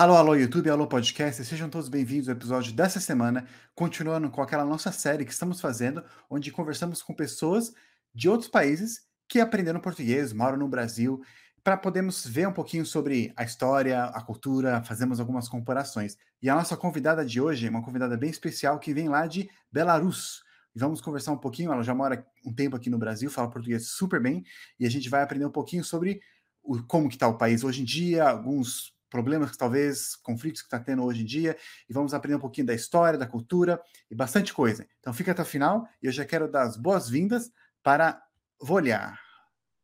Alô, 0.00 0.16
alô, 0.16 0.34
YouTube, 0.34 0.70
alô, 0.70 0.86
podcast, 0.86 1.44
sejam 1.44 1.68
todos 1.68 1.90
bem-vindos 1.90 2.26
ao 2.26 2.34
episódio 2.34 2.72
dessa 2.72 2.98
semana, 2.98 3.46
continuando 3.74 4.30
com 4.30 4.40
aquela 4.40 4.64
nossa 4.64 4.90
série 4.90 5.26
que 5.26 5.30
estamos 5.30 5.60
fazendo, 5.60 6.02
onde 6.30 6.50
conversamos 6.50 7.02
com 7.02 7.12
pessoas 7.12 7.70
de 8.14 8.26
outros 8.26 8.48
países 8.48 9.02
que 9.28 9.38
aprenderam 9.40 9.78
português, 9.78 10.32
moram 10.32 10.56
no 10.56 10.66
Brasil, 10.66 11.20
para 11.62 11.76
podermos 11.76 12.26
ver 12.26 12.48
um 12.48 12.52
pouquinho 12.54 12.86
sobre 12.86 13.30
a 13.36 13.44
história, 13.44 14.04
a 14.04 14.22
cultura, 14.22 14.82
fazemos 14.84 15.20
algumas 15.20 15.50
comparações. 15.50 16.16
E 16.40 16.48
a 16.48 16.54
nossa 16.54 16.78
convidada 16.78 17.22
de 17.22 17.38
hoje 17.38 17.66
é 17.66 17.68
uma 17.68 17.84
convidada 17.84 18.16
bem 18.16 18.30
especial 18.30 18.78
que 18.78 18.94
vem 18.94 19.06
lá 19.06 19.26
de 19.26 19.50
Belarus. 19.70 20.42
Vamos 20.74 21.02
conversar 21.02 21.32
um 21.32 21.38
pouquinho, 21.38 21.74
ela 21.74 21.82
já 21.82 21.94
mora 21.94 22.26
um 22.42 22.54
tempo 22.54 22.74
aqui 22.74 22.88
no 22.88 22.96
Brasil, 22.96 23.30
fala 23.30 23.50
português 23.50 23.88
super 23.88 24.18
bem, 24.18 24.44
e 24.78 24.86
a 24.86 24.90
gente 24.90 25.10
vai 25.10 25.20
aprender 25.20 25.44
um 25.44 25.52
pouquinho 25.52 25.84
sobre 25.84 26.22
o, 26.62 26.82
como 26.84 27.06
que 27.06 27.16
está 27.16 27.28
o 27.28 27.36
país 27.36 27.62
hoje 27.62 27.82
em 27.82 27.84
dia, 27.84 28.26
alguns 28.26 28.98
problemas, 29.10 29.56
talvez 29.56 30.16
conflitos 30.16 30.62
que 30.62 30.66
está 30.68 30.78
tendo 30.78 31.04
hoje 31.04 31.22
em 31.22 31.26
dia, 31.26 31.56
e 31.88 31.92
vamos 31.92 32.14
aprender 32.14 32.36
um 32.36 32.40
pouquinho 32.40 32.68
da 32.68 32.74
história, 32.74 33.18
da 33.18 33.26
cultura 33.26 33.80
e 34.10 34.14
bastante 34.14 34.54
coisa. 34.54 34.86
Então 35.00 35.12
fica 35.12 35.32
até 35.32 35.42
o 35.42 35.44
final 35.44 35.86
e 36.02 36.06
eu 36.06 36.12
já 36.12 36.24
quero 36.24 36.50
dar 36.50 36.62
as 36.62 36.76
boas-vindas 36.76 37.50
para 37.82 38.22
Volhar. 38.62 39.18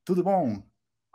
Tudo 0.04 0.22
bom? 0.22 0.62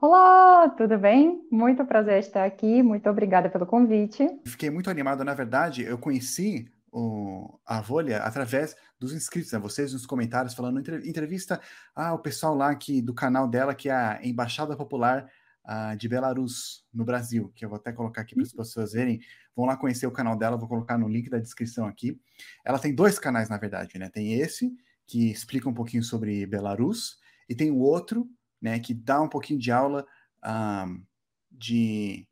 Olá, 0.02 0.68
tudo 0.70 0.98
bem? 0.98 1.48
Muito 1.52 1.85
prazer 1.85 2.18
estar 2.18 2.44
aqui, 2.44 2.82
muito 2.82 3.08
obrigada 3.08 3.49
pelo 3.49 3.68
convite. 3.68 4.27
Fiquei 4.48 4.71
muito 4.71 4.90
animado, 4.90 5.23
na 5.23 5.35
verdade, 5.35 5.84
eu 5.84 5.96
conheci 5.96 6.68
o, 6.91 7.59
a 7.66 7.80
Volha 7.82 8.18
através 8.18 8.76
dos 8.99 9.13
inscritos, 9.13 9.52
né? 9.52 9.59
Vocês 9.59 9.93
nos 9.93 10.05
comentários 10.05 10.54
falando 10.54 10.80
entrevista 10.80 11.62
ah, 11.96 12.13
o 12.13 12.20
pessoal 12.20 12.55
lá 12.55 12.73
que, 12.76 13.02
do 13.02 13.13
canal 13.13 13.48
dela, 13.48 13.73
que 13.73 13.90
é 13.90 13.93
a 13.93 14.20
Embaixada 14.23 14.76
Popular 14.76 15.30
uh, 15.65 15.95
de 15.95 16.07
Belarus, 16.07 16.85
no 16.93 17.05
Brasil, 17.05 17.51
que 17.55 17.65
eu 17.65 17.70
vou 17.70 17.77
até 17.77 17.91
colocar 17.91 18.21
aqui 18.21 18.35
para 18.35 18.43
as 18.43 18.53
pessoas 18.53 18.93
verem. 18.93 19.20
Vão 19.55 19.65
lá 19.65 19.75
conhecer 19.77 20.07
o 20.07 20.11
canal 20.11 20.37
dela, 20.37 20.57
vou 20.57 20.67
colocar 20.67 20.97
no 20.97 21.07
link 21.07 21.29
da 21.29 21.39
descrição 21.39 21.85
aqui. 21.85 22.20
Ela 22.65 22.79
tem 22.79 22.93
dois 22.93 23.20
canais, 23.20 23.49
na 23.49 23.57
verdade, 23.57 23.98
né? 23.98 24.09
Tem 24.09 24.34
esse, 24.34 24.71
que 25.07 25.29
explica 25.29 25.70
um 25.70 25.73
pouquinho 25.73 26.03
sobre 26.03 26.45
Belarus, 26.45 27.20
e 27.49 27.55
tem 27.55 27.70
o 27.71 27.79
outro, 27.79 28.29
né, 28.62 28.79
que 28.79 28.93
dá 28.93 29.21
um 29.21 29.27
pouquinho 29.27 29.59
de 29.59 29.71
aula 29.71 30.05
um, 30.45 31.03
de. 31.51 32.27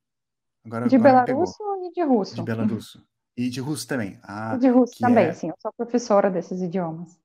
Agora, 0.64 0.88
de 0.88 0.96
agora 0.96 1.26
Belarus 1.26 1.56
e 1.84 1.94
de 1.94 2.04
russo? 2.04 2.36
De 2.36 2.42
Belarus. 2.44 3.04
E 3.36 3.50
de 3.50 3.60
russo 3.60 3.88
também. 3.88 4.20
Ah, 4.24 4.58
de 4.58 4.68
russo 4.68 4.96
também, 5.00 5.28
é... 5.28 5.34
sim. 5.34 5.48
Eu 5.48 5.56
sou 5.60 5.72
professora 5.74 6.30
desses 6.30 6.62
idiomas. 6.62 7.18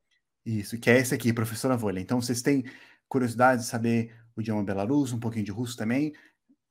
Isso, 0.44 0.78
que 0.78 0.91
é 0.91 0.98
esse 0.98 1.14
aqui, 1.14 1.33
professora 1.33 1.77
Volha. 1.77 2.00
Então, 2.00 2.20
vocês 2.20 2.42
têm 2.42 2.64
curiosidade 3.08 3.62
de 3.62 3.68
saber 3.68 4.14
o 4.36 4.40
idioma 4.40 4.62
belarus, 4.62 5.12
um 5.12 5.18
pouquinho 5.18 5.44
de 5.44 5.50
russo 5.50 5.77
também. 5.77 6.12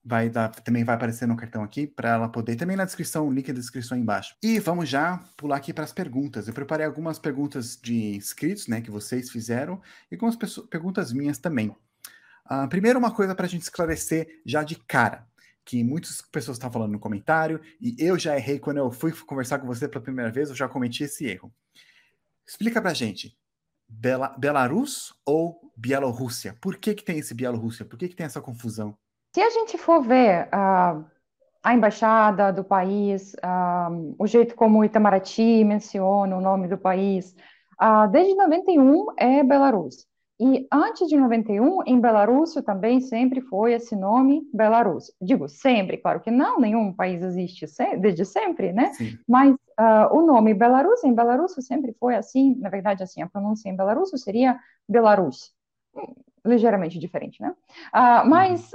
Vai 0.05 0.29
dar, 0.29 0.49
também 0.49 0.83
vai 0.83 0.95
aparecer 0.95 1.25
no 1.25 1.37
cartão 1.37 1.63
aqui 1.63 1.87
para 1.87 2.09
ela 2.09 2.27
poder. 2.27 2.57
Também 2.57 2.75
na 2.75 2.83
descrição, 2.83 3.27
o 3.27 3.31
link 3.31 3.47
da 3.47 3.59
descrição 3.59 3.95
aí 3.95 4.01
embaixo. 4.01 4.35
E 4.43 4.59
vamos 4.59 4.89
já 4.89 5.17
pular 5.37 5.55
aqui 5.55 5.73
para 5.73 5.85
as 5.85 5.93
perguntas. 5.93 6.47
Eu 6.47 6.53
preparei 6.53 6.85
algumas 6.85 7.17
perguntas 7.17 7.79
de 7.81 8.15
inscritos, 8.15 8.67
né, 8.67 8.81
que 8.81 8.91
vocês 8.91 9.31
fizeram, 9.31 9.81
e 10.11 10.15
algumas 10.15 10.35
perguntas 10.69 11.13
minhas 11.13 11.37
também. 11.37 11.69
Uh, 12.45 12.67
primeiro, 12.67 12.99
uma 12.99 13.11
coisa 13.11 13.33
para 13.33 13.45
a 13.45 13.49
gente 13.49 13.61
esclarecer 13.61 14.41
já 14.45 14.61
de 14.63 14.75
cara, 14.75 15.25
que 15.63 15.81
muitas 15.81 16.21
pessoas 16.21 16.57
estão 16.57 16.69
falando 16.69 16.91
no 16.91 16.99
comentário, 16.99 17.61
e 17.79 17.95
eu 17.97 18.19
já 18.19 18.35
errei 18.35 18.59
quando 18.59 18.77
eu 18.77 18.91
fui 18.91 19.13
conversar 19.13 19.59
com 19.59 19.67
você 19.67 19.87
pela 19.87 20.03
primeira 20.03 20.29
vez, 20.29 20.49
eu 20.49 20.55
já 20.55 20.67
cometi 20.67 21.05
esse 21.05 21.25
erro. 21.25 21.53
Explica 22.45 22.81
para 22.81 22.91
a 22.91 22.93
gente, 22.93 23.37
Bela, 23.99 24.35
Belarus 24.37 25.13
ou 25.25 25.59
Bielorrússia? 25.77 26.55
Por 26.61 26.77
que, 26.77 26.93
que 26.93 27.03
tem 27.03 27.19
esse 27.19 27.33
Bielorrússia? 27.33 27.85
Por 27.85 27.97
que, 27.97 28.09
que 28.09 28.15
tem 28.15 28.25
essa 28.25 28.41
confusão? 28.41 28.97
Se 29.35 29.41
a 29.41 29.49
gente 29.49 29.77
for 29.77 30.01
ver 30.01 30.47
uh, 30.47 31.05
a 31.63 31.73
embaixada 31.73 32.51
do 32.51 32.63
país, 32.63 33.33
uh, 33.35 34.15
o 34.17 34.27
jeito 34.27 34.55
como 34.55 34.83
Itamaraty 34.83 35.63
menciona 35.63 36.35
o 36.35 36.41
nome 36.41 36.67
do 36.67 36.77
país, 36.77 37.35
uh, 37.81 38.07
desde 38.11 38.35
91 38.35 39.07
é 39.17 39.43
Belarus. 39.43 40.07
E 40.39 40.67
antes 40.71 41.07
de 41.07 41.15
91, 41.15 41.83
em 41.85 41.99
Belarus 41.99 42.53
também 42.65 42.99
sempre 42.99 43.39
foi 43.39 43.73
esse 43.73 43.95
nome 43.95 44.41
Belarus. 44.51 45.11
Digo 45.21 45.47
sempre, 45.47 45.97
claro 45.97 46.19
que 46.19 46.31
não, 46.31 46.59
nenhum 46.59 46.91
país 46.91 47.21
existe 47.21 47.65
desde 47.99 48.25
sempre, 48.25 48.73
né? 48.73 48.91
Sim. 48.93 49.17
Mas 49.27 49.53
uh, 49.53 50.11
o 50.11 50.25
nome 50.25 50.53
Belarus 50.53 51.03
em 51.03 51.13
Belarus 51.13 51.53
sempre 51.59 51.93
foi 51.99 52.15
assim, 52.15 52.55
na 52.55 52.69
verdade, 52.69 53.03
assim, 53.03 53.21
a 53.21 53.29
pronúncia 53.29 53.69
em 53.69 53.75
Belarus 53.75 54.09
seria 54.15 54.59
Belarus, 54.89 55.53
hum, 55.95 56.15
ligeiramente 56.43 56.97
diferente, 56.97 57.39
né? 57.39 57.53
Uh, 57.93 58.27
mas 58.27 58.71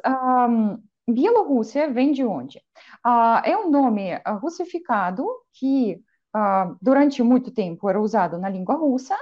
um, 0.49 0.79
Bielorrússia 1.13 1.91
vem 1.91 2.13
de 2.13 2.25
onde? 2.25 2.59
Uh, 3.05 3.43
é 3.45 3.57
um 3.57 3.69
nome 3.71 4.11
russificado 4.41 5.27
que 5.53 6.01
durante 6.81 7.21
muito 7.21 7.51
tempo 7.51 7.89
era 7.89 8.01
usado 8.01 8.39
na 8.39 8.49
língua 8.49 8.77
russa 8.77 9.17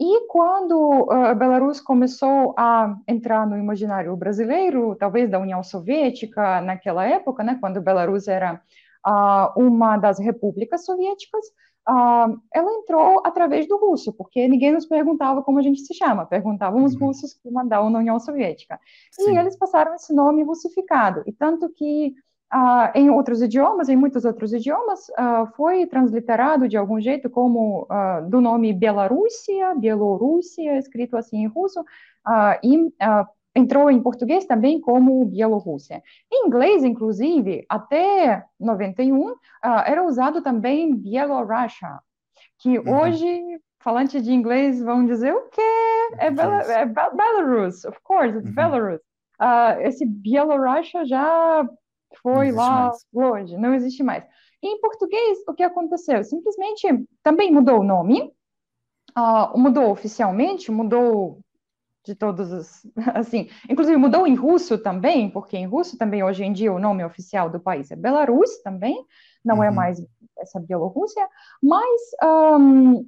e 0.00 0.26
quando 0.26 1.08
a 1.10 1.32
uh, 1.32 1.34
Belarus 1.34 1.80
começou 1.80 2.54
a 2.58 2.96
entrar 3.06 3.46
no 3.46 3.56
imaginário 3.56 4.16
brasileiro, 4.16 4.96
talvez 4.96 5.30
da 5.30 5.38
União 5.38 5.62
Soviética 5.62 6.60
naquela 6.60 7.04
época, 7.06 7.44
né, 7.44 7.56
quando 7.60 7.80
Belarus 7.80 8.26
era 8.26 8.60
uh, 9.06 9.60
uma 9.60 9.96
das 9.96 10.18
repúblicas 10.18 10.84
soviéticas, 10.84 11.44
uh, 11.88 12.40
ela 12.52 12.72
entrou 12.78 13.22
através 13.24 13.68
do 13.68 13.76
russo, 13.76 14.12
porque 14.12 14.48
ninguém 14.48 14.72
nos 14.72 14.86
perguntava 14.86 15.42
como 15.42 15.58
a 15.58 15.62
gente 15.62 15.80
se 15.80 15.94
chama, 15.94 16.26
perguntavam 16.26 16.84
os 16.84 16.94
uhum. 16.94 17.06
russos 17.06 17.34
que 17.34 17.50
mandavam 17.50 17.90
na 17.90 17.98
União 17.98 18.18
Soviética. 18.18 18.80
Sim. 19.10 19.34
E 19.34 19.38
eles 19.38 19.56
passaram 19.56 19.94
esse 19.94 20.14
nome 20.14 20.42
russificado, 20.42 21.22
e 21.26 21.32
tanto 21.32 21.68
que 21.68 22.14
Uh, 22.54 22.92
em 22.94 23.08
outros 23.08 23.40
idiomas, 23.40 23.88
em 23.88 23.96
muitos 23.96 24.26
outros 24.26 24.52
idiomas, 24.52 25.08
uh, 25.08 25.46
foi 25.56 25.86
transliterado 25.86 26.68
de 26.68 26.76
algum 26.76 27.00
jeito 27.00 27.30
como 27.30 27.84
uh, 27.84 28.28
do 28.28 28.42
nome 28.42 28.74
Bielorrússia, 28.74 29.74
Bielorrússia, 29.74 30.76
escrito 30.76 31.16
assim 31.16 31.44
em 31.44 31.46
russo, 31.46 31.82
e 32.62 32.92
entrou 33.56 33.90
em 33.90 34.02
português 34.02 34.44
também 34.44 34.78
como 34.78 35.24
Bielorrússia. 35.24 36.02
Em 36.30 36.46
inglês, 36.46 36.84
inclusive, 36.84 37.64
até 37.70 38.44
91, 38.60 39.34
era 39.86 40.04
usado 40.04 40.42
também 40.42 40.94
Bielorussia, 40.94 42.00
que 42.58 42.78
uhum. 42.78 43.00
hoje, 43.00 43.60
falantes 43.80 44.22
de 44.22 44.30
inglês 44.30 44.80
vão 44.82 45.06
dizer 45.06 45.34
o 45.34 45.48
quê? 45.48 45.62
É, 46.18 46.30
Bel 46.30 46.52
é 46.52 46.84
Belarus, 46.84 47.84
of 47.86 47.98
course, 48.04 48.36
it's 48.36 48.48
uhum. 48.48 48.54
Belarus. 48.54 49.00
esse 49.80 50.04
Bielorussia 50.04 51.04
já 51.06 51.66
foi 52.20 52.52
lá 52.52 52.88
mais. 52.88 53.06
longe, 53.12 53.56
não 53.56 53.74
existe 53.74 54.02
mais. 54.02 54.24
E 54.62 54.68
em 54.68 54.80
português, 54.80 55.38
o 55.48 55.54
que 55.54 55.62
aconteceu? 55.62 56.22
Simplesmente 56.22 56.86
também 57.22 57.52
mudou 57.52 57.80
o 57.80 57.84
nome, 57.84 58.32
uh, 59.16 59.58
mudou 59.58 59.90
oficialmente, 59.90 60.70
mudou 60.70 61.40
de 62.04 62.14
todos 62.14 62.52
os, 62.52 62.86
assim, 63.14 63.48
inclusive 63.68 63.96
mudou 63.96 64.26
em 64.26 64.34
russo 64.34 64.78
também, 64.78 65.30
porque 65.30 65.56
em 65.56 65.66
russo 65.66 65.96
também 65.96 66.22
hoje 66.22 66.44
em 66.44 66.52
dia 66.52 66.72
o 66.72 66.78
nome 66.78 67.04
oficial 67.04 67.48
do 67.48 67.60
país 67.60 67.90
é 67.90 67.96
Belarus 67.96 68.58
também, 68.62 68.96
não 69.44 69.62
é 69.62 69.68
uhum. 69.68 69.72
é 69.72 69.76
mais 69.76 70.06
essa 70.38 70.60
Bielorrússia, 70.60 71.28
mas 71.62 72.00
um, 72.22 73.04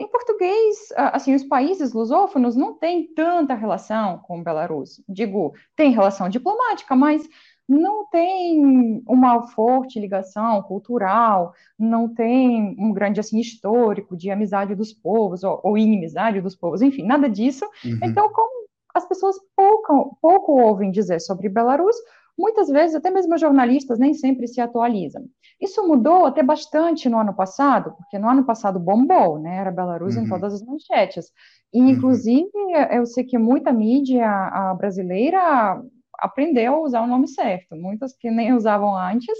em 0.00 0.08
português, 0.08 0.88
assim, 0.96 1.34
os 1.34 1.42
países 1.42 1.92
lusófonos 1.92 2.54
não 2.54 2.74
têm 2.74 3.12
tanta 3.14 3.54
relação 3.54 4.18
com 4.18 4.42
Belarus. 4.42 5.02
Digo, 5.08 5.54
tem 5.74 5.90
relação 5.90 6.28
diplomática, 6.28 6.94
mas 6.94 7.28
não 7.68 8.06
tem 8.06 9.02
uma 9.06 9.46
forte 9.48 10.00
ligação 10.00 10.62
cultural, 10.62 11.52
não 11.78 12.08
tem 12.08 12.74
um 12.78 12.92
grande 12.92 13.20
assim 13.20 13.38
histórico 13.38 14.16
de 14.16 14.30
amizade 14.30 14.74
dos 14.74 14.92
povos 14.92 15.44
ou, 15.44 15.60
ou 15.62 15.76
inimizade 15.76 16.40
dos 16.40 16.56
povos, 16.56 16.80
enfim, 16.80 17.04
nada 17.04 17.28
disso. 17.28 17.66
Uhum. 17.84 18.00
Então, 18.02 18.32
como 18.32 18.68
as 18.94 19.06
pessoas 19.06 19.36
pouco, 19.54 20.16
pouco 20.22 20.52
ouvem 20.52 20.90
dizer 20.90 21.20
sobre 21.20 21.48
Belarus, 21.48 21.94
muitas 22.38 22.68
vezes 22.68 22.96
até 22.96 23.10
mesmo 23.10 23.36
jornalistas 23.36 23.98
nem 23.98 24.14
sempre 24.14 24.48
se 24.48 24.60
atualizam. 24.60 25.24
Isso 25.60 25.86
mudou 25.86 26.24
até 26.24 26.42
bastante 26.42 27.08
no 27.08 27.18
ano 27.18 27.34
passado, 27.34 27.92
porque 27.96 28.18
no 28.18 28.28
ano 28.28 28.44
passado 28.44 28.78
bombou, 28.78 29.38
né? 29.38 29.56
Era 29.56 29.72
Belarus 29.72 30.16
uhum. 30.16 30.24
em 30.24 30.28
todas 30.28 30.54
as 30.54 30.62
manchetes. 30.62 31.26
E, 31.74 31.80
uhum. 31.80 31.88
inclusive, 31.88 32.50
eu 32.92 33.04
sei 33.04 33.24
que 33.24 33.36
muita 33.36 33.72
mídia 33.72 34.74
brasileira 34.78 35.82
aprendeu 36.18 36.74
a 36.74 36.80
usar 36.80 37.02
o 37.02 37.06
nome 37.06 37.28
certo. 37.28 37.76
Muitas 37.76 38.14
que 38.16 38.30
nem 38.30 38.52
usavam 38.52 38.96
antes. 38.96 39.38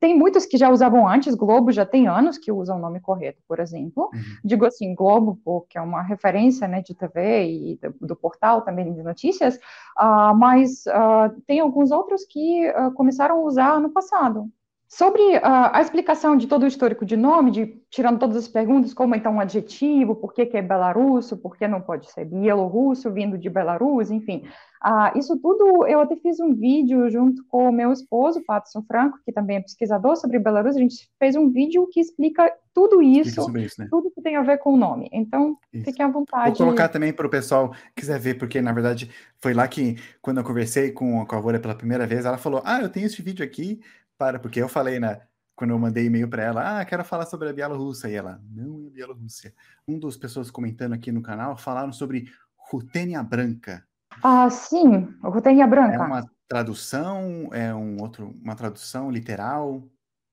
Tem 0.00 0.18
muitos 0.18 0.46
que 0.46 0.56
já 0.56 0.70
usavam 0.70 1.06
antes, 1.06 1.34
Globo 1.34 1.70
já 1.70 1.84
tem 1.84 2.08
anos 2.08 2.38
que 2.38 2.50
usam 2.50 2.78
o 2.78 2.80
nome 2.80 3.00
correto, 3.00 3.42
por 3.46 3.60
exemplo. 3.60 4.04
Uhum. 4.04 4.20
Digo 4.42 4.64
assim, 4.64 4.94
Globo, 4.94 5.38
porque 5.44 5.76
é 5.76 5.80
uma 5.80 6.00
referência 6.00 6.66
né, 6.66 6.80
de 6.80 6.94
TV 6.94 7.44
e 7.44 7.76
do, 7.76 8.06
do 8.06 8.16
portal 8.16 8.62
também 8.62 8.94
de 8.94 9.02
notícias, 9.02 9.56
uh, 9.98 10.34
mas 10.34 10.84
uh, 10.86 11.38
tem 11.46 11.60
alguns 11.60 11.90
outros 11.90 12.24
que 12.24 12.66
uh, 12.70 12.90
começaram 12.94 13.36
a 13.36 13.44
usar 13.44 13.78
no 13.78 13.90
passado. 13.90 14.50
Sobre 14.88 15.22
uh, 15.36 15.70
a 15.70 15.80
explicação 15.80 16.36
de 16.36 16.48
todo 16.48 16.64
o 16.64 16.66
histórico 16.66 17.04
de 17.04 17.16
nome, 17.16 17.52
de, 17.52 17.80
tirando 17.90 18.18
todas 18.18 18.36
as 18.36 18.48
perguntas, 18.48 18.92
como 18.92 19.14
então 19.14 19.34
um 19.34 19.40
adjetivo, 19.40 20.16
por 20.16 20.34
que, 20.34 20.46
que 20.46 20.56
é 20.56 20.62
belarusso, 20.62 21.36
por 21.36 21.56
que 21.56 21.68
não 21.68 21.80
pode 21.80 22.10
ser 22.10 22.24
bielorrusso, 22.24 23.12
vindo 23.12 23.38
de 23.38 23.48
Belarus, 23.48 24.10
enfim. 24.10 24.42
Uh, 24.82 25.18
isso 25.18 25.36
tudo, 25.38 25.86
eu 25.86 26.00
até 26.00 26.16
fiz 26.16 26.40
um 26.40 26.54
vídeo 26.54 27.10
junto 27.10 27.44
com 27.44 27.68
o 27.68 27.72
meu 27.72 27.92
esposo, 27.92 28.42
Patson 28.46 28.82
Franco, 28.82 29.18
que 29.24 29.30
também 29.30 29.58
é 29.58 29.60
pesquisador 29.60 30.16
sobre 30.16 30.38
Belarus, 30.38 30.74
a 30.74 30.78
gente 30.78 31.06
fez 31.18 31.36
um 31.36 31.50
vídeo 31.50 31.86
que 31.92 32.00
explica 32.00 32.50
tudo 32.72 33.02
isso, 33.02 33.40
isso 33.58 33.80
né? 33.80 33.88
tudo 33.90 34.10
que 34.10 34.22
tem 34.22 34.36
a 34.36 34.42
ver 34.42 34.56
com 34.56 34.72
o 34.72 34.76
nome. 34.78 35.10
Então, 35.12 35.58
isso. 35.70 35.84
fiquem 35.84 36.06
à 36.06 36.08
vontade. 36.08 36.56
Vou 36.56 36.68
colocar 36.68 36.88
também 36.88 37.12
para 37.12 37.26
o 37.26 37.30
pessoal 37.30 37.70
que 37.70 38.00
quiser 38.00 38.18
ver, 38.18 38.38
porque 38.38 38.62
na 38.62 38.72
verdade 38.72 39.10
foi 39.38 39.52
lá 39.52 39.68
que, 39.68 39.96
quando 40.22 40.38
eu 40.38 40.44
conversei 40.44 40.92
com 40.92 41.20
a 41.20 41.26
Cavora 41.26 41.60
pela 41.60 41.74
primeira 41.74 42.06
vez, 42.06 42.24
ela 42.24 42.38
falou: 42.38 42.62
Ah, 42.64 42.80
eu 42.80 42.88
tenho 42.88 43.04
esse 43.04 43.20
vídeo 43.20 43.44
aqui 43.44 43.80
para, 44.16 44.38
porque 44.38 44.62
eu 44.62 44.68
falei, 44.68 44.98
né, 44.98 45.20
quando 45.54 45.72
eu 45.72 45.78
mandei 45.78 46.06
e-mail 46.06 46.26
para 46.26 46.42
ela, 46.42 46.80
ah, 46.80 46.84
quero 46.86 47.04
falar 47.04 47.26
sobre 47.26 47.50
a 47.50 47.52
Bielorrússia, 47.52 48.08
e 48.08 48.14
ela, 48.14 48.40
não 48.50 48.84
é 48.84 48.86
a 48.86 48.90
Bielorrússia. 48.90 49.52
Um 49.86 49.98
dos 49.98 50.16
pessoas 50.16 50.50
comentando 50.50 50.94
aqui 50.94 51.12
no 51.12 51.20
canal 51.20 51.54
falaram 51.54 51.92
sobre 51.92 52.30
Rutênia 52.70 53.22
Branca. 53.22 53.86
Ah, 54.22 54.50
sim, 54.50 55.08
Rutênia 55.22 55.66
Branca. 55.66 55.94
É 55.94 56.06
uma 56.06 56.24
tradução, 56.48 57.48
é 57.52 57.74
um 57.74 58.00
outro, 58.00 58.34
uma 58.42 58.56
tradução 58.56 59.10
literal? 59.10 59.82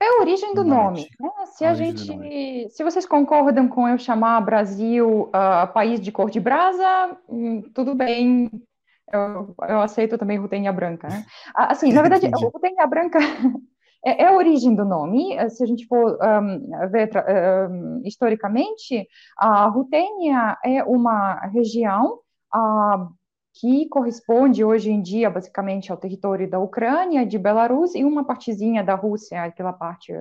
É 0.01 0.05
a 0.05 0.21
origem 0.21 0.53
do 0.53 0.63
nome. 0.63 1.07
Né? 1.19 1.29
Se 1.45 1.65
a, 1.65 1.71
a 1.71 1.73
gente, 1.73 2.69
se 2.69 2.83
vocês 2.83 3.05
concordam 3.05 3.67
com 3.67 3.87
eu 3.87 3.97
chamar 3.97 4.41
Brasil 4.41 5.23
uh, 5.29 5.73
país 5.73 5.99
de 5.99 6.11
cor 6.11 6.29
de 6.29 6.39
brasa, 6.39 7.17
hum, 7.27 7.63
tudo 7.73 7.95
bem, 7.95 8.49
eu, 9.11 9.55
eu, 9.67 9.81
aceito 9.81 10.17
também 10.17 10.37
Rutênia 10.37 10.71
Branca, 10.71 11.07
né? 11.07 11.25
Ah, 11.55 11.71
assim, 11.71 11.91
na 11.93 12.01
verdade, 12.03 12.27
Rutênia 12.27 12.85
Branca 12.85 13.17
é, 14.05 14.23
é, 14.23 14.27
a 14.27 14.33
origem 14.33 14.75
do 14.75 14.85
nome. 14.85 15.33
Eh, 15.33 15.49
se 15.49 15.63
a 15.63 15.67
gente 15.67 15.87
for 15.87 16.17
um, 16.21 16.89
ver 16.89 17.09
um, 17.69 18.01
historicamente, 18.05 19.07
a 19.37 19.65
Rutênia 19.65 20.57
é 20.63 20.83
uma 20.83 21.39
região 21.47 22.19
uh, 22.53 23.09
que 23.59 23.87
corresponde 23.89 24.63
hoje 24.63 24.91
em 24.91 25.01
dia 25.01 25.29
basicamente 25.29 25.91
ao 25.91 25.97
território 25.97 26.49
da 26.49 26.59
Ucrânia, 26.59 27.25
de 27.25 27.37
Belarus 27.37 27.95
e 27.95 28.03
uma 28.03 28.23
partezinha 28.23 28.83
da 28.83 28.95
Rússia, 28.95 29.43
aquela 29.43 29.73
parte 29.73 30.13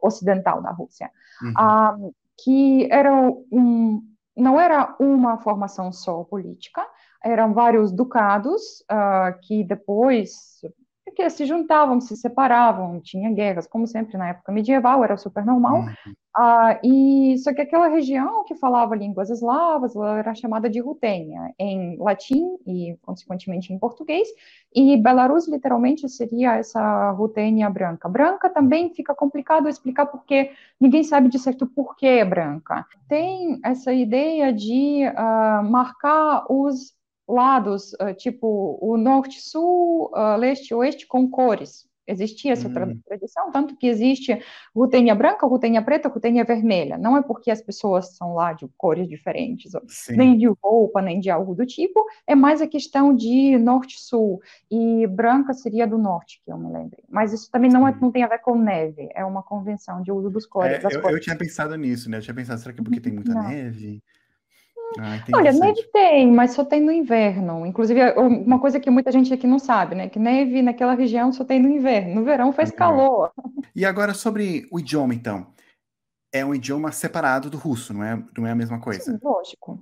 ocidental 0.00 0.60
da 0.62 0.70
Rússia, 0.70 1.10
uhum. 1.42 2.08
uh, 2.08 2.14
que 2.42 2.88
era 2.90 3.12
um, 3.50 4.02
não 4.36 4.60
era 4.60 4.94
uma 4.98 5.38
formação 5.38 5.92
só 5.92 6.22
política, 6.24 6.86
eram 7.24 7.54
vários 7.54 7.92
ducados 7.92 8.80
uh, 8.90 9.38
que 9.42 9.64
depois 9.64 10.60
que 11.12 11.28
se 11.30 11.44
juntavam, 11.44 12.00
se 12.00 12.16
separavam, 12.16 13.00
tinha 13.00 13.30
guerras, 13.30 13.66
como 13.66 13.86
sempre 13.86 14.16
na 14.16 14.30
época 14.30 14.52
medieval, 14.52 15.04
era 15.04 15.16
super 15.16 15.44
normal. 15.44 15.80
Uhum. 15.80 16.12
Uh, 16.34 16.78
e 16.82 17.38
só 17.38 17.52
que 17.52 17.60
aquela 17.60 17.88
região 17.88 18.42
que 18.44 18.54
falava 18.54 18.96
línguas 18.96 19.28
eslavas 19.28 19.94
era 19.94 20.34
chamada 20.34 20.68
de 20.68 20.80
Rutênia, 20.80 21.52
em 21.58 21.98
latim 21.98 22.56
e 22.66 22.96
consequentemente 23.02 23.70
em 23.70 23.78
português, 23.78 24.26
e 24.74 24.96
Belarus 24.96 25.46
literalmente 25.46 26.08
seria 26.08 26.56
essa 26.56 27.10
Rutênia 27.10 27.68
branca. 27.68 28.08
Branca 28.08 28.48
também 28.48 28.94
fica 28.94 29.14
complicado 29.14 29.68
explicar 29.68 30.06
porque 30.06 30.50
ninguém 30.80 31.04
sabe 31.04 31.28
de 31.28 31.38
certo 31.38 31.66
por 31.66 31.96
que 31.96 32.06
é 32.06 32.24
branca. 32.24 32.86
Tem 33.08 33.60
essa 33.62 33.92
ideia 33.92 34.52
de 34.54 35.04
uh, 35.08 35.70
marcar 35.70 36.46
os 36.48 36.94
lados, 37.28 37.92
uh, 37.94 38.14
tipo 38.16 38.78
o 38.80 38.96
norte-sul, 38.96 40.10
uh, 40.14 40.36
leste-oeste, 40.36 41.06
com 41.06 41.28
cores. 41.28 41.90
Existia 42.06 42.52
essa 42.52 42.68
hum. 42.68 43.00
tradição, 43.06 43.52
tanto 43.52 43.76
que 43.76 43.86
existe 43.86 44.36
rutênia 44.74 45.14
branca, 45.14 45.46
rutênia 45.46 45.80
preta, 45.80 46.08
rutênia 46.08 46.44
vermelha. 46.44 46.98
Não 46.98 47.16
é 47.16 47.22
porque 47.22 47.50
as 47.50 47.62
pessoas 47.62 48.16
são 48.16 48.34
lá 48.34 48.52
de 48.52 48.68
cores 48.76 49.08
diferentes, 49.08 49.72
Sim. 49.86 50.16
nem 50.16 50.36
de 50.36 50.46
roupa, 50.60 51.00
nem 51.00 51.20
de 51.20 51.30
algo 51.30 51.54
do 51.54 51.64
tipo, 51.64 52.04
é 52.26 52.34
mais 52.34 52.60
a 52.60 52.66
questão 52.66 53.14
de 53.14 53.56
norte-sul. 53.56 54.40
E 54.68 55.06
branca 55.06 55.54
seria 55.54 55.86
do 55.86 55.96
norte, 55.96 56.42
que 56.44 56.50
eu 56.50 56.58
me 56.58 56.72
lembro. 56.72 56.98
Mas 57.08 57.32
isso 57.32 57.48
também 57.50 57.70
não, 57.70 57.86
é, 57.86 57.96
não 58.00 58.10
tem 58.10 58.24
a 58.24 58.28
ver 58.28 58.40
com 58.40 58.58
neve, 58.58 59.08
é 59.14 59.24
uma 59.24 59.42
convenção 59.42 60.02
de 60.02 60.10
uso 60.10 60.28
dos 60.28 60.44
cores. 60.44 60.82
É, 60.82 60.86
eu, 60.86 61.00
cores. 61.00 61.16
eu, 61.16 61.20
tinha 61.20 61.36
pensado 61.36 61.76
nisso, 61.76 62.10
né? 62.10 62.18
Eu 62.18 62.22
tinha 62.22 62.34
pensado, 62.34 62.60
será 62.60 62.74
que 62.74 62.80
é 62.80 62.84
porque 62.84 63.00
tem 63.00 63.12
muita 63.12 63.32
não. 63.32 63.48
neve? 63.48 64.02
Ah, 64.98 65.18
Olha, 65.34 65.52
neve 65.52 65.82
tem, 65.92 66.30
mas 66.30 66.52
só 66.52 66.64
tem 66.64 66.80
no 66.80 66.92
inverno. 66.92 67.66
Inclusive, 67.66 68.00
é 68.00 68.18
uma 68.18 68.58
coisa 68.58 68.80
que 68.80 68.90
muita 68.90 69.12
gente 69.12 69.32
aqui 69.32 69.46
não 69.46 69.58
sabe, 69.58 69.94
né? 69.94 70.08
Que 70.08 70.18
neve 70.18 70.62
naquela 70.62 70.94
região 70.94 71.32
só 71.32 71.44
tem 71.44 71.60
no 71.60 71.68
inverno. 71.68 72.14
No 72.14 72.24
verão 72.24 72.52
faz 72.52 72.70
calor. 72.70 73.32
E 73.74 73.84
agora 73.84 74.14
sobre 74.14 74.66
o 74.70 74.78
idioma, 74.78 75.14
então. 75.14 75.46
É 76.34 76.44
um 76.44 76.54
idioma 76.54 76.90
separado 76.90 77.50
do 77.50 77.58
russo, 77.58 77.92
não 77.92 78.02
é, 78.02 78.22
não 78.36 78.46
é 78.46 78.50
a 78.52 78.54
mesma 78.54 78.80
coisa? 78.80 79.02
Sim, 79.02 79.18
lógico. 79.22 79.78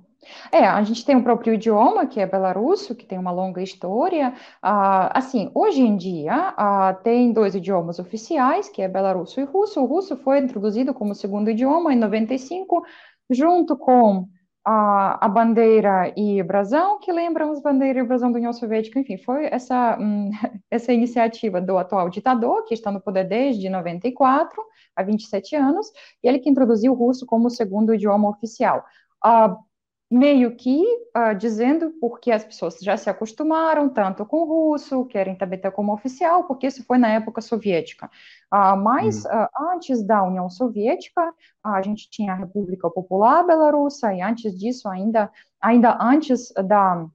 É, 0.51 0.65
a 0.65 0.83
gente 0.83 1.05
tem 1.05 1.15
o 1.15 1.23
próprio 1.23 1.53
idioma, 1.53 2.05
que 2.05 2.19
é 2.19 2.25
belarusso, 2.25 2.93
que 2.93 3.05
tem 3.05 3.17
uma 3.17 3.31
longa 3.31 3.61
história. 3.61 4.33
Ah, 4.61 5.17
assim, 5.17 5.49
hoje 5.53 5.81
em 5.81 5.97
dia, 5.97 6.53
ah, 6.57 6.93
tem 7.03 7.33
dois 7.33 7.55
idiomas 7.55 7.99
oficiais, 7.99 8.69
que 8.69 8.81
é 8.81 8.87
belarusso 8.87 9.39
e 9.39 9.43
russo. 9.43 9.81
O 9.81 9.85
russo 9.85 10.15
foi 10.17 10.39
introduzido 10.39 10.93
como 10.93 11.15
segundo 11.15 11.49
idioma 11.49 11.93
em 11.93 11.97
95, 11.97 12.85
junto 13.29 13.75
com 13.77 14.27
a, 14.63 15.25
a 15.25 15.27
bandeira 15.27 16.13
e 16.15 16.41
brasão, 16.43 16.99
que 16.99 17.11
lembram 17.11 17.51
as 17.51 17.61
bandeiras 17.61 18.03
e 18.03 18.07
brasão 18.07 18.31
da 18.31 18.37
União 18.37 18.53
Soviética, 18.53 18.99
enfim, 18.99 19.17
foi 19.17 19.45
essa, 19.45 19.97
hum, 19.99 20.29
essa 20.69 20.93
iniciativa 20.93 21.59
do 21.59 21.77
atual 21.77 22.09
ditador, 22.09 22.63
que 22.65 22.73
está 22.73 22.91
no 22.91 23.01
poder 23.01 23.23
desde 23.25 23.69
94, 23.69 24.61
há 24.95 25.03
27 25.03 25.55
anos, 25.55 25.91
e 26.23 26.27
ele 26.27 26.39
que 26.39 26.49
introduziu 26.49 26.93
o 26.93 26.95
russo 26.95 27.25
como 27.25 27.49
segundo 27.49 27.93
idioma 27.93 28.29
oficial. 28.29 28.85
Uh, 29.25 29.55
meio 30.11 30.53
que 30.57 30.83
uh, 31.15 31.33
dizendo 31.33 31.93
porque 32.01 32.33
as 32.33 32.43
pessoas 32.43 32.77
já 32.81 32.97
se 32.97 33.09
acostumaram 33.09 33.87
tanto 33.87 34.25
com 34.25 34.41
o 34.41 34.71
russo, 34.71 35.05
querem 35.05 35.35
também 35.35 35.57
ter 35.57 35.71
como 35.71 35.93
oficial, 35.93 36.43
porque 36.43 36.67
isso 36.67 36.83
foi 36.83 36.97
na 36.97 37.07
época 37.07 37.39
soviética. 37.39 38.11
Uh, 38.53 38.75
mas 38.75 39.23
uh, 39.23 39.47
antes 39.73 40.03
da 40.03 40.21
União 40.21 40.49
Soviética, 40.49 41.33
a 41.63 41.81
gente 41.81 42.09
tinha 42.09 42.33
a 42.33 42.35
República 42.35 42.89
Popular 42.89 43.47
Belarussa, 43.47 44.13
e 44.13 44.21
antes 44.21 44.59
disso, 44.59 44.89
ainda, 44.89 45.31
ainda 45.61 45.97
antes 46.01 46.51
da 46.67 47.07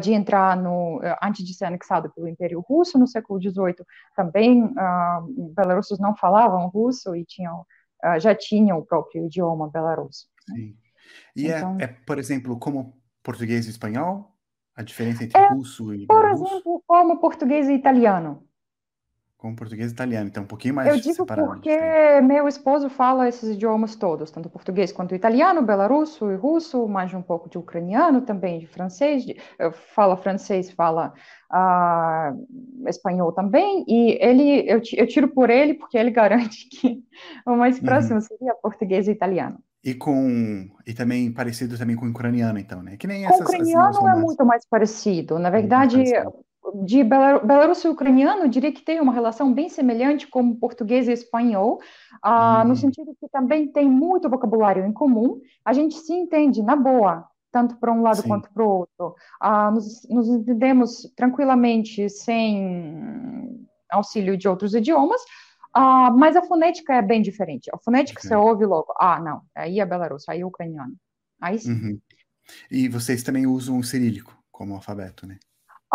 de 0.00 0.12
entrar 0.12 0.56
no, 0.56 1.00
antes 1.20 1.44
de 1.44 1.52
ser 1.52 1.64
anexado 1.64 2.08
pelo 2.14 2.28
Império 2.28 2.60
Russo 2.60 2.96
no 2.96 3.06
século 3.06 3.40
XVIII, 3.40 3.84
também 4.14 4.72
belarussos 5.56 5.98
não 5.98 6.16
falavam 6.16 6.68
russo 6.68 7.16
e 7.16 7.24
tinham, 7.24 7.66
já 8.20 8.32
tinham 8.32 8.78
o 8.78 8.86
próprio 8.86 9.26
idioma 9.26 9.68
belarusso. 9.68 10.28
Né? 10.48 10.54
Sim. 10.56 10.85
E 11.34 11.50
é, 11.50 11.58
então... 11.58 11.76
é, 11.80 11.84
é, 11.84 11.86
por 11.86 12.18
exemplo, 12.18 12.58
como 12.58 13.00
português 13.22 13.66
e 13.66 13.70
espanhol? 13.70 14.32
A 14.74 14.82
diferença 14.82 15.24
entre 15.24 15.40
é, 15.40 15.48
russo 15.48 15.94
e 15.94 16.06
Por 16.06 16.28
exemplo, 16.28 16.82
como 16.86 17.18
português 17.18 17.66
e 17.68 17.72
italiano. 17.72 18.46
Como 19.38 19.54
português 19.54 19.90
e 19.90 19.94
italiano, 19.94 20.28
então 20.28 20.44
um 20.44 20.46
pouquinho 20.46 20.74
mais 20.74 20.88
Eu 20.88 20.96
digo 20.96 21.14
separado, 21.14 21.48
porque 21.48 22.20
meu 22.22 22.48
esposo 22.48 22.88
fala 22.88 23.28
esses 23.28 23.54
idiomas 23.54 23.94
todos, 23.94 24.30
tanto 24.30 24.48
português 24.48 24.92
quanto 24.92 25.14
italiano, 25.14 25.62
belarusso 25.62 26.30
e 26.30 26.36
russo, 26.36 26.88
mais 26.88 27.12
um 27.12 27.20
pouco 27.22 27.48
de 27.48 27.58
ucraniano 27.58 28.22
também, 28.22 28.60
de 28.60 28.66
francês, 28.66 29.24
de, 29.24 29.36
fala 29.94 30.16
francês, 30.16 30.70
fala 30.70 31.12
uh, 31.52 32.88
espanhol 32.88 33.30
também, 33.30 33.84
e 33.86 34.18
ele, 34.20 34.70
eu, 34.70 34.80
eu 34.94 35.06
tiro 35.06 35.28
por 35.28 35.50
ele 35.50 35.74
porque 35.74 35.98
ele 35.98 36.10
garante 36.12 36.68
que 36.70 37.02
o 37.46 37.56
mais 37.56 37.78
uhum. 37.78 37.84
próximo 37.84 38.16
uhum. 38.16 38.22
seria 38.22 38.54
português 38.54 39.06
e 39.06 39.12
italiano. 39.12 39.58
E 39.86 39.94
com 39.94 40.68
e 40.84 40.92
também 40.92 41.30
parecido 41.30 41.78
também 41.78 41.94
com 41.94 42.06
o 42.06 42.10
ucraniano, 42.10 42.58
então, 42.58 42.82
né? 42.82 42.96
Que 42.96 43.06
nem 43.06 43.24
com 43.24 43.32
essas. 43.32 43.46
Ucraniano 43.46 44.08
é 44.08 44.16
muito 44.16 44.44
mais 44.44 44.66
parecido. 44.68 45.38
Na 45.38 45.48
verdade, 45.48 46.02
de 46.84 47.04
belarusso 47.04 47.86
e 47.86 47.90
ucraniano, 47.90 48.42
eu 48.42 48.48
diria 48.48 48.72
que 48.72 48.82
tem 48.82 49.00
uma 49.00 49.12
relação 49.12 49.54
bem 49.54 49.68
semelhante 49.68 50.26
com 50.26 50.56
português 50.56 51.06
e 51.06 51.12
espanhol, 51.12 51.80
ah, 52.20 52.62
hum. 52.64 52.68
no 52.70 52.74
sentido 52.74 53.16
que 53.20 53.28
também 53.28 53.68
tem 53.68 53.88
muito 53.88 54.28
vocabulário 54.28 54.84
em 54.84 54.92
comum. 54.92 55.40
A 55.64 55.72
gente 55.72 55.94
se 55.94 56.12
entende 56.12 56.64
na 56.64 56.74
boa, 56.74 57.24
tanto 57.52 57.76
para 57.76 57.92
um 57.92 58.02
lado 58.02 58.22
Sim. 58.22 58.28
quanto 58.28 58.50
para 58.52 58.64
o 58.64 58.68
outro. 58.68 59.14
Ah, 59.40 59.70
nos, 59.70 60.04
nos 60.10 60.28
entendemos 60.28 61.08
tranquilamente 61.14 62.10
sem 62.10 63.64
auxílio 63.88 64.36
de 64.36 64.48
outros 64.48 64.74
idiomas, 64.74 65.20
Uh, 65.76 66.16
mas 66.16 66.36
a 66.36 66.42
fonética 66.42 66.94
é 66.94 67.02
bem 67.02 67.20
diferente. 67.20 67.70
A 67.72 67.78
fonética 67.78 68.22
você 68.22 68.34
ouve 68.34 68.64
logo, 68.64 68.94
ah, 68.98 69.20
não, 69.20 69.42
aí 69.54 69.78
é 69.78 69.84
Belarus, 69.84 70.26
aí 70.28 70.40
é 70.40 70.46
ucraniano. 70.46 70.94
Aí 71.40 71.58
sim. 71.58 71.72
Uhum. 71.72 72.00
E 72.70 72.88
vocês 72.88 73.22
também 73.22 73.46
usam 73.46 73.78
o 73.78 73.84
cirílico 73.84 74.36
como 74.50 74.74
alfabeto, 74.74 75.26
né? 75.26 75.38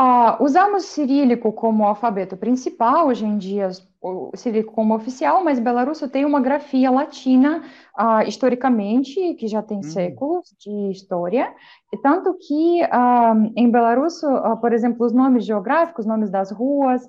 Uh, 0.01 0.43
usamos 0.43 0.85
cirílico 0.85 1.53
como 1.53 1.85
alfabeto 1.85 2.35
principal, 2.35 3.09
hoje 3.09 3.23
em 3.23 3.37
dia 3.37 3.69
o 4.01 4.31
cirílico 4.35 4.73
como 4.73 4.95
oficial, 4.95 5.43
mas 5.43 5.59
Belaruso 5.59 6.09
tem 6.09 6.25
uma 6.25 6.41
grafia 6.41 6.89
latina 6.89 7.61
uh, 7.99 8.27
historicamente, 8.27 9.35
que 9.35 9.47
já 9.47 9.61
tem 9.61 9.77
uhum. 9.77 9.83
séculos 9.83 10.55
de 10.59 10.89
história, 10.89 11.53
e 11.93 11.97
tanto 11.99 12.33
que 12.33 12.81
uh, 12.81 13.53
em 13.55 13.69
Belaruso, 13.69 14.25
por 14.59 14.73
exemplo, 14.73 15.05
os 15.05 15.13
nomes 15.13 15.45
geográficos, 15.45 16.03
nomes 16.03 16.31
das 16.31 16.49
ruas, 16.49 17.07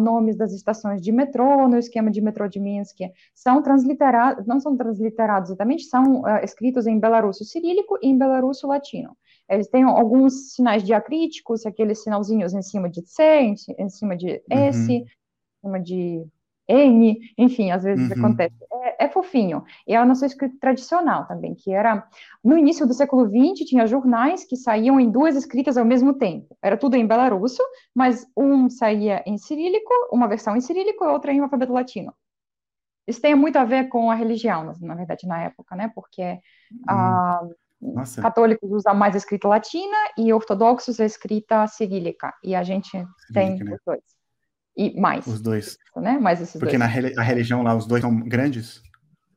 nomes 0.00 0.36
das 0.36 0.52
estações 0.52 1.00
de 1.00 1.12
metrô, 1.12 1.68
no 1.68 1.78
esquema 1.78 2.10
de 2.10 2.20
metrô 2.20 2.48
de 2.48 2.58
Minsk, 2.58 2.98
são 3.32 3.62
transliterados, 3.62 4.44
não 4.44 4.58
são 4.58 4.76
transliterados 4.76 5.50
exatamente, 5.50 5.84
são 5.84 6.22
escritos 6.42 6.86
em 6.86 6.98
Belaruso 6.98 7.44
cirílico 7.44 7.96
e 8.02 8.08
em 8.08 8.18
Belaruso 8.18 8.66
latino. 8.66 9.16
Eles 9.48 9.68
têm 9.68 9.82
alguns 9.82 10.54
sinais 10.54 10.82
diacríticos, 10.82 11.66
aqueles 11.66 12.02
sinalzinhos 12.02 12.54
em 12.54 12.62
cima 12.62 12.88
de 12.88 13.06
C, 13.06 13.22
em, 13.78 13.88
cima 13.88 14.16
de 14.16 14.42
S, 14.50 14.78
uhum. 14.78 14.94
em 14.94 15.06
cima 15.62 15.80
de 15.80 16.26
N, 16.66 17.20
enfim, 17.36 17.70
às 17.70 17.84
vezes 17.84 18.10
uhum. 18.10 18.18
acontece. 18.18 18.54
É, 18.72 19.04
é, 19.04 19.08
fofinho. 19.08 19.62
E 19.86 19.92
é 19.92 19.96
a 19.96 20.04
nossa 20.04 20.24
escrita 20.24 20.56
tradicional 20.58 21.26
também, 21.26 21.54
que 21.54 21.72
era, 21.72 22.08
no 22.42 22.56
início 22.56 22.86
do 22.86 22.94
século 22.94 23.26
XX, 23.26 23.66
tinha 23.66 23.86
jornais 23.86 24.44
que 24.44 24.56
saíam 24.56 24.98
em 24.98 25.10
duas 25.10 25.36
escritas 25.36 25.76
ao 25.76 25.84
mesmo 25.84 26.14
tempo. 26.14 26.56
Era 26.62 26.76
tudo 26.76 26.96
em 26.96 27.06
belarusso, 27.06 27.62
mas 27.94 28.26
um 28.36 28.70
saía 28.70 29.22
em 29.26 29.36
cirílico, 29.36 29.92
uma 30.10 30.26
versão 30.26 30.56
em 30.56 30.60
cirílico 30.60 31.04
e 31.04 31.08
outra 31.08 31.32
em 31.32 31.40
alfabeto 31.40 31.72
latino. 31.72 32.14
Isso 33.06 33.20
tem 33.20 33.34
muito 33.34 33.56
a 33.58 33.64
ver 33.64 33.88
com 33.88 34.10
a 34.10 34.14
religião, 34.14 34.74
na 34.80 34.94
verdade, 34.94 35.26
na 35.26 35.42
época, 35.42 35.76
né? 35.76 35.92
Porque 35.94 36.22
uhum. 36.22 36.80
a 36.88 37.46
nossa. 37.92 38.22
Católicos 38.22 38.70
usam 38.70 38.94
mais 38.94 39.14
a 39.14 39.18
escrita 39.18 39.48
latina 39.48 39.96
e 40.16 40.32
ortodoxos 40.32 40.98
a 41.00 41.04
escrita 41.04 41.66
cirílica. 41.66 42.32
E 42.42 42.54
a 42.54 42.62
gente 42.62 42.88
cirílica, 42.88 43.32
tem 43.32 43.58
né? 43.58 43.74
os 43.74 43.80
dois. 43.84 44.02
E 44.76 45.00
mais. 45.00 45.26
Os 45.26 45.40
dois. 45.40 45.78
Né? 45.96 46.18
Mais 46.18 46.40
esses 46.40 46.58
Porque 46.58 46.78
dois. 46.78 47.14
na 47.14 47.22
religião 47.22 47.62
lá, 47.62 47.74
os 47.74 47.86
dois 47.86 48.00
são 48.00 48.20
grandes? 48.20 48.82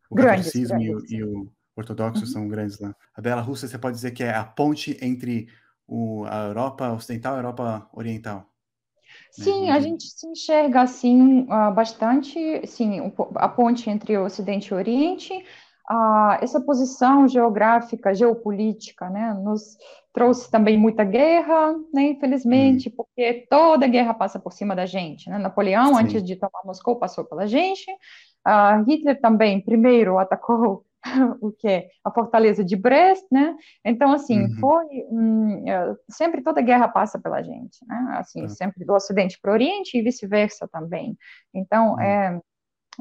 O 0.10 0.16
grandes, 0.16 0.48
catolicismo 0.48 0.80
grandes. 0.80 1.12
E, 1.12 1.24
o, 1.24 1.24
e, 1.24 1.24
o, 1.24 1.52
ortodoxo 1.76 2.22
uhum. 2.22 2.28
são 2.28 2.48
grandes 2.48 2.80
lá. 2.80 2.96
A 3.14 3.22
Bela 3.22 3.42
Rússia, 3.42 3.68
você 3.68 3.78
pode 3.78 3.96
dizer 3.96 4.12
que 4.12 4.24
é 4.24 4.34
a 4.34 4.44
ponte 4.44 4.98
entre 5.02 5.48
o, 5.86 6.26
a 6.26 6.46
Europa 6.48 6.92
Ocidental 6.92 7.34
e 7.34 7.36
a 7.36 7.40
Europa 7.40 7.90
Oriental. 7.94 8.50
Né? 9.38 9.44
Sim, 9.44 9.70
a 9.70 9.80
gente 9.80 10.04
se 10.04 10.28
enxerga 10.28 10.82
assim 10.82 11.44
uh, 11.44 11.74
bastante, 11.74 12.66
sim, 12.66 13.00
a 13.36 13.48
ponte 13.48 13.90
entre 13.90 14.18
o 14.18 14.26
Ocidente 14.26 14.70
e 14.70 14.74
o 14.74 14.78
Oriente, 14.78 15.46
ah, 15.90 16.38
essa 16.42 16.60
posição 16.60 17.28
geográfica, 17.28 18.14
geopolítica, 18.14 19.10
né, 19.10 19.34
nos 19.34 19.78
trouxe 20.12 20.50
também 20.50 20.78
muita 20.78 21.04
guerra, 21.04 21.74
né, 21.94 22.10
infelizmente, 22.10 22.90
hum. 22.90 22.94
porque 22.98 23.46
toda 23.50 23.88
guerra 23.88 24.14
passa 24.14 24.40
por 24.40 24.52
cima 24.52 24.76
da 24.76 24.86
gente. 24.86 25.30
Né? 25.30 25.38
Napoleão, 25.38 25.96
Sim. 25.96 26.04
antes 26.04 26.24
de 26.24 26.36
tomar 26.36 26.66
Moscou, 26.66 26.98
passou 26.98 27.24
pela 27.24 27.48
gente. 27.48 27.86
Ah, 28.44 28.84
Hitler 28.88 29.20
também, 29.22 29.62
primeiro, 29.62 30.18
atacou 30.18 30.84
o 31.42 31.52
que 31.52 31.88
a 32.04 32.12
fortaleza 32.12 32.64
de 32.64 32.76
Brest, 32.76 33.26
né? 33.32 33.56
Então 33.86 34.12
assim 34.12 34.44
uhum. 34.44 34.56
foi 34.60 34.86
hum, 35.10 35.66
sempre 36.10 36.42
toda 36.42 36.62
guerra 36.62 36.88
passa 36.88 37.20
pela 37.20 37.42
gente, 37.42 37.78
né? 37.88 38.16
Assim 38.18 38.42
uhum. 38.42 38.50
sempre 38.50 38.84
do 38.84 38.94
Ocidente 38.94 39.40
para 39.40 39.52
o 39.52 39.54
Oriente 39.54 39.98
e 39.98 40.02
vice-versa 40.02 40.68
também. 40.68 41.18
Então 41.54 41.94
uhum. 41.94 42.02
é, 42.02 42.42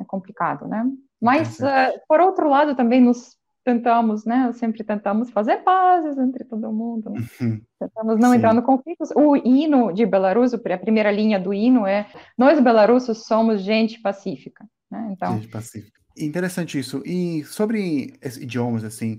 é 0.01 0.05
complicado, 0.05 0.69
né? 0.69 0.85
Mas, 1.27 1.59
uh, 1.61 2.01
por 2.09 2.21
outro 2.21 2.49
lado, 2.49 2.75
também 2.75 3.01
nos 3.01 3.37
tentamos, 3.67 4.25
né? 4.25 4.53
Sempre 4.53 4.85
tentamos 4.85 5.29
fazer 5.31 5.57
pazes 5.59 6.17
entre 6.17 6.45
todo 6.45 6.73
mundo. 6.73 7.11
Né? 7.11 7.61
Tentamos 7.81 8.17
não 8.21 8.31
Sim. 8.31 8.37
entrar 8.37 8.55
no 8.55 8.63
conflito. 8.63 9.03
O 9.17 9.37
hino 9.37 9.93
de 9.93 10.07
Belarus, 10.07 10.55
a 10.55 10.79
primeira 10.79 11.11
linha 11.11 11.39
do 11.41 11.53
hino 11.53 11.85
é: 11.85 12.07
Nós, 12.39 12.61
belarussos, 12.61 13.27
somos 13.27 13.63
gente 13.63 14.01
pacífica. 14.01 14.65
Né? 14.89 15.09
Então, 15.11 15.35
gente 15.35 15.49
pacífica. 15.49 16.01
Interessante 16.17 16.79
isso. 16.79 17.03
E 17.05 17.45
sobre 17.45 18.15
idiomas, 18.41 18.85
assim, 18.85 19.19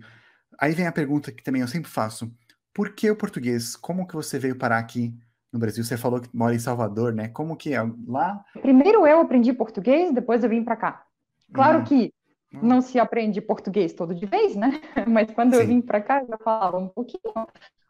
aí 0.60 0.74
vem 0.74 0.88
a 0.88 0.94
pergunta 0.94 1.32
que 1.32 1.44
também 1.44 1.62
eu 1.62 1.68
sempre 1.68 1.92
faço: 1.92 2.32
por 2.74 2.94
que 2.94 3.12
o 3.12 3.18
português? 3.18 3.76
Como 3.76 4.08
que 4.08 4.16
você 4.16 4.40
veio 4.40 4.56
parar 4.56 4.78
aqui 4.78 5.14
no 5.52 5.60
Brasil? 5.60 5.84
Você 5.84 5.98
falou 5.98 6.22
que 6.22 6.30
mora 6.34 6.56
em 6.56 6.60
Salvador, 6.60 7.14
né? 7.14 7.28
Como 7.28 7.58
que 7.58 7.74
é 7.74 7.82
lá? 8.08 8.44
Primeiro 8.62 9.06
eu 9.06 9.20
aprendi 9.20 9.52
português, 9.52 10.14
depois 10.14 10.42
eu 10.42 10.50
vim 10.50 10.64
para 10.64 10.78
cá. 10.78 11.07
Claro 11.54 11.80
hum. 11.80 11.84
que 11.84 12.14
hum. 12.54 12.60
não 12.62 12.82
se 12.82 13.00
aprende 13.00 13.42
português 13.42 13.94
todo 13.94 14.14
de 14.14 14.26
vez, 14.26 14.56
né? 14.56 14.82
Mas 15.08 15.32
quando 15.32 15.56
Sim. 15.56 15.62
eu 15.62 15.68
vim 15.68 15.82
para 15.82 16.02
cá, 16.02 16.24
eu 16.28 16.38
falava 16.40 16.78
um 16.78 16.88
pouquinho. 16.88 17.34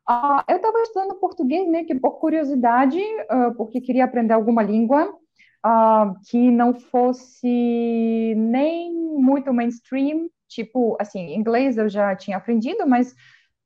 Uh, 0.09 0.41
eu 0.47 0.55
estava 0.55 0.81
estudando 0.83 1.19
português 1.19 1.67
meio 1.67 1.85
que 1.85 1.95
por 1.95 2.19
curiosidade, 2.19 2.99
uh, 2.99 3.53
porque 3.55 3.81
queria 3.81 4.05
aprender 4.05 4.33
alguma 4.33 4.63
língua 4.63 5.13
uh, 5.65 6.13
que 6.29 6.49
não 6.49 6.73
fosse 6.73 8.33
nem 8.37 8.93
muito 8.93 9.53
mainstream, 9.53 10.29
tipo, 10.47 10.95
assim, 10.99 11.33
inglês 11.33 11.77
eu 11.77 11.89
já 11.89 12.15
tinha 12.15 12.37
aprendido, 12.37 12.87
mas 12.87 13.13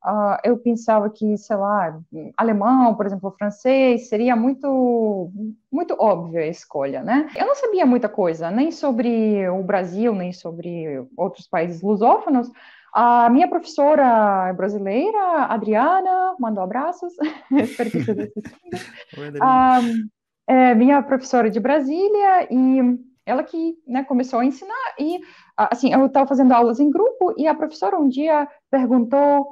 Uh, 0.04 0.36
eu 0.44 0.58
pensava 0.58 1.10
que, 1.12 1.38
sei 1.38 1.56
lá, 1.56 2.00
alemão, 2.36 2.96
por 2.96 3.06
exemplo, 3.06 3.36
francês, 3.38 4.10
seria 4.10 4.36
muito, 4.36 5.32
muito 5.72 5.96
óbvia 6.00 6.42
a 6.42 6.48
escolha, 6.48 7.04
né? 7.04 7.30
Eu 7.36 7.46
não 7.46 7.54
sabia 7.54 7.86
muita 7.86 8.10
coisa, 8.10 8.50
nem 8.50 8.72
sobre 8.72 9.48
o 9.50 9.62
Brasil, 9.62 10.16
nem 10.16 10.34
sobre 10.34 11.08
outros 11.16 11.48
países 11.48 11.84
lusófonos. 11.84 12.52
A 12.92 13.30
minha 13.30 13.48
professora 13.48 14.52
brasileira, 14.54 15.46
Adriana, 15.46 16.36
mandou 16.40 16.64
abraços, 16.64 17.14
espero 17.52 17.92
que 17.92 17.98
esteja 18.00 18.24
assistindo. 18.24 19.38
Um, 19.38 20.10
é 20.48 20.76
minha 20.76 21.02
professora 21.04 21.50
de 21.50 21.60
Brasília 21.60 22.48
e 22.52 23.00
ela 23.26 23.44
que 23.44 23.76
né, 23.88 24.04
começou 24.04 24.40
a 24.40 24.46
ensinar 24.46 24.96
e 25.00 25.20
assim 25.56 25.94
eu 25.94 26.06
estava 26.08 26.28
fazendo 26.28 26.52
aulas 26.52 26.80
em 26.80 26.90
grupo 26.90 27.34
e 27.38 27.48
a 27.48 27.54
professora 27.54 27.98
um 27.98 28.10
dia 28.10 28.48
perguntou 28.70 29.48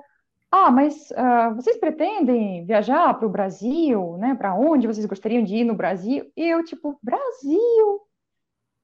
ah, 0.52 0.72
mas 0.72 1.12
uh, 1.12 1.54
vocês 1.56 1.78
pretendem 1.78 2.66
viajar 2.66 3.14
para 3.14 3.28
o 3.28 3.32
Brasil, 3.32 4.18
né? 4.18 4.34
Para 4.34 4.56
onde 4.56 4.88
vocês 4.88 5.06
gostariam 5.06 5.44
de 5.44 5.58
ir 5.58 5.64
no 5.64 5.76
Brasil? 5.76 6.32
E 6.36 6.48
eu, 6.48 6.64
tipo, 6.64 6.98
Brasil? 7.04 8.02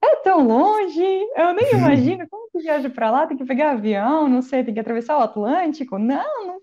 É 0.03 0.15
tão 0.17 0.45
longe, 0.47 1.01
eu 1.35 1.53
nem 1.53 1.71
imagino 1.73 2.27
como 2.29 2.49
que 2.51 2.59
viaja 2.59 2.89
para 2.89 3.09
lá, 3.09 3.25
tem 3.25 3.35
que 3.35 3.45
pegar 3.45 3.71
avião, 3.71 4.27
não 4.27 4.41
sei, 4.43 4.63
tem 4.63 4.73
que 4.73 4.79
atravessar 4.79 5.17
o 5.17 5.21
Atlântico. 5.21 5.97
Não, 5.97 6.45
não, 6.45 6.61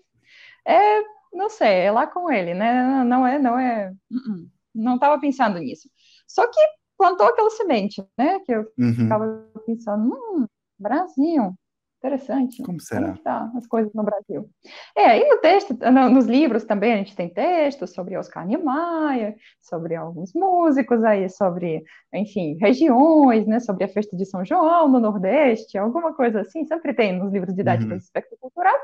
é, 0.65 1.03
não 1.33 1.49
sei, 1.49 1.81
é 1.81 1.91
lá 1.91 2.07
com 2.07 2.31
ele, 2.31 2.53
né? 2.53 3.03
Não 3.03 3.27
é, 3.27 3.37
não 3.37 3.59
é, 3.59 3.91
uh-uh, 4.09 4.47
não 4.73 4.95
estava 4.95 5.19
pensando 5.19 5.59
nisso. 5.59 5.89
Só 6.25 6.47
que 6.47 6.59
plantou 6.97 7.27
aquela 7.27 7.49
semente, 7.49 8.01
né? 8.17 8.39
Que 8.45 8.53
eu 8.53 8.71
estava 8.77 9.25
uhum. 9.25 9.63
pensando, 9.65 10.15
hum, 10.15 10.47
Brasil, 10.79 11.53
Interessante. 12.03 12.61
Como 12.61 12.81
será? 12.81 13.07
Como 13.07 13.17
tá 13.19 13.49
as 13.55 13.65
coisas 13.65 13.93
no 13.93 14.03
Brasil. 14.03 14.49
É, 14.93 15.19
e 15.19 15.29
no 15.29 15.37
texto, 15.37 15.73
nos 16.11 16.25
livros 16.25 16.65
também 16.65 16.91
a 16.91 16.97
gente 16.97 17.15
tem 17.15 17.29
textos 17.29 17.93
sobre 17.93 18.17
Oscar 18.17 18.45
Niemeyer, 18.45 19.37
sobre 19.61 19.95
alguns 19.95 20.33
músicos 20.33 21.01
aí, 21.05 21.29
sobre, 21.29 21.81
enfim, 22.13 22.57
regiões, 22.59 23.47
né, 23.47 23.61
sobre 23.61 23.85
a 23.85 23.87
festa 23.87 24.17
de 24.17 24.25
São 24.25 24.43
João 24.43 24.89
no 24.89 24.99
Nordeste, 24.99 25.77
alguma 25.77 26.13
coisa 26.13 26.41
assim, 26.41 26.65
sempre 26.65 26.93
tem 26.93 27.17
nos 27.17 27.31
livros 27.31 27.55
didáticos 27.55 27.91
uhum. 27.91 27.97
do 27.97 28.03
espectro 28.03 28.37
cultural. 28.37 28.75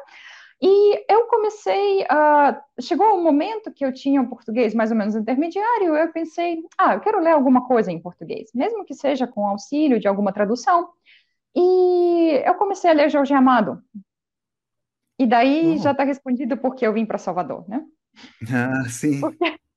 E 0.61 1.05
eu 1.11 1.25
comecei 1.27 2.05
a. 2.09 2.61
Chegou 2.81 3.17
um 3.17 3.23
momento 3.23 3.71
que 3.71 3.85
eu 3.85 3.93
tinha 3.93 4.21
um 4.21 4.27
português 4.27 4.73
mais 4.73 4.91
ou 4.91 4.97
menos 4.97 5.15
intermediário, 5.15 5.95
eu 5.95 6.11
pensei, 6.11 6.63
ah, 6.77 6.95
eu 6.95 6.99
quero 6.99 7.19
ler 7.19 7.31
alguma 7.31 7.65
coisa 7.65 7.91
em 7.91 7.99
português, 7.99 8.49
mesmo 8.53 8.83
que 8.83 8.93
seja 8.93 9.25
com 9.25 9.45
auxílio 9.45 9.99
de 9.99 10.07
alguma 10.07 10.33
tradução. 10.33 10.89
E 11.55 12.41
eu 12.45 12.53
comecei 12.55 12.89
a 12.89 12.93
ler 12.93 13.09
Jorge 13.09 13.33
Amado. 13.33 13.81
E 15.17 15.27
daí 15.27 15.71
uhum. 15.71 15.77
já 15.77 15.91
está 15.91 16.03
respondido 16.03 16.57
porque 16.57 16.85
eu 16.85 16.93
vim 16.93 17.05
para 17.05 17.17
Salvador, 17.17 17.67
né? 17.67 17.83
Ah, 18.51 18.87
sim. 18.89 19.19
Porque... 19.19 19.59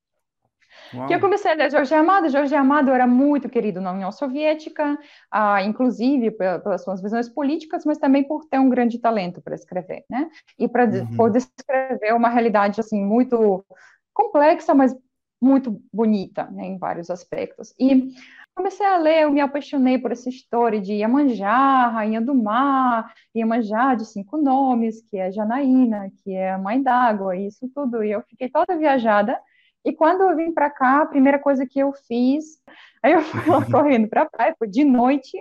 Que 1.07 1.15
eu 1.15 1.19
comecei 1.19 1.51
a 1.51 1.55
ler 1.55 1.71
Jorge 1.71 1.93
Amado. 1.95 2.29
Jorge 2.29 2.53
Amado 2.53 2.91
era 2.91 3.07
muito 3.07 3.49
querido 3.49 3.81
na 3.81 3.91
União 3.91 4.11
Soviética, 4.11 4.95
ah, 5.31 5.63
inclusive 5.63 6.29
pelas 6.29 6.83
suas 6.83 7.01
visões 7.01 7.27
políticas, 7.27 7.83
mas 7.83 7.97
também 7.97 8.23
por 8.23 8.45
ter 8.45 8.59
um 8.59 8.69
grande 8.69 8.99
talento 8.99 9.41
para 9.41 9.55
escrever, 9.55 10.05
né? 10.07 10.29
E 10.57 10.67
para 10.67 10.85
uhum. 10.85 11.31
descrever 11.31 12.13
uma 12.13 12.29
realidade 12.29 12.79
assim 12.79 13.03
muito 13.03 13.65
complexa, 14.13 14.75
mas 14.75 14.95
muito 15.41 15.81
bonita, 15.91 16.45
né, 16.51 16.65
em 16.65 16.77
vários 16.77 17.09
aspectos. 17.09 17.73
E 17.77 18.13
comecei 18.55 18.85
a 18.85 18.97
ler, 18.97 19.23
eu 19.23 19.31
me 19.31 19.41
apaixonei 19.41 19.97
por 19.97 20.11
essa 20.11 20.29
história 20.29 20.79
de 20.79 20.93
Iemanjá, 20.93 21.87
Rainha 21.89 22.21
do 22.21 22.35
Mar, 22.35 23.13
Iemanjá 23.35 23.95
de 23.95 24.05
cinco 24.05 24.37
nomes, 24.37 25.01
que 25.01 25.17
é 25.17 25.31
Janaína, 25.31 26.11
que 26.23 26.33
é 26.33 26.51
a 26.51 26.57
Mãe 26.57 26.81
d'Água, 26.81 27.35
isso 27.35 27.69
tudo. 27.73 28.03
E 28.03 28.11
eu 28.11 28.21
fiquei 28.23 28.49
toda 28.49 28.77
viajada. 28.77 29.39
E 29.85 29.91
quando 29.93 30.21
eu 30.21 30.35
vim 30.35 30.53
para 30.53 30.69
cá, 30.69 31.01
a 31.01 31.05
primeira 31.05 31.39
coisa 31.39 31.65
que 31.65 31.79
eu 31.79 31.91
fiz, 31.93 32.61
aí 33.01 33.13
eu 33.13 33.21
fui 33.21 33.51
lá 33.51 33.65
correndo 33.69 34.07
para 34.07 34.23
a 34.23 34.29
praia, 34.29 34.55
foi 34.57 34.67
de 34.67 34.83
noite, 34.83 35.37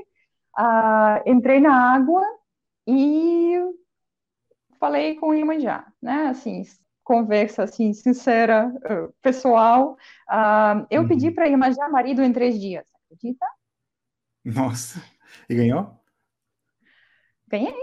uh, 0.58 1.22
entrei 1.26 1.60
na 1.60 1.94
água 1.94 2.22
e 2.86 3.58
falei 4.80 5.14
com 5.16 5.28
o 5.28 5.34
Iemanjá, 5.34 5.86
né? 6.02 6.28
Assim, 6.28 6.62
conversa 7.04 7.64
assim 7.64 7.92
sincera, 7.92 8.68
uh, 8.68 9.12
pessoal, 9.22 9.96
uh, 10.30 10.86
eu 10.90 11.02
uhum. 11.02 11.08
pedi 11.08 11.30
para 11.30 11.48
imaginar 11.48 11.88
marido 11.88 12.22
em 12.22 12.32
três 12.32 12.60
dias. 12.60 12.91
Acredita? 13.12 13.46
Nossa, 14.42 15.02
e 15.48 15.54
ganhou? 15.54 16.00
Ganhei. 17.46 17.74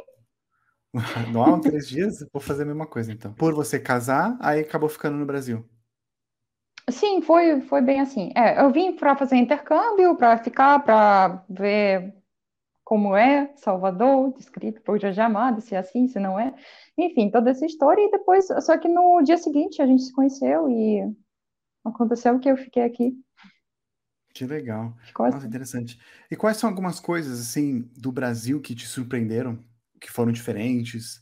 Não 1.32 1.62
três 1.62 1.88
dias? 1.88 2.26
Vou 2.34 2.42
fazer 2.42 2.64
a 2.64 2.66
mesma 2.66 2.88
coisa 2.88 3.14
então. 3.14 3.32
Por 3.34 3.54
você 3.54 3.80
casar, 3.80 4.36
aí 4.42 4.62
acabou 4.62 4.90
ficando 4.90 5.18
no 5.18 5.26
Brasil. 5.26 5.64
Sim, 6.90 7.22
foi, 7.22 7.62
foi 7.62 7.82
bem 7.82 8.00
assim. 8.02 8.32
É, 8.36 8.60
eu 8.60 8.72
vim 8.72 8.96
para 8.96 9.16
fazer 9.16 9.36
intercâmbio, 9.36 10.18
para 10.18 10.40
ficar, 10.40 10.84
para 10.84 11.46
ver 11.48 12.16
como 12.84 13.16
é 13.16 13.54
Salvador, 13.56 14.34
descrito 14.34 14.82
por 14.82 15.00
Jorge 15.00 15.22
Amado, 15.22 15.62
se 15.62 15.76
é 15.76 15.78
assim, 15.78 16.08
se 16.08 16.20
não 16.20 16.40
é. 16.40 16.56
Enfim, 16.98 17.30
toda 17.30 17.52
essa 17.52 17.68
história. 17.68 18.02
E 18.02 18.10
depois, 18.10 18.48
só 18.62 18.76
que 18.80 18.88
no 18.88 19.22
dia 19.22 19.38
seguinte 19.38 19.80
a 19.80 19.86
gente 19.86 20.02
se 20.02 20.12
conheceu 20.12 20.68
e 20.68 21.14
aconteceu 21.86 22.40
que 22.40 22.50
eu 22.50 22.58
fiquei 22.58 22.82
aqui. 22.82 23.14
Que 24.40 24.46
legal. 24.46 24.94
Nossa, 25.20 25.36
assim. 25.40 25.48
interessante. 25.48 26.00
E 26.32 26.36
quais 26.38 26.56
são 26.56 26.70
algumas 26.70 26.98
coisas, 26.98 27.42
assim, 27.42 27.82
do 27.98 28.10
Brasil 28.10 28.62
que 28.62 28.74
te 28.74 28.88
surpreenderam, 28.88 29.60
que 30.00 30.10
foram 30.10 30.32
diferentes? 30.32 31.22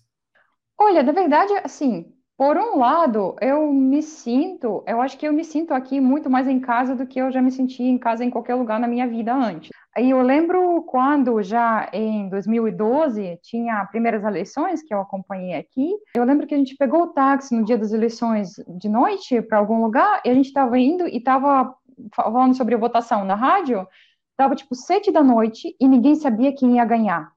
Olha, 0.78 1.02
na 1.02 1.12
verdade, 1.12 1.52
assim, 1.64 2.14
por 2.38 2.56
um 2.58 2.78
lado, 2.78 3.36
eu 3.42 3.74
me 3.74 4.04
sinto, 4.04 4.84
eu 4.86 5.02
acho 5.02 5.18
que 5.18 5.28
eu 5.28 5.34
me 5.34 5.44
sinto 5.44 5.74
aqui 5.74 6.00
muito 6.00 6.30
mais 6.30 6.48
em 6.48 6.60
casa 6.60 6.96
do 6.96 7.08
que 7.08 7.20
eu 7.20 7.32
já 7.32 7.42
me 7.42 7.50
senti 7.50 7.82
em 7.82 7.98
casa 7.98 8.24
em 8.24 8.30
qualquer 8.30 8.54
lugar 8.54 8.80
na 8.80 8.88
minha 8.88 9.08
vida 9.08 9.34
antes. 9.34 9.72
E 9.98 10.12
eu 10.12 10.22
lembro 10.22 10.84
quando 10.84 11.42
já 11.42 11.90
em 11.92 12.30
2012 12.30 13.40
tinha 13.42 13.82
as 13.82 13.90
primeiras 13.90 14.24
eleições 14.24 14.84
que 14.84 14.94
eu 14.94 15.02
acompanhei 15.02 15.56
aqui. 15.56 15.92
Eu 16.14 16.24
lembro 16.24 16.46
que 16.46 16.54
a 16.54 16.58
gente 16.60 16.78
pegou 16.78 17.02
o 17.02 17.08
táxi 17.08 17.56
no 17.56 17.66
dia 17.66 17.80
das 17.80 17.92
eleições 17.92 18.52
de 18.78 18.88
noite 18.88 19.42
para 19.42 19.58
algum 19.58 19.82
lugar 19.82 20.22
e 20.24 20.30
a 20.30 20.36
gente 20.36 20.50
estava 20.50 20.78
indo 20.78 21.08
e 21.08 21.18
estava 21.18 21.76
falando 22.14 22.56
sobre 22.56 22.76
a 22.76 22.78
votação 22.78 23.24
na 23.26 23.36
rádio. 23.36 23.88
Estava 24.32 24.56
tipo 24.56 24.76
sete 24.76 25.12
da 25.12 25.24
noite 25.24 25.76
e 25.80 25.88
ninguém 25.88 26.16
sabia 26.16 26.56
quem 26.56 26.76
ia 26.76 26.86
ganhar. 26.86 27.32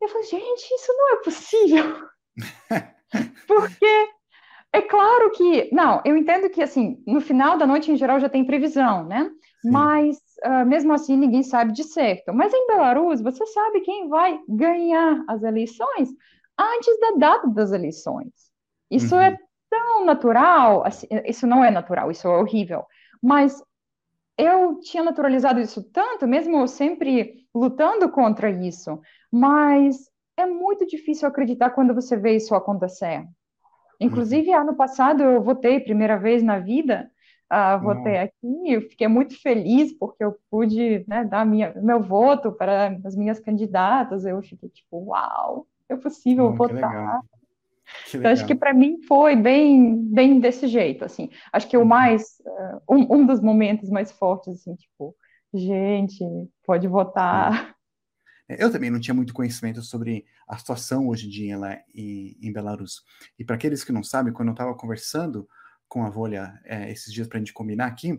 Eu 0.00 0.08
falei, 0.08 0.26
gente, 0.26 0.74
isso 0.74 0.92
não 0.92 1.14
é 1.14 1.16
possível. 1.22 2.08
Porque 3.46 4.08
é 4.72 4.82
claro 4.82 5.30
que, 5.32 5.72
não, 5.72 6.02
eu 6.04 6.16
entendo 6.16 6.50
que, 6.50 6.62
assim, 6.62 7.02
no 7.06 7.20
final 7.20 7.56
da 7.56 7.66
noite, 7.66 7.90
em 7.90 7.96
geral, 7.96 8.20
já 8.20 8.28
tem 8.28 8.44
previsão, 8.44 9.04
né? 9.04 9.30
Sim. 9.62 9.70
Mas, 9.70 10.18
uh, 10.44 10.66
mesmo 10.66 10.92
assim, 10.92 11.16
ninguém 11.16 11.42
sabe 11.42 11.72
de 11.72 11.84
certo. 11.84 12.32
Mas 12.32 12.52
em 12.52 12.66
Belarus, 12.66 13.20
você 13.20 13.44
sabe 13.46 13.80
quem 13.80 14.08
vai 14.08 14.38
ganhar 14.48 15.24
as 15.26 15.42
eleições 15.42 16.10
antes 16.58 17.00
da 17.00 17.10
data 17.12 17.48
das 17.48 17.72
eleições. 17.72 18.32
Isso 18.90 19.14
é 19.14 19.30
uhum. 19.30 19.34
é 19.34 19.38
tão 19.70 20.04
natural, 20.04 20.84
assim, 20.84 21.06
isso 21.26 21.46
não 21.46 21.64
é 21.64 21.70
natural, 21.70 22.10
isso 22.10 22.26
é 22.26 22.30
horrível. 22.30 22.84
Mas 23.22 23.62
eu 24.38 24.78
tinha 24.80 25.02
naturalizado 25.02 25.60
isso 25.60 25.82
tanto, 25.82 26.26
mesmo 26.26 26.66
sempre 26.68 27.44
lutando 27.52 28.08
contra 28.08 28.48
isso, 28.48 29.00
mas 29.30 30.08
é 30.36 30.46
muito 30.46 30.86
difícil 30.86 31.26
acreditar 31.26 31.70
quando 31.70 31.92
você 31.92 32.16
vê 32.16 32.36
isso 32.36 32.54
acontecer. 32.54 33.26
Inclusive, 34.00 34.52
ano 34.52 34.76
passado 34.76 35.24
eu 35.24 35.42
votei 35.42 35.80
primeira 35.80 36.16
vez 36.16 36.40
na 36.40 36.60
vida, 36.60 37.10
uh, 37.52 37.82
votei 37.82 38.14
uhum. 38.14 38.22
aqui, 38.22 38.72
eu 38.72 38.82
fiquei 38.82 39.08
muito 39.08 39.40
feliz 39.42 39.92
porque 39.92 40.22
eu 40.22 40.36
pude 40.48 41.04
né, 41.08 41.24
dar 41.24 41.44
minha, 41.44 41.74
meu 41.74 42.00
voto 42.00 42.52
para 42.52 42.96
as 43.04 43.16
minhas 43.16 43.40
candidatas. 43.40 44.24
Eu 44.24 44.40
fiquei 44.40 44.68
tipo, 44.68 44.98
uau, 45.08 45.66
é 45.88 45.96
possível 45.96 46.46
oh, 46.46 46.52
votar. 46.52 47.20
Então, 48.14 48.30
acho 48.30 48.46
que 48.46 48.54
para 48.54 48.72
mim 48.72 49.02
foi 49.06 49.36
bem, 49.36 50.02
bem 50.02 50.40
desse 50.40 50.66
jeito, 50.66 51.04
assim. 51.04 51.30
Acho 51.52 51.68
que 51.68 51.76
o 51.76 51.80
uhum. 51.80 51.86
mais, 51.86 52.38
uh, 52.40 52.94
um, 52.94 53.16
um 53.16 53.26
dos 53.26 53.40
momentos 53.40 53.90
mais 53.90 54.12
fortes, 54.12 54.48
assim, 54.48 54.74
tipo, 54.76 55.14
gente, 55.52 56.24
pode 56.64 56.86
votar. 56.86 57.74
Eu 58.48 58.72
também 58.72 58.90
não 58.90 58.98
tinha 58.98 59.14
muito 59.14 59.34
conhecimento 59.34 59.82
sobre 59.82 60.24
a 60.48 60.56
situação 60.56 61.06
hoje 61.08 61.26
em 61.26 61.30
dia 61.30 61.58
lá 61.58 61.78
em, 61.94 62.34
em 62.40 62.50
Belarus. 62.50 63.02
E 63.38 63.44
para 63.44 63.56
aqueles 63.56 63.84
que 63.84 63.92
não 63.92 64.02
sabem, 64.02 64.32
quando 64.32 64.48
eu 64.48 64.52
estava 64.52 64.74
conversando 64.74 65.46
com 65.86 66.02
a 66.02 66.08
Volha 66.08 66.58
é, 66.64 66.90
esses 66.90 67.12
dias 67.12 67.28
para 67.28 67.36
a 67.36 67.40
gente 67.40 67.52
combinar 67.52 67.86
aqui, 67.86 68.18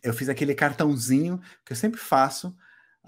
eu 0.00 0.12
fiz 0.12 0.28
aquele 0.28 0.54
cartãozinho 0.54 1.40
que 1.66 1.72
eu 1.72 1.76
sempre 1.76 1.98
faço, 1.98 2.54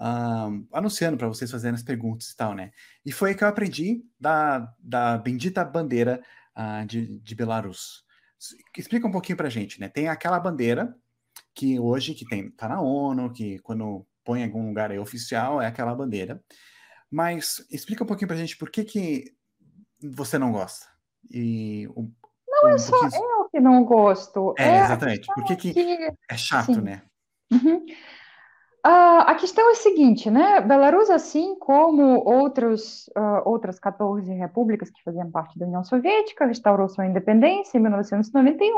uh, 0.01 0.67
anunciando 0.73 1.17
para 1.17 1.27
vocês 1.27 1.51
fazerem 1.51 1.75
as 1.75 1.83
perguntas 1.83 2.31
e 2.31 2.35
tal, 2.35 2.55
né? 2.55 2.71
E 3.05 3.11
foi 3.11 3.29
aí 3.29 3.35
que 3.35 3.43
eu 3.43 3.47
aprendi 3.47 4.03
da, 4.19 4.73
da 4.79 5.17
bendita 5.17 5.63
bandeira 5.63 6.21
uh, 6.57 6.85
de, 6.85 7.19
de 7.19 7.35
Belarus. 7.35 8.03
Explica 8.75 9.07
um 9.07 9.11
pouquinho 9.11 9.37
para 9.37 9.47
a 9.47 9.51
gente, 9.51 9.79
né? 9.79 9.87
Tem 9.87 10.07
aquela 10.07 10.39
bandeira 10.39 10.95
que 11.53 11.79
hoje 11.79 12.15
que 12.15 12.25
tem 12.25 12.49
tá 12.49 12.67
na 12.67 12.81
ONU, 12.81 13.31
que 13.31 13.59
quando 13.59 14.05
põe 14.23 14.41
em 14.41 14.45
algum 14.45 14.67
lugar 14.67 14.89
aí 14.91 14.97
oficial, 14.97 15.61
é 15.61 15.67
aquela 15.67 15.93
bandeira. 15.93 16.43
Mas 17.09 17.65
explica 17.69 18.03
um 18.03 18.07
pouquinho 18.07 18.27
pra 18.27 18.37
gente 18.37 18.57
por 18.57 18.71
que, 18.71 18.83
que 18.83 19.35
você 20.01 20.39
não 20.39 20.51
gosta. 20.51 20.87
E 21.29 21.87
um, 21.95 22.11
não 22.47 22.69
um 22.69 22.73
é 22.73 22.77
só 22.79 22.99
pouquinho... 22.99 23.21
eu 23.21 23.49
que 23.49 23.59
não 23.59 23.83
gosto. 23.83 24.55
É, 24.57 24.69
é 24.69 24.83
exatamente. 24.85 25.27
Por 25.27 25.43
que, 25.43 25.55
que, 25.55 25.73
que... 25.73 26.13
é 26.29 26.37
chato, 26.37 26.81
né? 26.81 27.03
Uhum. 27.51 27.85
Uh, 28.83 29.21
a 29.27 29.35
questão 29.35 29.69
é 29.69 29.73
a 29.73 29.75
seguinte, 29.75 30.31
né? 30.31 30.59
Belarus, 30.61 31.11
assim 31.11 31.55
como 31.59 32.27
outros, 32.27 33.07
uh, 33.15 33.47
outras 33.47 33.79
14 33.79 34.33
repúblicas 34.33 34.89
que 34.89 35.03
faziam 35.03 35.29
parte 35.29 35.57
da 35.59 35.67
União 35.67 35.83
Soviética, 35.83 36.47
restaurou 36.47 36.89
sua 36.89 37.05
independência 37.05 37.77
em 37.77 37.81
1991 37.81 38.73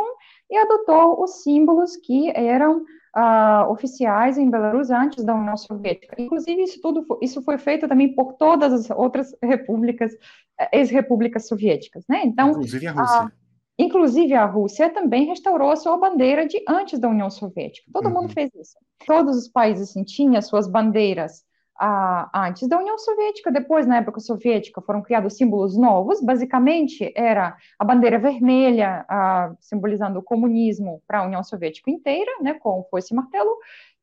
e 0.52 0.58
adotou 0.58 1.24
os 1.24 1.42
símbolos 1.42 1.96
que 1.96 2.30
eram 2.36 2.84
uh, 3.16 3.72
oficiais 3.72 4.38
em 4.38 4.50
Belarus 4.50 4.89
antes 4.89 5.24
da 5.24 5.34
União 5.34 5.56
Soviética. 5.56 6.16
Inclusive, 6.18 6.63
isso 6.63 6.82
tudo 6.82 7.06
isso 7.22 7.42
foi 7.42 7.58
feito 7.58 7.88
também 7.88 8.13
por 8.13 8.34
todas 8.34 8.74
as 8.74 8.89
outras 8.89 9.34
repúblicas, 9.42 10.12
eh, 10.60 10.80
ex-repúblicas 10.80 11.48
soviéticas, 11.48 12.04
né? 12.10 12.24
Então, 12.26 12.50
inclusive 12.50 12.88
a 12.88 12.92
Rússia. 12.92 13.32
Inclusive, 13.77 14.33
a 14.33 14.45
Rússia 14.45 14.89
também 14.89 15.25
restaurou 15.25 15.71
a 15.71 15.75
sua 15.75 15.97
bandeira 15.97 16.45
de 16.45 16.63
antes 16.67 16.99
da 16.99 17.09
União 17.09 17.29
Soviética. 17.29 17.89
Todo 17.91 18.07
uhum. 18.07 18.13
mundo 18.13 18.33
fez 18.33 18.53
isso. 18.53 18.77
Todos 19.05 19.36
os 19.38 19.47
países 19.47 19.89
assim, 19.89 20.03
tinham 20.03 20.41
suas 20.41 20.67
bandeiras 20.67 21.43
ah, 21.79 22.29
antes 22.47 22.67
da 22.67 22.77
União 22.77 22.97
Soviética. 22.99 23.51
Depois, 23.51 23.88
na 23.88 23.97
época 23.97 24.19
soviética, 24.19 24.79
foram 24.81 25.01
criados 25.01 25.36
símbolos 25.36 25.75
novos. 25.75 26.21
Basicamente, 26.21 27.12
era 27.15 27.57
a 27.79 27.83
bandeira 27.83 28.19
vermelha, 28.19 29.05
ah, 29.09 29.53
simbolizando 29.59 30.19
o 30.19 30.23
comunismo 30.23 31.01
para 31.07 31.19
a 31.19 31.23
União 31.23 31.43
Soviética 31.43 31.89
inteira, 31.89 32.31
né, 32.41 32.53
com 32.53 32.83
foice 32.89 33.13
e 33.13 33.15
martelo, 33.15 33.57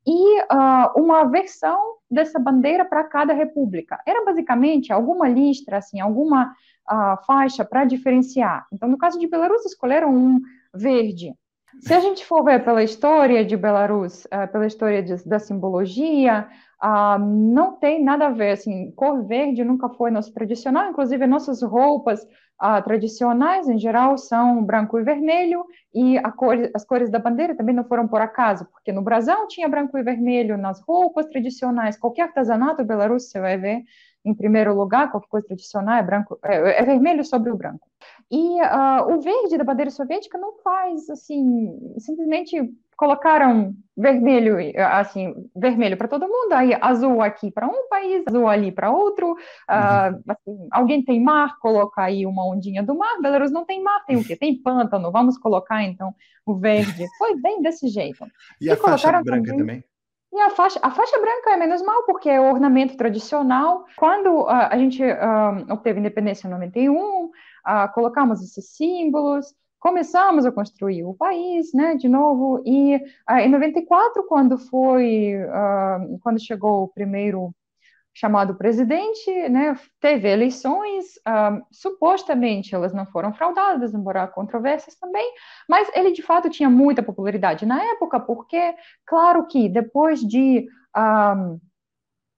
e 0.07 0.41
uh, 0.43 1.01
uma 1.01 1.25
versão 1.25 1.97
dessa 2.11 2.39
bandeira 2.39 2.85
para 2.85 3.05
cada 3.05 3.33
república. 3.33 4.01
Era 4.07 4.25
basicamente 4.25 4.93
alguma 4.93 5.29
listra, 5.29 5.79
assim, 5.79 6.01
alguma 6.01 6.53
uh, 6.91 7.25
faixa 7.27 7.65
para 7.65 7.85
diferenciar. 7.85 8.67
Então, 8.73 8.89
no 8.89 8.99
caso 8.99 9.19
de 9.19 9.29
Belarus, 9.29 9.65
escolheram 9.65 10.15
um 10.15 10.41
verde. 10.75 11.35
Se 11.81 11.95
a 11.95 12.01
gente 12.01 12.25
for 12.27 12.43
ver 12.43 12.65
pela 12.65 12.83
história 12.83 13.45
de 13.45 13.57
Belarus, 13.57 14.25
uh, 14.25 14.51
pela 14.51 14.67
história 14.67 15.03
de, 15.03 15.17
da 15.29 15.39
simbologia, 15.39 16.49
não 17.19 17.73
tem 17.73 18.03
nada 18.03 18.27
a 18.27 18.31
ver, 18.31 18.53
assim, 18.53 18.91
cor 18.93 19.23
verde 19.25 19.63
nunca 19.63 19.89
foi 19.89 20.11
nosso 20.11 20.33
tradicional, 20.33 20.91
inclusive 20.91 21.27
nossas 21.27 21.63
roupas 21.63 22.23
uh, 22.23 22.83
tradicionais, 22.85 23.69
em 23.69 23.79
geral, 23.79 24.17
são 24.17 24.65
branco 24.65 24.99
e 24.99 25.03
vermelho, 25.03 25.65
e 25.95 26.21
cor, 26.37 26.57
as 26.75 26.85
cores 26.85 27.11
da 27.11 27.19
bandeira 27.19 27.55
também 27.55 27.75
não 27.75 27.85
foram 27.85 28.09
por 28.09 28.21
acaso, 28.21 28.65
porque 28.67 28.93
no 28.93 29.03
Brasil 29.03 29.47
tinha 29.49 29.69
branco 29.69 29.99
e 29.99 30.03
vermelho 30.03 30.57
nas 30.57 30.81
roupas 30.81 31.27
tradicionais, 31.27 31.99
qualquer 31.99 32.23
artesanato 32.23 32.85
Belarus 32.85 33.31
você 33.31 33.41
vai 33.41 33.59
ver, 33.59 33.83
em 34.25 34.35
primeiro 34.35 34.75
lugar, 34.75 35.11
qualquer 35.11 35.29
coisa 35.29 35.47
tradicional 35.47 35.97
é 35.97 36.03
branco, 36.03 36.39
é, 36.45 36.81
é 36.81 36.85
vermelho 36.85 37.25
sobre 37.25 37.51
o 37.51 37.57
branco. 37.57 37.87
E 38.31 38.61
uh, 38.63 39.13
o 39.13 39.21
verde 39.21 39.59
da 39.59 39.65
bandeira 39.65 39.91
soviética 39.91 40.39
não 40.39 40.55
faz, 40.63 41.11
assim, 41.11 41.95
simplesmente 41.99 42.73
colocaram 43.01 43.75
vermelho, 43.97 44.59
assim, 44.93 45.35
vermelho 45.57 45.97
para 45.97 46.07
todo 46.07 46.29
mundo, 46.29 46.53
aí 46.53 46.77
azul 46.83 47.23
aqui 47.23 47.51
para 47.51 47.67
um 47.67 47.89
país, 47.89 48.23
azul 48.29 48.47
ali 48.47 48.71
para 48.71 48.91
outro. 48.91 49.33
Uh, 49.33 50.23
assim, 50.29 50.69
alguém 50.71 51.03
tem 51.03 51.19
mar, 51.19 51.59
coloca 51.61 52.03
aí 52.03 52.27
uma 52.27 52.47
ondinha 52.47 52.83
do 52.83 52.95
mar. 52.95 53.19
Belarus 53.23 53.51
não 53.51 53.65
tem 53.65 53.83
mar, 53.83 54.05
tem 54.05 54.19
o 54.19 54.25
quê? 54.25 54.37
Tem 54.37 54.55
pântano, 54.55 55.11
vamos 55.11 55.39
colocar 55.39 55.83
então 55.83 56.15
o 56.45 56.59
verde. 56.59 57.07
Foi 57.17 57.41
bem 57.41 57.63
desse 57.63 57.89
jeito. 57.89 58.23
E, 58.61 58.67
e 58.67 58.71
a 58.71 58.77
faixa 58.77 59.11
branca 59.11 59.51
também? 59.51 59.57
também? 59.57 59.85
E 60.31 60.41
a 60.43 60.51
faixa, 60.51 60.79
a 60.83 60.91
faixa 60.91 61.19
branca 61.19 61.53
é 61.53 61.57
menos 61.57 61.81
mal, 61.81 62.03
porque 62.05 62.29
é 62.29 62.39
o 62.39 62.53
ornamento 62.53 62.99
tradicional. 62.99 63.87
Quando 63.97 64.43
uh, 64.43 64.49
a 64.51 64.77
gente 64.77 65.03
uh, 65.03 65.73
obteve 65.73 66.01
independência 66.01 66.47
em 66.47 66.51
91, 66.51 66.95
uh, 66.97 67.31
colocamos 67.95 68.43
esses 68.43 68.77
símbolos, 68.77 69.55
começamos 69.81 70.45
a 70.45 70.53
construir 70.53 71.03
o 71.05 71.15
país, 71.15 71.73
né, 71.73 71.97
de 71.97 72.09
novo, 72.09 72.63
e 72.65 72.97
uh, 73.29 73.39
em 73.39 73.49
94, 73.49 74.23
quando 74.29 74.59
foi, 74.59 75.35
uh, 75.37 76.19
quando 76.23 76.39
chegou 76.39 76.85
o 76.85 76.89
primeiro 76.89 77.53
chamado 78.13 78.55
presidente, 78.57 79.31
né, 79.49 79.75
teve 79.99 80.29
eleições, 80.29 81.17
uh, 81.27 81.65
supostamente 81.73 82.75
elas 82.75 82.93
não 82.93 83.07
foram 83.07 83.33
fraudadas, 83.33 83.95
embora 83.95 84.27
controvérsias 84.29 84.97
também, 84.97 85.33
mas 85.69 85.91
ele 85.95 86.13
de 86.13 86.23
fato 86.23 86.51
tinha 86.51 86.69
muita 86.69 87.03
popularidade 87.03 87.65
na 87.65 87.83
época, 87.83 88.21
porque, 88.21 88.75
claro 89.07 89.47
que 89.47 89.69
depois 89.69 90.21
de 90.21 90.69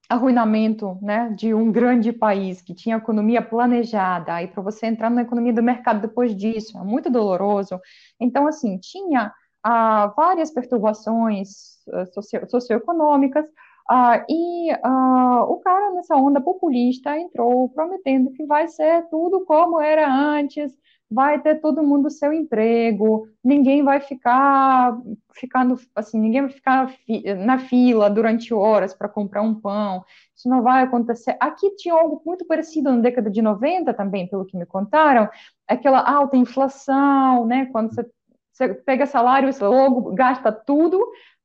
arruinamento 0.09 0.97
né, 1.01 1.29
de 1.35 1.53
um 1.53 1.71
grande 1.71 2.11
país 2.11 2.61
que 2.61 2.73
tinha 2.73 2.97
economia 2.97 3.41
planejada, 3.41 4.35
aí 4.35 4.47
para 4.47 4.61
você 4.61 4.85
entrar 4.85 5.09
na 5.09 5.21
economia 5.21 5.53
do 5.53 5.63
mercado 5.63 6.01
depois 6.01 6.35
disso, 6.35 6.77
é 6.77 6.83
muito 6.83 7.09
doloroso. 7.09 7.79
Então, 8.19 8.45
assim, 8.45 8.77
tinha 8.77 9.33
uh, 9.65 10.13
várias 10.15 10.51
perturbações 10.51 11.79
socio 12.13 12.49
socioeconômicas, 12.49 13.45
Uh, 13.91 14.23
e 14.29 14.71
uh, 14.71 15.43
o 15.51 15.59
cara, 15.59 15.91
nessa 15.91 16.15
onda 16.15 16.39
populista, 16.39 17.17
entrou 17.17 17.67
prometendo 17.69 18.31
que 18.31 18.45
vai 18.45 18.67
ser 18.67 19.07
tudo 19.09 19.45
como 19.45 19.81
era 19.81 20.09
antes, 20.09 20.71
vai 21.13 21.39
ter 21.39 21.61
todo 21.61 21.83
mundo 21.83 22.09
seu 22.09 22.33
emprego, 22.33 23.27
ninguém 23.43 23.83
vai 23.83 24.01
ficar 24.01 24.97
ficando 25.33 25.79
assim, 25.95 26.19
ninguém 26.19 26.41
vai 26.41 26.49
ficar 26.49 26.89
fi 26.89 27.33
na 27.35 27.59
fila 27.59 28.09
durante 28.09 28.53
horas 28.53 28.93
para 28.93 29.07
comprar 29.07 29.41
um 29.41 29.53
pão. 29.53 30.03
Isso 30.35 30.49
não 30.49 30.61
vai 30.61 30.83
acontecer. 30.83 31.37
Aqui 31.39 31.75
tinha 31.75 31.93
algo 31.93 32.21
muito 32.25 32.45
parecido 32.45 32.91
na 32.91 33.01
década 33.01 33.29
de 33.29 33.41
90 33.41 33.93
também, 33.93 34.27
pelo 34.27 34.45
que 34.45 34.57
me 34.57 34.65
contaram, 34.65 35.29
aquela 35.67 35.99
alta 35.99 36.35
inflação, 36.35 37.45
né, 37.45 37.67
quando 37.67 37.93
você, 37.93 38.05
você 38.51 38.73
pega 38.73 39.05
salário, 39.05 39.51
você 39.51 39.63
logo 39.63 40.13
gasta 40.13 40.51
tudo, 40.51 40.99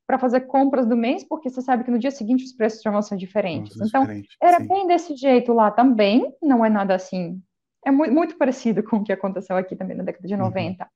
para 0.09 0.19
fazer 0.19 0.41
compras 0.41 0.87
do 0.87 0.97
mês, 0.97 1.23
porque 1.23 1.51
você 1.51 1.61
sabe 1.61 1.85
que 1.85 1.91
no 1.91 1.99
dia 1.99 2.11
seguinte 2.11 2.43
os 2.43 2.55
preços 2.55 2.81
já 2.81 2.91
vão 2.91 3.03
ser 3.03 3.19
diferentes. 3.19 3.79
Então, 3.79 4.01
diferente, 4.01 4.29
era 4.43 4.59
sim. 4.59 4.67
bem 4.67 4.87
desse 4.87 5.15
jeito 5.15 5.53
lá 5.53 5.71
também, 5.71 6.35
não 6.43 6.65
é 6.65 6.71
nada 6.71 6.95
assim. 6.95 7.39
É 7.85 7.91
muito, 7.91 8.13
muito 8.13 8.37
parecido 8.37 8.83
com 8.85 8.97
o 8.97 9.05
que 9.05 9.13
aconteceu 9.13 9.57
aqui 9.57 9.77
também 9.77 9.97
na 9.97 10.05
década 10.05 10.27
de 10.27 10.37
90. 10.37 10.85
Uhum. 10.85 10.89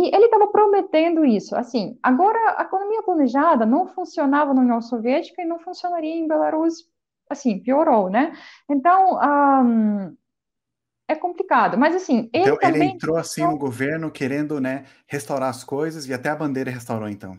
E 0.00 0.14
ele 0.14 0.26
estava 0.26 0.46
prometendo 0.48 1.24
isso. 1.24 1.56
Assim, 1.56 1.98
agora 2.02 2.56
a 2.58 2.62
economia 2.62 3.02
planejada 3.02 3.64
não 3.64 3.86
funcionava 3.86 4.52
na 4.52 4.60
União 4.60 4.82
Soviética 4.82 5.42
e 5.42 5.46
não 5.46 5.58
funcionaria 5.58 6.14
em 6.14 6.28
Belarus. 6.28 6.86
Assim, 7.30 7.58
piorou, 7.58 8.08
né? 8.08 8.32
Então, 8.70 9.18
um, 9.18 10.16
é 11.08 11.14
complicado. 11.14 11.76
Mas 11.78 11.94
assim, 11.94 12.28
ele 12.32 12.44
então, 12.44 12.58
também... 12.58 12.82
ele 12.82 12.90
entrou 12.92 13.16
assim 13.16 13.42
no 13.42 13.56
governo 13.56 14.10
querendo, 14.10 14.60
né, 14.60 14.84
restaurar 15.06 15.48
as 15.48 15.64
coisas 15.64 16.06
e 16.06 16.12
até 16.12 16.28
a 16.28 16.36
bandeira 16.36 16.70
restaurou 16.70 17.08
então. 17.08 17.38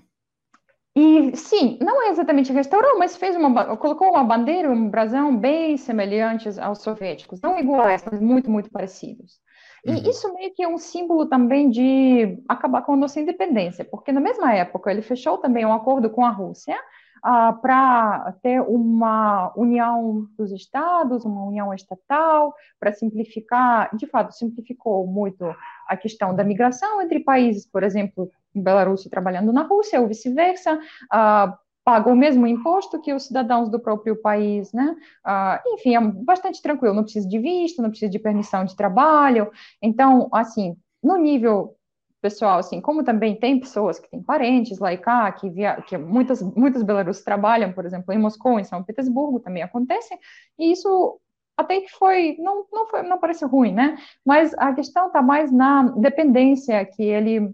E 0.96 1.36
sim, 1.36 1.78
não 1.82 2.02
é 2.04 2.10
exatamente 2.10 2.52
restaurou, 2.52 2.98
mas 2.98 3.16
fez 3.16 3.36
uma, 3.36 3.78
colocou 3.78 4.10
uma 4.10 4.24
bandeira, 4.24 4.70
um 4.70 4.90
brasão 4.90 5.36
bem 5.36 5.78
semelhantes 5.78 6.58
aos 6.58 6.82
soviéticos, 6.82 7.40
não 7.42 7.58
iguais, 7.58 8.04
mas 8.10 8.20
muito, 8.20 8.50
muito 8.50 8.72
parecidos. 8.72 9.40
E 9.86 9.92
uhum. 9.92 10.10
isso 10.10 10.34
meio 10.34 10.54
que 10.54 10.64
é 10.64 10.68
um 10.68 10.78
símbolo 10.78 11.26
também 11.28 11.70
de 11.70 12.38
acabar 12.50 12.82
com 12.82 12.94
a 12.94 12.98
nossa 12.98 13.20
independência, 13.20 13.86
porque 13.86 14.12
na 14.12 14.20
mesma 14.20 14.54
época 14.54 14.92
ele 14.92 15.02
fechou 15.02 15.38
também 15.38 15.66
um 15.66 15.74
acordo 15.74 16.10
com 16.10 16.26
a 16.26 16.32
Rússia 16.32 16.78
uh, 17.26 17.60
para 17.62 18.34
ter 18.42 18.62
uma 18.62 19.52
união 19.56 20.28
dos 20.38 20.52
estados, 20.52 21.26
uma 21.26 21.46
união 21.46 21.74
estatal, 21.74 22.54
para 22.80 22.94
simplificar, 22.94 23.96
de 23.96 24.08
fato, 24.08 24.34
simplificou 24.34 25.06
muito 25.08 25.46
a 25.88 25.98
questão 25.98 26.36
da 26.36 26.44
migração 26.44 27.02
entre 27.02 27.20
países, 27.20 27.66
por 27.66 27.84
exemplo, 27.84 28.30
Belarus 28.54 29.04
trabalhando 29.04 29.54
na 29.54 29.64
Rússia 29.64 30.02
ou 30.02 30.08
vice-versa, 30.08 30.76
uh, 30.76 31.54
paga 31.84 32.10
o 32.10 32.16
mesmo 32.16 32.46
imposto 32.46 33.02
que 33.02 33.14
os 33.14 33.26
cidadãos 33.28 33.70
do 33.70 33.80
próprio 33.80 34.16
país, 34.16 34.72
né? 34.72 34.96
Uh, 35.26 35.74
enfim, 35.74 35.96
é 35.96 36.02
bastante 36.02 36.62
tranquilo, 36.62 36.94
não 36.94 37.04
precisa 37.04 37.28
de 37.28 37.40
visto, 37.40 37.82
não 37.82 37.90
precisa 37.90 38.12
de 38.12 38.20
permissão 38.20 38.64
de 38.64 38.76
trabalho. 38.76 39.50
Então, 39.82 40.30
assim, 40.32 40.76
no 41.02 41.18
nível 41.18 41.76
pessoal, 42.22 42.60
assim, 42.60 42.82
como 42.82 43.04
também 43.04 43.36
tem 43.36 43.60
pessoas 43.60 44.00
que 44.00 44.10
têm 44.10 44.22
parentes 44.22 44.80
lá 44.80 44.94
e 44.94 44.98
cá, 44.98 45.32
que, 45.32 45.50
via, 45.50 45.82
que 45.82 45.98
muitas, 45.98 46.42
muitos 46.42 46.84
belarusos 46.84 47.24
trabalham, 47.24 47.72
por 47.72 47.86
exemplo, 47.86 48.14
em 48.14 48.18
Moscou, 48.18 48.60
em 48.60 48.64
São 48.64 48.84
Petersburgo, 48.84 49.40
também 49.40 49.64
acontece, 49.64 50.14
e 50.58 50.72
isso 50.72 51.20
até 51.56 51.82
que 51.82 51.90
foi, 51.90 52.38
não, 52.40 52.66
não, 52.72 52.88
foi, 52.88 53.04
não 53.04 53.20
parece 53.20 53.44
ruim, 53.44 53.74
né? 53.74 53.98
Mas 54.26 54.54
a 54.58 54.74
questão 54.74 55.08
está 55.08 55.22
mais 55.22 55.52
na 55.52 55.84
dependência 55.84 56.86
que 56.86 57.04
ele 57.04 57.54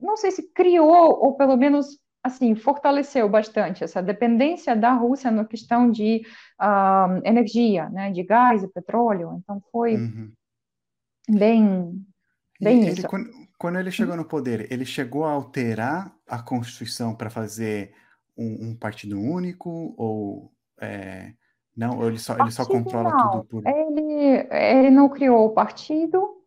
não 0.00 0.16
sei 0.16 0.30
se 0.30 0.50
criou, 0.52 1.22
ou 1.22 1.34
pelo 1.34 1.56
menos, 1.56 1.98
assim, 2.22 2.54
fortaleceu 2.54 3.28
bastante 3.28 3.84
essa 3.84 4.02
dependência 4.02 4.74
da 4.74 4.92
Rússia 4.92 5.30
na 5.30 5.44
questão 5.44 5.90
de 5.90 6.22
uh, 6.60 7.20
energia, 7.24 7.88
né, 7.90 8.10
de 8.10 8.22
gás 8.22 8.62
e 8.62 8.68
petróleo. 8.68 9.38
Então, 9.42 9.62
foi 9.70 9.96
uhum. 9.96 10.32
bem, 11.28 12.04
bem 12.60 12.88
isso. 12.88 13.00
Ele, 13.00 13.08
quando, 13.08 13.30
quando, 13.58 13.78
ele 13.78 13.90
chegou 13.90 14.16
no 14.16 14.24
poder, 14.24 14.70
ele 14.72 14.84
chegou 14.84 15.24
a 15.24 15.32
alterar 15.32 16.14
a 16.28 16.42
Constituição 16.42 17.14
para 17.14 17.30
fazer 17.30 17.92
um, 18.36 18.70
um, 18.70 18.76
partido 18.76 19.20
único, 19.20 19.94
ou... 19.96 20.52
É, 20.80 21.32
não, 21.76 22.06
ele 22.06 22.18
só, 22.18 22.36
ele 22.38 22.50
só 22.50 22.66
controla 22.66 23.10
não. 23.10 23.30
tudo 23.30 23.44
por... 23.44 23.66
Ele, 23.66 24.46
ele 24.50 24.90
não 24.90 25.08
criou 25.08 25.46
o 25.46 25.50
partido, 25.50 26.40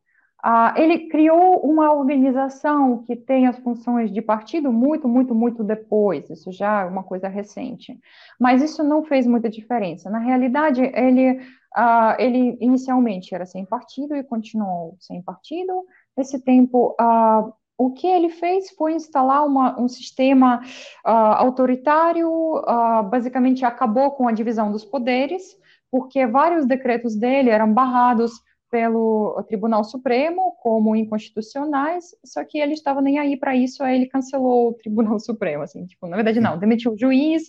ah, 0.45 0.73
ele 0.75 1.07
criou 1.07 1.61
uma 1.61 1.93
organização 1.93 3.01
que 3.03 3.15
tem 3.15 3.47
as 3.47 3.57
funções 3.59 4.11
de 4.11 4.21
partido 4.21 4.73
muito, 4.73 5.07
muito, 5.07 5.33
muito 5.33 5.63
depois, 5.63 6.29
isso 6.29 6.51
já 6.51 6.81
é 6.81 6.85
uma 6.85 7.01
coisa 7.01 7.29
recente. 7.29 7.97
Mas 8.37 8.61
isso 8.61 8.83
não 8.83 9.05
fez 9.05 9.25
muita 9.25 9.49
diferença. 9.49 10.09
Na 10.09 10.19
realidade, 10.19 10.81
ele, 10.81 11.39
ah, 11.73 12.17
ele 12.19 12.57
inicialmente 12.59 13.33
era 13.33 13.45
sem 13.45 13.65
partido 13.65 14.17
e 14.17 14.23
continuou 14.23 14.97
sem 14.99 15.21
partido. 15.21 15.85
Nesse 16.17 16.39
tempo, 16.39 16.95
ah, 16.99 17.51
o 17.77 17.91
que 17.91 18.07
ele 18.07 18.29
fez 18.29 18.69
foi 18.71 18.93
instalar 18.93 19.45
uma, 19.45 19.79
um 19.79 19.87
sistema 19.87 20.61
autoritário, 21.03 22.61
basicamente 23.09 23.65
acabou 23.65 24.11
com 24.11 24.27
a 24.27 24.31
divisão 24.31 24.71
dos 24.71 24.85
poderes, 24.85 25.43
porque 25.91 26.25
vários 26.25 26.65
decretos 26.65 27.15
dele 27.15 27.49
eram 27.49 27.73
barrados 27.73 28.31
pelo 28.69 29.43
Tribunal 29.47 29.83
Supremo 29.83 30.55
como 30.59 30.95
inconstitucionais, 30.95 32.05
só 32.25 32.43
que 32.43 32.57
ele 32.57 32.73
estava 32.73 33.01
nem 33.01 33.19
aí 33.19 33.37
para 33.37 33.55
isso, 33.55 33.83
aí 33.83 33.95
ele 33.95 34.07
cancelou 34.07 34.69
o 34.69 34.73
Tribunal 34.73 35.19
Supremo, 35.21 35.61
assim, 35.61 35.85
tipo, 35.85 36.07
na 36.07 36.15
verdade 36.15 36.39
não, 36.39 36.57
demitiu 36.57 36.93
o 36.93 36.97
juiz, 36.97 37.43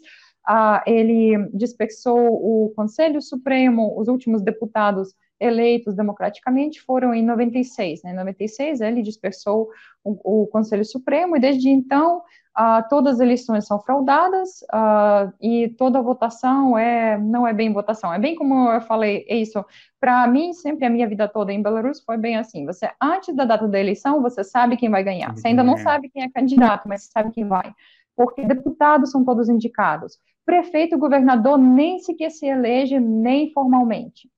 ele 0.87 1.49
dispersou 1.55 2.19
o 2.19 2.73
Conselho 2.77 3.23
Supremo, 3.23 3.99
os 3.99 4.09
últimos 4.09 4.43
deputados 4.43 5.15
eleitos 5.41 5.95
democraticamente 5.95 6.81
foram 6.81 7.15
em 7.15 7.25
96, 7.25 8.03
né, 8.03 8.13
em 8.13 8.17
96 8.17 8.81
ele 8.81 9.03
dispersou 9.03 9.69
o, 10.03 10.43
o 10.43 10.47
Conselho 10.47 10.85
Supremo, 10.85 11.37
e 11.37 11.41
desde 11.41 11.69
então 11.69 12.23
Uh, 12.57 12.89
todas 12.89 13.15
as 13.15 13.21
eleições 13.21 13.67
são 13.67 13.81
fraudadas 13.81 14.63
uh, 14.73 15.33
e 15.43 15.71
toda 15.71 16.01
votação 16.01 16.79
é 16.79 17.19
não 17.19 17.45
é 17.45 17.53
bem 17.53 17.73
votação. 17.73 18.15
É 18.15 18.19
bem 18.19 18.37
como 18.37 18.71
eu 18.71 18.81
falei, 18.81 19.27
é 19.29 19.37
isso. 19.37 19.65
Para 19.99 20.25
mim, 20.29 20.53
sempre 20.53 20.87
a 20.87 20.91
minha 20.91 21.09
vida 21.09 21.27
toda 21.27 21.53
em 21.53 21.61
Belarus 21.61 22.01
foi 22.05 22.17
bem 22.17 22.37
assim. 22.37 22.65
Você 22.65 22.89
antes 23.03 23.35
da 23.35 23.45
data 23.45 23.67
da 23.67 23.81
eleição, 23.81 24.23
você 24.23 24.45
sabe 24.45 24.77
quem 24.77 24.89
vai 24.89 25.03
ganhar. 25.03 25.37
Você 25.37 25.49
ainda 25.49 25.65
não 25.65 25.77
sabe 25.77 26.09
quem 26.09 26.23
é 26.23 26.31
candidato, 26.31 26.89
mas 26.89 27.11
sabe 27.13 27.33
quem 27.33 27.45
vai. 27.49 27.75
Porque 28.15 28.47
deputados 28.47 29.11
são 29.11 29.25
todos 29.25 29.49
indicados. 29.49 30.21
Prefeito, 30.47 30.97
governador 30.97 31.59
nem 31.59 31.99
sequer 31.99 32.31
se 32.31 32.47
elege 32.47 33.01
nem 33.01 33.53
formalmente. 33.53 34.31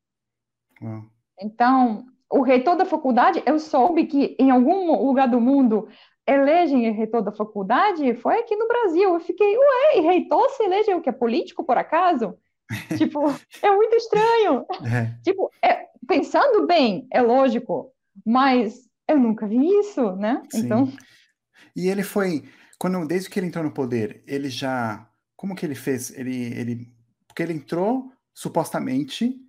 Então, 1.41 2.07
o 2.31 2.43
reitor 2.43 2.77
da 2.77 2.85
faculdade, 2.85 3.43
eu 3.47 3.59
soube 3.59 4.07
que 4.07 4.37
em 4.39 4.51
algum 4.51 5.05
lugar 5.07 5.29
do 5.29 5.41
mundo 5.41 5.89
elegem 6.27 6.91
reitor 6.91 7.23
da 7.23 7.31
faculdade 7.31 8.15
foi 8.17 8.41
aqui 8.41 8.57
no 8.57 8.67
Brasil. 8.67 9.15
Eu 9.15 9.21
fiquei, 9.21 9.57
ué, 9.57 9.99
e 9.99 10.01
reitor 10.01 10.49
se 10.51 10.65
elege 10.65 10.93
o 10.93 11.01
que 11.01 11.09
é 11.09 11.12
político, 11.12 11.65
por 11.65 11.79
acaso? 11.79 12.37
tipo, 12.99 13.21
é 13.62 13.71
muito 13.71 13.95
estranho. 13.97 14.67
É. 14.93 15.17
Tipo, 15.23 15.51
é, 15.62 15.87
pensando 16.07 16.67
bem, 16.67 17.07
é 17.12 17.23
lógico, 17.23 17.93
mas 18.25 18.89
eu 19.09 19.19
nunca 19.19 19.47
vi 19.47 19.65
isso, 19.79 20.17
né? 20.17 20.43
Sim. 20.51 20.65
Então. 20.65 20.93
E 21.77 21.89
ele 21.89 22.03
foi, 22.03 22.45
quando 22.79 23.07
desde 23.07 23.31
que 23.31 23.39
ele 23.39 23.47
entrou 23.47 23.62
no 23.62 23.71
poder, 23.71 24.25
ele 24.27 24.51
já, 24.51 25.09
como 25.37 25.55
que 25.55 25.65
ele 25.65 25.77
fez? 25.77 26.11
Ele, 26.11 26.53
ele, 26.55 26.93
porque 27.29 27.43
ele 27.43 27.53
entrou 27.53 28.11
supostamente 28.35 29.46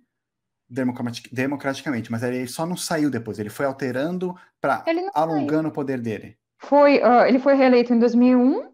democraticamente, 0.68 2.10
mas 2.10 2.22
ele 2.22 2.46
só 2.46 2.66
não 2.66 2.76
saiu 2.76 3.10
depois. 3.10 3.38
Ele 3.38 3.50
foi 3.50 3.66
alterando 3.66 4.34
para 4.60 4.84
alongando 5.14 5.62
saiu. 5.62 5.70
o 5.70 5.72
poder 5.72 6.00
dele. 6.00 6.36
Foi, 6.58 6.98
uh, 6.98 7.24
ele 7.26 7.38
foi 7.38 7.54
reeleito 7.54 7.92
em 7.92 7.98
2001, 7.98 8.68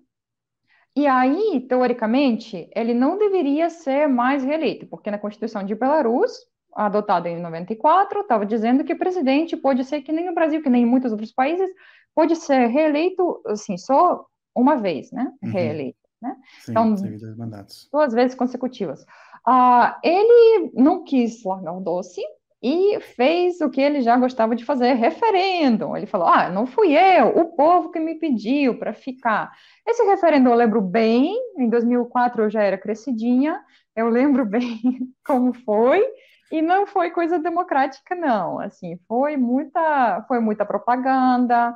e 0.97 1.09
aí, 1.09 1.67
teoricamente, 1.69 2.71
ele 2.75 2.95
não 2.95 3.19
deveria 3.19 3.69
ser 3.69 4.07
mais 4.07 4.45
reeleito, 4.45 4.87
porque 4.87 5.11
na 5.11 5.19
Constituição 5.19 5.65
de 5.65 5.75
Belarus, 5.75 6.33
adotada 6.73 7.29
em 7.29 7.41
94, 7.41 8.21
estava 8.21 8.47
dizendo 8.47 8.85
que 8.85 8.93
o 8.93 8.99
presidente 8.99 9.57
pode 9.57 9.85
ser 9.85 10.03
que 10.03 10.13
nem 10.13 10.27
no 10.27 10.35
Brasil, 10.35 10.63
que 10.63 10.71
nem 10.71 10.85
em 10.85 10.87
muitos 10.87 11.11
outros 11.11 11.33
países, 11.33 11.69
pode 12.15 12.37
ser 12.37 12.69
reeleito, 12.69 13.43
assim, 13.47 13.77
só 13.77 14.25
uma 14.55 14.77
vez, 14.77 15.11
né? 15.11 15.33
Uhum. 15.43 15.51
Reeleito. 15.51 15.99
Né? 16.23 16.37
Sim, 16.61 16.71
então, 16.71 16.95
duas 17.93 18.15
vezes 18.15 18.37
consecutivas. 18.37 19.05
Uh, 19.47 19.95
ele 20.03 20.71
não 20.75 21.05
quis 21.05 21.45
largar 21.45 21.73
o 21.75 21.81
doce 21.81 22.23
e 22.63 22.99
fez 22.99 23.61
o 23.61 23.69
que 23.69 23.79
ele 23.79 24.01
já 24.01 24.17
gostava 24.17 24.57
de 24.57 24.65
fazer, 24.65 24.95
referendo. 24.95 25.95
Ele 25.95 26.07
falou: 26.07 26.27
Ah, 26.27 26.49
não 26.49 26.67
fui 26.67 26.97
eu, 26.97 27.29
o 27.29 27.55
povo 27.55 27.91
que 27.91 28.01
me 28.01 28.15
pediu 28.15 28.79
para 28.79 28.95
ficar. 28.95 29.53
Esse 29.87 30.03
referendo 30.05 30.49
eu 30.49 30.55
lembro 30.55 30.81
bem, 30.81 31.37
em 31.59 31.69
2004 31.69 32.45
eu 32.45 32.51
já 32.51 32.63
era 32.63 32.79
crescidinha, 32.79 33.61
eu 33.95 34.09
lembro 34.09 34.47
bem 34.49 34.81
como 35.27 35.53
foi, 35.53 36.03
e 36.51 36.63
não 36.63 36.87
foi 36.87 37.11
coisa 37.11 37.39
democrática, 37.39 38.15
não. 38.15 38.59
Assim, 38.59 38.99
foi 39.07 39.37
muita, 39.37 40.25
foi 40.27 40.41
muita 40.41 40.65
propaganda, 40.65 41.75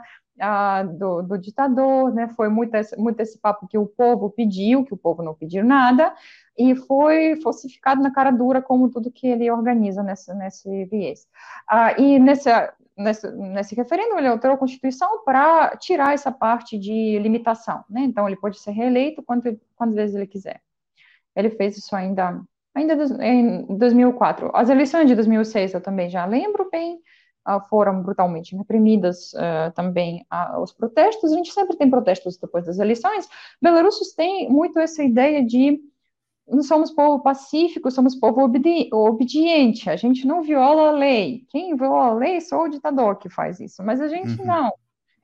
do, 0.97 1.23
do, 1.23 1.39
ditador, 1.39 2.13
né? 2.13 2.29
Foi 2.29 2.49
muito, 2.49 2.73
muito 2.97 3.21
esse 3.21 3.39
papo 3.39 3.67
que 3.67 3.77
o 3.77 3.87
povo 3.87 4.31
pediu, 4.31 4.85
que 4.85 4.95
o 4.95 4.97
povo 4.97 5.23
não 5.23 5.35
pediu 5.35 5.65
nada, 5.65 6.15
e 6.57 6.75
foi 6.75 7.37
falsificado 7.43 8.03
na 8.03 8.13
cara 8.13 8.31
dura, 8.31 8.63
como 8.63 8.91
tudo 8.91 9.11
que 9.11 9.27
ele 9.27 9.51
organiza 9.51 10.03
nesse, 10.03 10.85
viés. 10.87 11.27
Ah, 11.69 11.93
e 11.99 12.19
nesse, 12.19 12.51
nesse, 12.97 13.31
nesse 13.33 13.75
referendo, 13.75 14.19
ele 14.19 14.29
alterou 14.29 14.55
a 14.55 14.59
Constituição 14.59 15.25
para 15.25 15.77
tirar 15.77 16.15
essa 16.15 16.31
parte 16.31 16.79
de 16.79 17.19
limitação, 17.19 17.85
né? 17.89 18.03
Então, 18.03 18.27
ele 18.27 18.37
pode 18.37 18.59
ser 18.59 18.73
reeleito 18.73 19.23
quantas, 19.23 19.57
quantas 19.77 19.95
vezes 19.97 20.17
ele 20.17 20.27
quiser. 20.27 20.61
Ele 21.35 21.51
fez 21.51 21.77
isso 21.77 21.95
ainda, 21.95 22.41
ainda 22.75 22.95
em 23.25 23.77
2004. 23.77 24.51
As 24.55 24.69
eleições 24.69 25.07
de 25.07 25.15
2006 25.15 25.75
eu 25.75 25.81
também 25.81 26.11
já 26.11 26.25
lembro 26.25 26.69
bem, 26.71 27.01
foram 27.69 28.03
brutalmente 28.03 28.55
reprimidas 28.57 29.33
uh, 29.35 29.73
também 29.75 30.27
uh, 30.33 30.61
os 30.61 30.73
protestos. 30.73 31.33
A 31.33 31.37
gente 31.37 31.53
sempre 31.53 31.77
tem 31.77 31.89
protestos 31.89 32.37
depois 32.37 32.67
das 32.67 32.79
eleições. 32.79 33.29
Belarussos 33.61 34.13
têm 34.13 34.49
muito 34.51 34.79
essa 34.79 35.03
ideia 35.03 35.45
de 35.45 35.81
não 36.47 36.63
somos 36.63 36.91
povo 36.91 37.23
pacífico, 37.23 37.91
somos 37.91 38.15
povo 38.15 38.43
obedi 38.43 38.89
obediente. 38.93 39.89
A 39.91 39.97
gente 39.97 40.27
não 40.27 40.43
viola 40.43 40.89
a 40.89 40.93
lei. 40.93 41.45
Quem 41.51 41.77
viola 41.77 42.07
a 42.07 42.15
lei 42.15 42.37
é 42.37 42.41
só 42.41 42.63
o 42.65 42.69
ditador 42.69 43.17
que 43.17 43.29
faz 43.29 43.61
isso, 43.61 43.83
mas 43.83 44.01
a 44.01 44.09
gente 44.09 44.41
uhum. 44.41 44.47
não. 44.47 44.73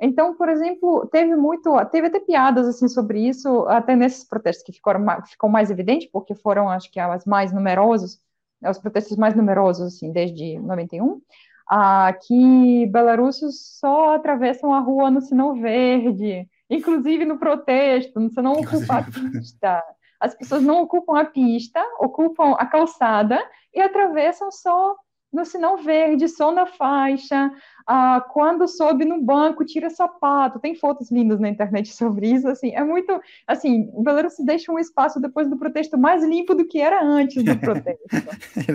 Então, 0.01 0.35
por 0.35 0.49
exemplo, 0.49 1.07
teve 1.11 1.35
muito, 1.37 1.73
teve 1.87 2.09
até 2.09 2.21
piadas 2.21 2.67
assim 2.67 2.89
sobre 2.89 3.27
isso, 3.27 3.67
até 3.69 3.95
nesses 3.95 4.25
protestos 4.25 4.65
que 4.65 4.73
ficaram 4.73 5.05
ficou 5.27 5.49
mais 5.49 5.71
evidente, 5.71 6.11
porque 6.13 6.35
foram, 6.35 6.69
acho 6.69 6.91
que, 6.91 6.99
as 7.01 7.25
mais 7.25 7.53
numerosos, 7.53 8.21
os 8.63 8.79
protestos 8.79 9.17
mais 9.17 9.35
numerosos 9.35 9.95
assim 9.95 10.13
desde 10.13 10.59
91 10.59 11.21
ah, 11.70 12.12
que 12.12 12.87
belarussos 12.87 13.79
só 13.79 14.14
atravessam 14.14 14.72
a 14.74 14.81
rua 14.81 15.11
no 15.11 15.20
sinal 15.20 15.55
verde, 15.55 16.48
inclusive 16.68 17.24
no 17.24 17.38
protesto, 17.38 18.20
você 18.20 18.42
não 18.42 18.53
ocupa 18.53 18.98
a 18.98 19.03
pista. 19.03 19.83
As 20.20 20.35
pessoas 20.35 20.62
não 20.62 20.83
ocupam 20.83 21.18
a 21.18 21.24
pista, 21.24 21.83
ocupam 21.98 22.53
a 22.53 22.66
calçada 22.66 23.38
e 23.74 23.81
atravessam 23.81 24.50
só 24.50 24.94
no 25.35 25.44
sinal 25.44 25.77
verde, 25.79 26.29
só 26.29 26.53
na 26.53 26.64
faixa. 26.64 27.50
Ah, 27.87 28.24
quando 28.33 28.68
sobe 28.68 29.05
no 29.05 29.20
banco, 29.20 29.64
tira 29.64 29.90
sapato. 29.90 30.61
Tem 30.61 30.74
fotos 30.74 31.11
lindas 31.11 31.40
na 31.40 31.48
internet 31.48 31.88
sobre 31.92 32.31
isso. 32.31 32.48
Assim, 32.48 32.74
é 32.74 32.83
muito. 32.85 33.20
Assim, 33.46 33.90
o 33.92 34.03
Belarus 34.03 34.35
deixa 34.38 34.72
um 34.72 34.79
espaço 34.79 35.20
depois 35.20 35.50
do 35.50 35.59
protesto 35.59 35.98
mais 35.98 36.24
limpo 36.24 36.55
do 36.55 36.66
que 36.66 36.81
era 36.81 37.03
antes 37.05 37.42
do 37.42 37.59
protesto. 37.59 38.05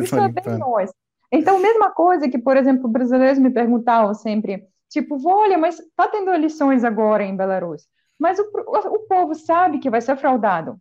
isso 0.04 0.15
é 0.17 0.28
bem 0.28 0.58
nós. 0.58 0.91
Então, 1.32 1.60
mesma 1.60 1.92
coisa 1.92 2.28
que, 2.28 2.38
por 2.38 2.58
exemplo, 2.58 2.89
brasileiros 2.89 3.39
me 3.39 3.52
perguntavam 3.52 4.13
sempre, 4.13 4.68
tipo, 4.89 5.18
olha, 5.28 5.58
mas 5.58 5.78
tá 5.96 6.08
tendo 6.08 6.32
eleições 6.32 6.84
agora 6.84 7.24
em 7.24 7.36
Belarus, 7.36 7.88
mas 8.18 8.39
o, 8.39 8.44
o, 8.44 9.00
povo 9.08 9.36
sabe 9.36 9.80
que 9.80 9.89
vai 9.89 10.02
ser 10.02 10.18
fraudado. 10.18 10.80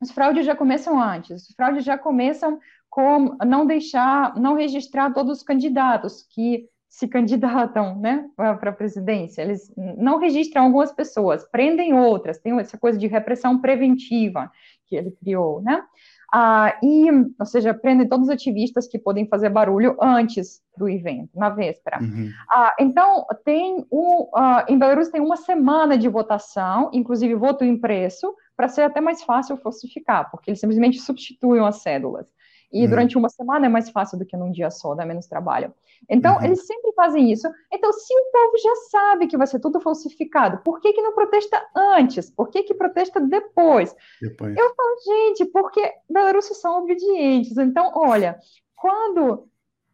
Os 0.00 0.10
fraudes 0.10 0.46
já 0.46 0.54
começam 0.54 1.00
antes, 1.00 1.48
os 1.48 1.54
fraudes 1.54 1.84
já 1.84 1.96
começam 1.98 2.58
com 2.88 3.36
não 3.44 3.66
deixar, 3.66 4.34
não 4.36 4.54
registrar 4.54 5.12
todos 5.12 5.38
os 5.38 5.42
candidatos 5.42 6.26
que 6.30 6.68
se 6.88 7.06
candidatam, 7.06 7.98
né, 7.98 8.28
para 8.34 8.52
a 8.52 8.72
presidência. 8.72 9.42
Eles 9.42 9.72
não 9.76 10.18
registram 10.18 10.64
algumas 10.64 10.92
pessoas, 10.92 11.44
prendem 11.50 11.94
outras, 11.94 12.38
tem 12.38 12.58
essa 12.58 12.78
coisa 12.78 12.98
de 12.98 13.06
repressão 13.06 13.60
preventiva 13.60 14.50
que 14.86 14.96
ele 14.96 15.10
criou, 15.10 15.60
né? 15.60 15.84
Ah, 16.32 16.78
e, 16.82 17.10
ou 17.10 17.46
seja, 17.46 17.72
prendem 17.72 18.06
todos 18.06 18.28
os 18.28 18.34
ativistas 18.34 18.86
que 18.86 18.98
podem 18.98 19.26
fazer 19.26 19.48
barulho 19.48 19.96
antes 20.00 20.60
do 20.76 20.88
evento, 20.88 21.30
na 21.34 21.48
véspera. 21.48 21.98
Uhum. 22.00 22.30
Ah, 22.50 22.74
então, 22.78 23.24
tem 23.44 23.86
um, 23.90 24.28
ah, 24.34 24.64
em 24.68 24.78
Belarus 24.78 25.08
tem 25.08 25.20
uma 25.20 25.36
semana 25.36 25.96
de 25.96 26.08
votação, 26.08 26.90
inclusive 26.92 27.34
voto 27.34 27.64
impresso, 27.64 28.34
para 28.56 28.68
ser 28.68 28.82
até 28.82 29.00
mais 29.00 29.22
fácil 29.22 29.56
falsificar, 29.56 30.30
porque 30.30 30.50
eles 30.50 30.60
simplesmente 30.60 30.98
substituem 30.98 31.64
as 31.64 31.76
cédulas. 31.76 32.26
E 32.72 32.82
uhum. 32.82 32.90
durante 32.90 33.16
uma 33.16 33.28
semana 33.28 33.66
é 33.66 33.68
mais 33.68 33.88
fácil 33.90 34.18
do 34.18 34.26
que 34.26 34.36
num 34.36 34.50
dia 34.50 34.70
só, 34.70 34.94
dá 34.94 35.04
menos 35.06 35.26
trabalho. 35.26 35.72
Então, 36.08 36.36
uhum. 36.36 36.44
eles 36.44 36.66
sempre 36.66 36.92
fazem 36.92 37.32
isso. 37.32 37.48
Então, 37.72 37.92
se 37.92 38.14
o 38.14 38.30
povo 38.30 38.58
já 38.58 38.74
sabe 38.90 39.26
que 39.26 39.36
vai 39.36 39.46
ser 39.46 39.58
tudo 39.58 39.80
falsificado, 39.80 40.58
por 40.58 40.80
que, 40.80 40.92
que 40.92 41.02
não 41.02 41.14
protesta 41.14 41.60
antes? 41.74 42.30
Por 42.30 42.48
que, 42.48 42.62
que 42.62 42.74
protesta 42.74 43.20
depois? 43.20 43.94
depois? 44.20 44.56
Eu 44.56 44.74
falo, 44.74 44.96
gente, 45.06 45.46
porque 45.46 45.92
belarussos 46.08 46.60
são 46.60 46.82
obedientes. 46.82 47.56
Então, 47.56 47.90
olha, 47.94 48.38
quando, 48.76 49.48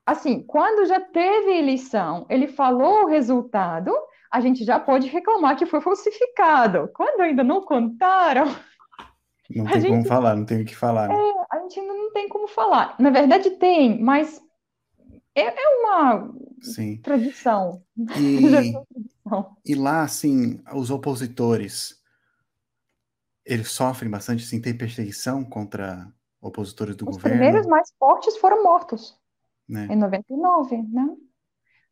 assim, 0.04 0.42
quando 0.42 0.86
já 0.86 1.00
teve 1.00 1.56
eleição, 1.56 2.26
ele 2.28 2.48
falou 2.48 3.04
o 3.04 3.06
resultado, 3.06 3.92
a 4.30 4.40
gente 4.40 4.64
já 4.64 4.80
pode 4.80 5.06
reclamar 5.06 5.56
que 5.56 5.64
foi 5.64 5.80
falsificado. 5.80 6.90
Quando 6.92 7.20
ainda 7.20 7.44
não 7.44 7.62
contaram, 7.62 8.46
não 9.54 9.66
tem 9.66 9.80
gente, 9.80 9.90
como 9.90 10.04
falar, 10.06 10.36
não 10.36 10.44
tem 10.44 10.62
o 10.62 10.64
que 10.64 10.76
falar. 10.76 11.08
Né? 11.08 11.14
É, 11.14 11.56
a 11.56 11.60
gente 11.60 11.80
ainda 11.80 11.94
não 11.94 12.12
tem 12.12 12.28
como 12.28 12.48
falar. 12.48 12.96
Na 12.98 13.10
verdade, 13.10 13.50
tem, 13.50 14.00
mas 14.02 14.42
é, 15.34 15.42
é 15.42 15.68
uma 15.80 16.32
Sim. 16.60 16.98
tradição. 16.98 17.82
E, 18.16 18.74
e 19.64 19.74
lá, 19.74 20.02
assim, 20.02 20.60
os 20.72 20.90
opositores, 20.90 22.00
eles 23.44 23.70
sofrem 23.70 24.10
bastante, 24.10 24.44
assim, 24.44 24.60
tem 24.60 24.76
perseguição 24.76 25.44
contra 25.44 26.08
opositores 26.40 26.94
do 26.96 27.08
os 27.08 27.16
governo? 27.16 27.36
Os 27.36 27.40
primeiros 27.40 27.66
mais 27.66 27.92
fortes 27.98 28.36
foram 28.36 28.62
mortos, 28.62 29.18
né? 29.68 29.88
em 29.90 29.96
99, 29.96 30.82
né? 30.82 31.08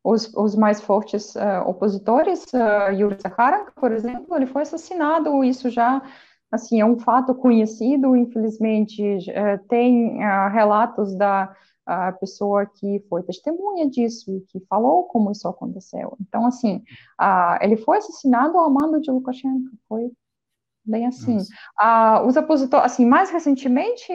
Os, 0.05 0.33
os 0.35 0.57
mais 0.57 0.81
fortes 0.81 1.35
uh, 1.37 1.63
opositores, 1.65 2.45
uh, 2.53 2.93
Yuri 2.93 3.21
Sakharov, 3.21 3.71
por 3.77 3.93
exemplo, 3.93 4.35
ele 4.35 4.47
foi 4.47 4.63
assassinado, 4.63 5.45
isso 5.45 5.71
já 5.71 6.03
assim, 6.53 6.81
é 6.83 6.85
um 6.85 6.99
fato 6.99 7.35
conhecido, 7.35 8.15
infelizmente, 8.15 9.03
é, 9.31 9.57
tem 9.57 10.19
uh, 10.19 10.51
relatos 10.53 11.15
da 11.17 11.51
uh, 11.89 12.19
pessoa 12.21 12.67
que 12.67 13.03
foi 13.09 13.23
testemunha 13.23 13.89
disso 13.89 14.45
que 14.49 14.61
falou 14.69 15.05
como 15.05 15.33
isso 15.33 15.49
aconteceu. 15.49 16.15
Então, 16.21 16.47
assim, 16.47 16.85
ele 17.63 17.79
foi 17.79 17.97
assassinado 17.97 18.59
ao 18.59 18.71
mando 18.71 19.01
de 19.01 19.11
Lukashenko, 19.11 19.71
foi 19.89 20.13
bem 20.85 21.07
assim. 21.07 21.39
os 22.27 22.37
opositores, 22.37 22.85
assim, 22.85 23.07
mais 23.07 23.31
recentemente, 23.31 24.13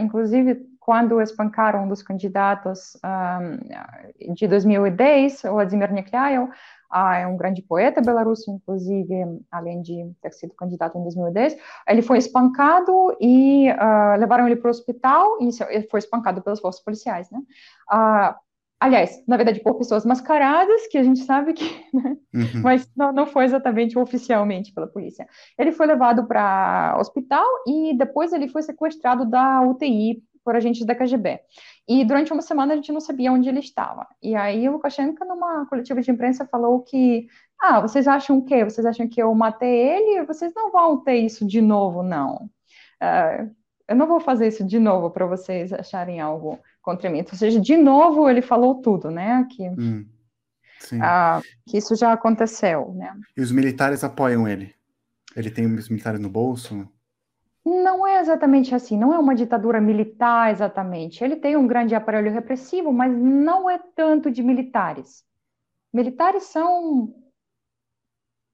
inclusive, 0.00 0.64
quando 0.88 1.20
espancaram 1.20 1.84
um 1.84 1.88
dos 1.88 2.02
candidatos 2.02 2.96
um, 3.04 4.32
de 4.32 4.48
2010, 4.48 5.44
o 5.44 5.52
Vladimir 5.52 5.92
Neklyaev, 5.92 6.48
ah, 6.90 7.18
é 7.18 7.26
um 7.26 7.36
grande 7.36 7.60
poeta 7.60 8.00
belarusso, 8.00 8.50
inclusive, 8.50 9.14
além 9.50 9.82
de 9.82 10.10
ter 10.22 10.32
sido 10.32 10.54
candidato 10.54 10.96
em 10.96 11.02
2010. 11.02 11.58
Ele 11.86 12.00
foi 12.00 12.16
espancado 12.16 13.14
e 13.20 13.70
uh, 13.70 14.18
levaram 14.18 14.46
ele 14.46 14.56
para 14.56 14.68
o 14.68 14.70
hospital, 14.70 15.36
e 15.42 15.82
foi 15.90 15.98
espancado 15.98 16.40
pelas 16.40 16.58
forças 16.58 16.82
policiais, 16.82 17.30
né? 17.30 17.38
Uh, 17.92 18.34
aliás, 18.80 19.22
na 19.28 19.36
verdade, 19.36 19.60
por 19.60 19.74
pessoas 19.74 20.06
mascaradas, 20.06 20.86
que 20.86 20.96
a 20.96 21.02
gente 21.02 21.20
sabe 21.20 21.52
que, 21.52 21.68
né? 21.92 22.16
uhum. 22.34 22.62
mas 22.62 22.90
não, 22.96 23.12
não 23.12 23.26
foi 23.26 23.44
exatamente 23.44 23.98
oficialmente 23.98 24.72
pela 24.72 24.86
polícia. 24.86 25.28
Ele 25.58 25.70
foi 25.70 25.86
levado 25.86 26.26
para 26.26 26.94
o 26.96 27.00
hospital 27.00 27.44
e 27.66 27.94
depois 27.94 28.32
ele 28.32 28.48
foi 28.48 28.62
sequestrado 28.62 29.26
da 29.26 29.60
UTI 29.60 30.26
por 30.44 30.56
agentes 30.56 30.84
da 30.84 30.94
KGB. 30.94 31.40
E 31.88 32.04
durante 32.04 32.32
uma 32.32 32.42
semana 32.42 32.72
a 32.72 32.76
gente 32.76 32.92
não 32.92 33.00
sabia 33.00 33.32
onde 33.32 33.48
ele 33.48 33.60
estava. 33.60 34.06
E 34.22 34.34
aí 34.34 34.68
o 34.68 34.72
Lukashenko, 34.72 35.24
numa 35.24 35.66
coletiva 35.66 36.00
de 36.00 36.10
imprensa, 36.10 36.46
falou 36.46 36.82
que, 36.82 37.26
ah, 37.60 37.80
vocês 37.80 38.06
acham 38.06 38.38
o 38.38 38.44
quê? 38.44 38.64
Vocês 38.64 38.86
acham 38.86 39.08
que 39.08 39.22
eu 39.22 39.34
matei 39.34 39.70
ele? 39.70 40.26
Vocês 40.26 40.52
não 40.54 40.70
vão 40.70 40.98
ter 41.02 41.16
isso 41.16 41.46
de 41.46 41.60
novo, 41.60 42.02
não. 42.02 42.50
Uh, 43.02 43.54
eu 43.88 43.96
não 43.96 44.06
vou 44.06 44.20
fazer 44.20 44.48
isso 44.48 44.64
de 44.64 44.78
novo 44.78 45.10
para 45.10 45.26
vocês 45.26 45.72
acharem 45.72 46.20
algo 46.20 46.58
contra 46.82 47.08
mim. 47.08 47.20
Ou 47.20 47.38
seja, 47.38 47.58
de 47.58 47.76
novo 47.76 48.28
ele 48.28 48.42
falou 48.42 48.82
tudo, 48.82 49.10
né? 49.10 49.46
Que, 49.50 49.68
hum, 49.68 50.06
uh, 50.92 51.42
que 51.66 51.78
isso 51.78 51.96
já 51.96 52.12
aconteceu, 52.12 52.92
né? 52.94 53.14
E 53.36 53.40
os 53.40 53.50
militares 53.50 54.04
apoiam 54.04 54.46
ele? 54.46 54.74
Ele 55.34 55.50
tem 55.50 55.66
os 55.66 55.88
militares 55.88 56.20
no 56.20 56.28
bolso? 56.28 56.86
Não 57.68 58.06
é 58.06 58.20
exatamente 58.20 58.74
assim, 58.74 58.96
não 58.96 59.12
é 59.12 59.18
uma 59.18 59.34
ditadura 59.34 59.80
militar 59.80 60.50
exatamente. 60.50 61.22
Ele 61.22 61.36
tem 61.36 61.56
um 61.56 61.66
grande 61.66 61.94
aparelho 61.94 62.32
repressivo, 62.32 62.92
mas 62.92 63.12
não 63.12 63.68
é 63.68 63.78
tanto 63.94 64.30
de 64.30 64.42
militares. 64.42 65.24
Militares 65.92 66.44
são 66.44 67.14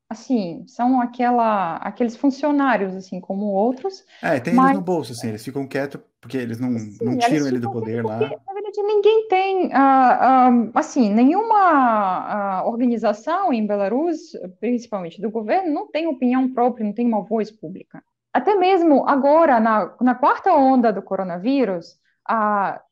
assim, 0.08 0.64
são 0.66 1.00
aquela, 1.00 1.76
aqueles 1.76 2.16
funcionários, 2.16 2.94
assim, 2.94 3.20
como 3.20 3.46
outros. 3.46 4.04
É, 4.22 4.38
tem 4.38 4.54
mas... 4.54 4.66
eles 4.66 4.78
no 4.78 4.84
bolso, 4.84 5.12
assim, 5.12 5.28
eles 5.28 5.44
ficam 5.44 5.66
quietos 5.66 6.00
porque 6.20 6.38
eles 6.38 6.58
não, 6.58 6.78
Sim, 6.78 7.04
não 7.04 7.18
tiram 7.18 7.46
ele 7.46 7.58
do 7.58 7.70
poder 7.70 8.02
lá. 8.02 8.18
Porque, 8.18 8.38
na 8.46 8.52
verdade, 8.54 8.82
ninguém 8.82 9.28
tem, 9.28 9.66
uh, 9.66 9.68
uh, 9.68 10.70
assim, 10.74 11.12
nenhuma 11.12 12.62
uh, 12.62 12.68
organização 12.68 13.52
em 13.52 13.66
Belarus, 13.66 14.32
principalmente 14.58 15.20
do 15.20 15.30
governo, 15.30 15.72
não 15.72 15.86
tem 15.86 16.06
opinião 16.06 16.50
própria, 16.50 16.86
não 16.86 16.94
tem 16.94 17.06
uma 17.06 17.22
voz 17.22 17.50
pública. 17.50 18.02
Até 18.34 18.56
mesmo 18.56 19.08
agora, 19.08 19.60
na, 19.60 19.94
na 20.00 20.14
quarta 20.16 20.52
onda 20.52 20.92
do 20.92 21.00
coronavírus, 21.00 21.96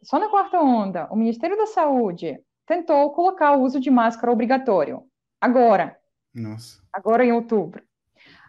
só 0.00 0.18
na 0.20 0.28
quarta 0.28 0.60
onda, 0.60 1.08
o 1.10 1.16
Ministério 1.16 1.56
da 1.56 1.66
Saúde 1.66 2.38
tentou 2.64 3.10
colocar 3.10 3.56
o 3.56 3.62
uso 3.62 3.80
de 3.80 3.90
máscara 3.90 4.30
obrigatório. 4.32 5.02
Agora. 5.40 5.98
Nossa. 6.32 6.80
Agora 6.92 7.24
em 7.24 7.32
outubro. 7.32 7.82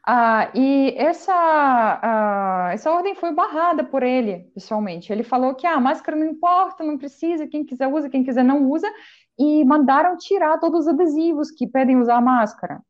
Ah, 0.06 0.52
e 0.54 0.94
essa, 0.98 1.34
ah, 1.34 2.70
essa 2.74 2.92
ordem 2.92 3.16
foi 3.16 3.34
barrada 3.34 3.84
por 3.84 4.04
ele, 4.04 4.52
pessoalmente. 4.54 5.12
Ele 5.12 5.24
falou 5.24 5.56
que 5.56 5.66
a 5.66 5.74
ah, 5.76 5.80
máscara 5.80 6.16
não 6.16 6.26
importa, 6.26 6.84
não 6.84 6.98
precisa, 6.98 7.48
quem 7.48 7.66
quiser 7.66 7.88
usa, 7.88 8.10
quem 8.10 8.24
quiser 8.24 8.44
não 8.44 8.70
usa, 8.70 8.88
e 9.40 9.66
mandaram 9.66 10.16
tirar 10.18 10.60
todos 10.60 10.82
os 10.82 10.88
adesivos 10.90 11.50
que 11.50 11.66
pedem 11.66 11.98
usar 11.98 12.18
a 12.18 12.22
máscara. 12.22 12.82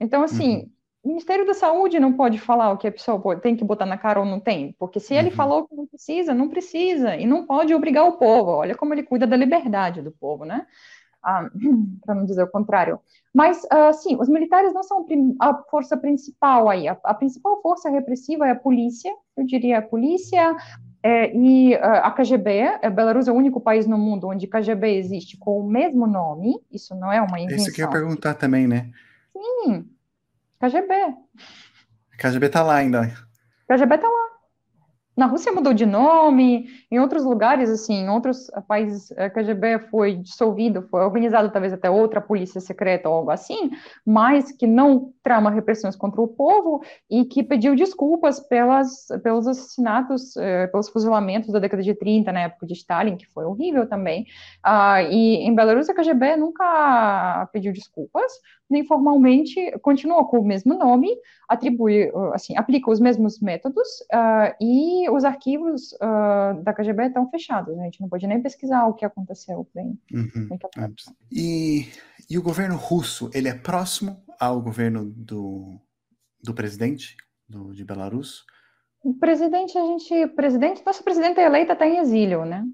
Então, 0.00 0.22
assim, 0.22 0.56
uhum. 0.56 0.70
O 1.06 1.08
Ministério 1.08 1.46
da 1.46 1.54
Saúde 1.54 2.00
não 2.00 2.12
pode 2.12 2.36
falar 2.36 2.72
o 2.72 2.76
que 2.76 2.88
a 2.88 2.90
pessoa 2.90 3.16
pode, 3.20 3.40
tem 3.40 3.54
que 3.54 3.64
botar 3.64 3.86
na 3.86 3.96
cara 3.96 4.18
ou 4.18 4.26
não 4.26 4.40
tem, 4.40 4.74
porque 4.76 4.98
se 4.98 5.14
ele 5.14 5.28
uhum. 5.28 5.36
falou 5.36 5.64
que 5.64 5.76
não 5.76 5.86
precisa, 5.86 6.34
não 6.34 6.48
precisa, 6.48 7.14
e 7.14 7.24
não 7.24 7.46
pode 7.46 7.72
obrigar 7.72 8.04
o 8.08 8.14
povo. 8.14 8.50
Olha 8.50 8.74
como 8.74 8.92
ele 8.92 9.04
cuida 9.04 9.24
da 9.24 9.36
liberdade 9.36 10.02
do 10.02 10.10
povo, 10.10 10.44
né? 10.44 10.66
Ah, 11.22 11.48
para 12.04 12.12
não 12.16 12.24
dizer 12.24 12.42
o 12.42 12.50
contrário. 12.50 12.98
Mas, 13.32 13.62
uh, 13.64 13.92
sim, 13.92 14.16
os 14.18 14.28
militares 14.28 14.74
não 14.74 14.82
são 14.82 15.06
a 15.40 15.54
força 15.70 15.96
principal 15.96 16.68
aí. 16.68 16.88
A, 16.88 16.98
a, 17.04 17.14
principal 17.14 17.62
força 17.62 17.88
repressiva 17.88 18.48
é 18.48 18.50
a 18.50 18.56
polícia, 18.56 19.14
eu 19.36 19.46
diria 19.46 19.78
a 19.78 19.82
polícia 19.82 20.56
é, 21.04 21.32
e 21.36 21.76
uh, 21.76 22.02
a 22.02 22.10
KGB. 22.10 22.62
A 22.62 22.78
é, 22.82 22.90
Belarus 22.90 23.28
é 23.28 23.32
o 23.32 23.36
único 23.36 23.60
país 23.60 23.86
no 23.86 23.96
mundo 23.96 24.26
onde 24.26 24.48
KGB 24.48 24.96
existe 24.96 25.36
com 25.36 25.60
o 25.60 25.68
mesmo 25.68 26.04
nome. 26.04 26.60
Isso 26.68 26.96
não 26.96 27.12
é 27.12 27.22
uma 27.22 27.38
invenção. 27.38 27.66
Isso 27.66 27.72
que 27.72 27.80
eu 27.80 27.86
ia 27.86 27.92
perguntar 27.92 28.34
também, 28.34 28.66
né? 28.66 28.90
Sim, 29.32 29.86
KGB. 30.60 30.94
KGB 32.18 32.48
tá 32.48 32.62
lá 32.62 32.76
ainda. 32.76 33.12
KGB 33.68 33.98
tá 33.98 34.08
lá. 34.08 34.26
Na 35.16 35.24
Rússia 35.24 35.50
mudou 35.50 35.72
de 35.72 35.86
nome, 35.86 36.68
em 36.90 37.00
outros 37.00 37.24
lugares, 37.24 37.70
assim, 37.70 37.94
em 37.94 38.10
outros 38.10 38.50
países, 38.68 39.10
a 39.12 39.30
KGB 39.30 39.88
foi 39.90 40.16
dissolvido, 40.16 40.82
foi 40.90 41.00
organizado 41.00 41.50
talvez 41.50 41.72
até 41.72 41.88
outra 41.88 42.20
polícia 42.20 42.60
secreta 42.60 43.08
ou 43.08 43.14
algo 43.14 43.30
assim, 43.30 43.70
mas 44.04 44.52
que 44.52 44.66
não 44.66 45.14
trama 45.22 45.50
repressões 45.50 45.96
contra 45.96 46.20
o 46.20 46.28
povo 46.28 46.84
e 47.10 47.24
que 47.24 47.42
pediu 47.42 47.74
desculpas 47.74 48.40
pelas, 48.40 49.06
pelos 49.22 49.46
assassinatos, 49.46 50.36
eh, 50.36 50.66
pelos 50.66 50.90
fuzilamentos 50.90 51.50
da 51.50 51.60
década 51.60 51.82
de 51.82 51.94
30, 51.94 52.30
na 52.30 52.40
época 52.40 52.66
de 52.66 52.74
Stalin, 52.74 53.16
que 53.16 53.26
foi 53.26 53.46
horrível 53.46 53.88
também. 53.88 54.26
Ah, 54.62 55.02
e 55.02 55.36
em 55.36 55.54
Belarus 55.54 55.88
a 55.88 55.94
KGB 55.94 56.36
nunca 56.36 57.48
pediu 57.54 57.72
desculpas, 57.72 58.30
nem 58.68 58.84
formalmente 58.84 59.72
continua 59.80 60.26
com 60.26 60.40
o 60.40 60.44
mesmo 60.44 60.74
nome, 60.76 61.08
atribui, 61.48 62.10
assim, 62.32 62.56
aplica 62.56 62.90
os 62.90 63.00
mesmos 63.00 63.40
métodos 63.40 63.86
uh, 64.12 64.54
e 64.60 65.08
os 65.10 65.24
arquivos 65.24 65.92
uh, 65.92 66.62
da 66.62 66.74
KGB 66.74 67.06
estão 67.06 67.30
fechados. 67.30 67.76
Né? 67.76 67.82
A 67.82 67.84
gente 67.84 68.00
não 68.00 68.08
pode 68.08 68.26
nem 68.26 68.42
pesquisar 68.42 68.86
o 68.86 68.94
que 68.94 69.04
aconteceu. 69.04 69.68
Bem, 69.74 69.98
uhum. 70.12 70.48
É. 70.78 70.90
e, 71.30 71.88
e 72.28 72.36
o 72.36 72.42
governo 72.42 72.76
russo, 72.76 73.30
ele 73.32 73.48
é 73.48 73.54
próximo 73.54 74.22
ao 74.38 74.60
governo 74.60 75.04
do, 75.04 75.80
do 76.42 76.54
presidente 76.54 77.16
do, 77.48 77.72
de 77.72 77.84
Belarus? 77.84 78.44
O 79.02 79.14
presidente, 79.14 79.78
a 79.78 79.84
gente, 79.84 80.26
presidente, 80.34 80.82
nosso 80.84 81.04
presidente 81.04 81.40
eleito 81.40 81.72
está 81.72 81.86
em 81.86 81.98
exílio, 81.98 82.44
né? 82.44 82.64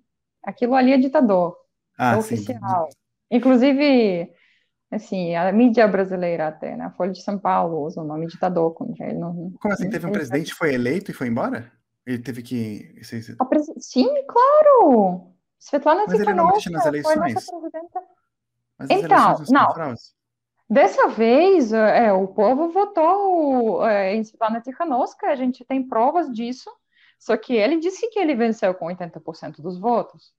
Aquilo 0.43 0.75
ali 0.75 0.93
é 0.93 0.99
ditador, 0.99 1.57
ah, 1.99 2.15
é 2.15 2.19
oficial. 2.19 2.89
Sim. 2.91 2.97
Inclusive, 3.31 4.33
Assim, 4.93 5.35
a 5.35 5.51
mídia 5.51 5.89
brasileira 5.89 6.49
até, 6.49 6.77
né? 6.77 6.85
A 6.85 6.91
Folha 6.91 7.13
de 7.13 7.23
São 7.23 7.39
Paulo 7.39 7.83
usa 7.83 8.03
o 8.03 8.05
nome 8.05 8.27
ditador 8.27 8.75
contra 8.75 9.07
ele. 9.07 9.19
Não, 9.19 9.51
Como 9.59 9.73
assim? 9.73 9.89
Teve 9.89 10.07
um 10.07 10.13
presidente 10.13 10.55
foi 10.55 10.75
eleito 10.75 11.11
e 11.11 11.15
foi 11.15 11.29
embora? 11.29 11.73
Ele 12.05 12.19
teve 12.19 12.43
que. 12.43 12.95
Pres... 13.49 13.73
Sim, 13.79 14.09
claro! 14.27 15.33
Svetlana 15.59 16.05
Mas 16.07 16.37
não 16.37 16.47
mexe 16.49 16.69
nas 16.69 16.85
eleições. 16.85 17.17
Mas 18.79 18.91
então, 18.91 19.25
eleições 19.35 19.51
não. 19.51 19.95
Dessa 20.69 21.09
vez, 21.09 21.73
é, 21.73 22.13
o 22.13 22.29
povo 22.29 22.71
votou 22.71 23.87
é, 23.87 24.15
em 24.15 24.21
Svetlana 24.23 24.61
Tikhanovska, 24.61 25.29
a 25.29 25.37
gente 25.37 25.65
tem 25.65 25.87
provas 25.87 26.31
disso, 26.31 26.71
só 27.19 27.37
que 27.37 27.55
ele 27.55 27.79
disse 27.79 28.09
que 28.11 28.19
ele 28.19 28.35
venceu 28.35 28.75
com 28.75 28.87
80% 28.87 29.63
dos 29.63 29.79
votos. 29.79 30.35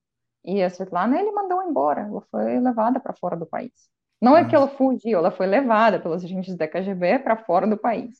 E 0.45 0.61
a 0.61 0.69
Svetlana, 0.69 1.19
ele 1.19 1.31
mandou 1.31 1.63
embora, 1.63 2.01
ela 2.01 2.21
foi 2.29 2.59
levada 2.59 2.99
para 2.99 3.13
fora 3.13 3.35
do 3.35 3.45
país. 3.45 3.71
Não 4.23 4.37
é 4.37 4.47
que 4.47 4.55
ela 4.55 4.69
fugiu, 4.69 5.19
ela 5.19 5.31
foi 5.31 5.45
levada 5.45 5.99
pelos 5.99 6.23
agentes 6.23 6.55
da 6.55 6.65
KGB 6.65 7.19
para 7.19 7.35
fora 7.35 7.67
do 7.67 7.77
país. 7.77 8.15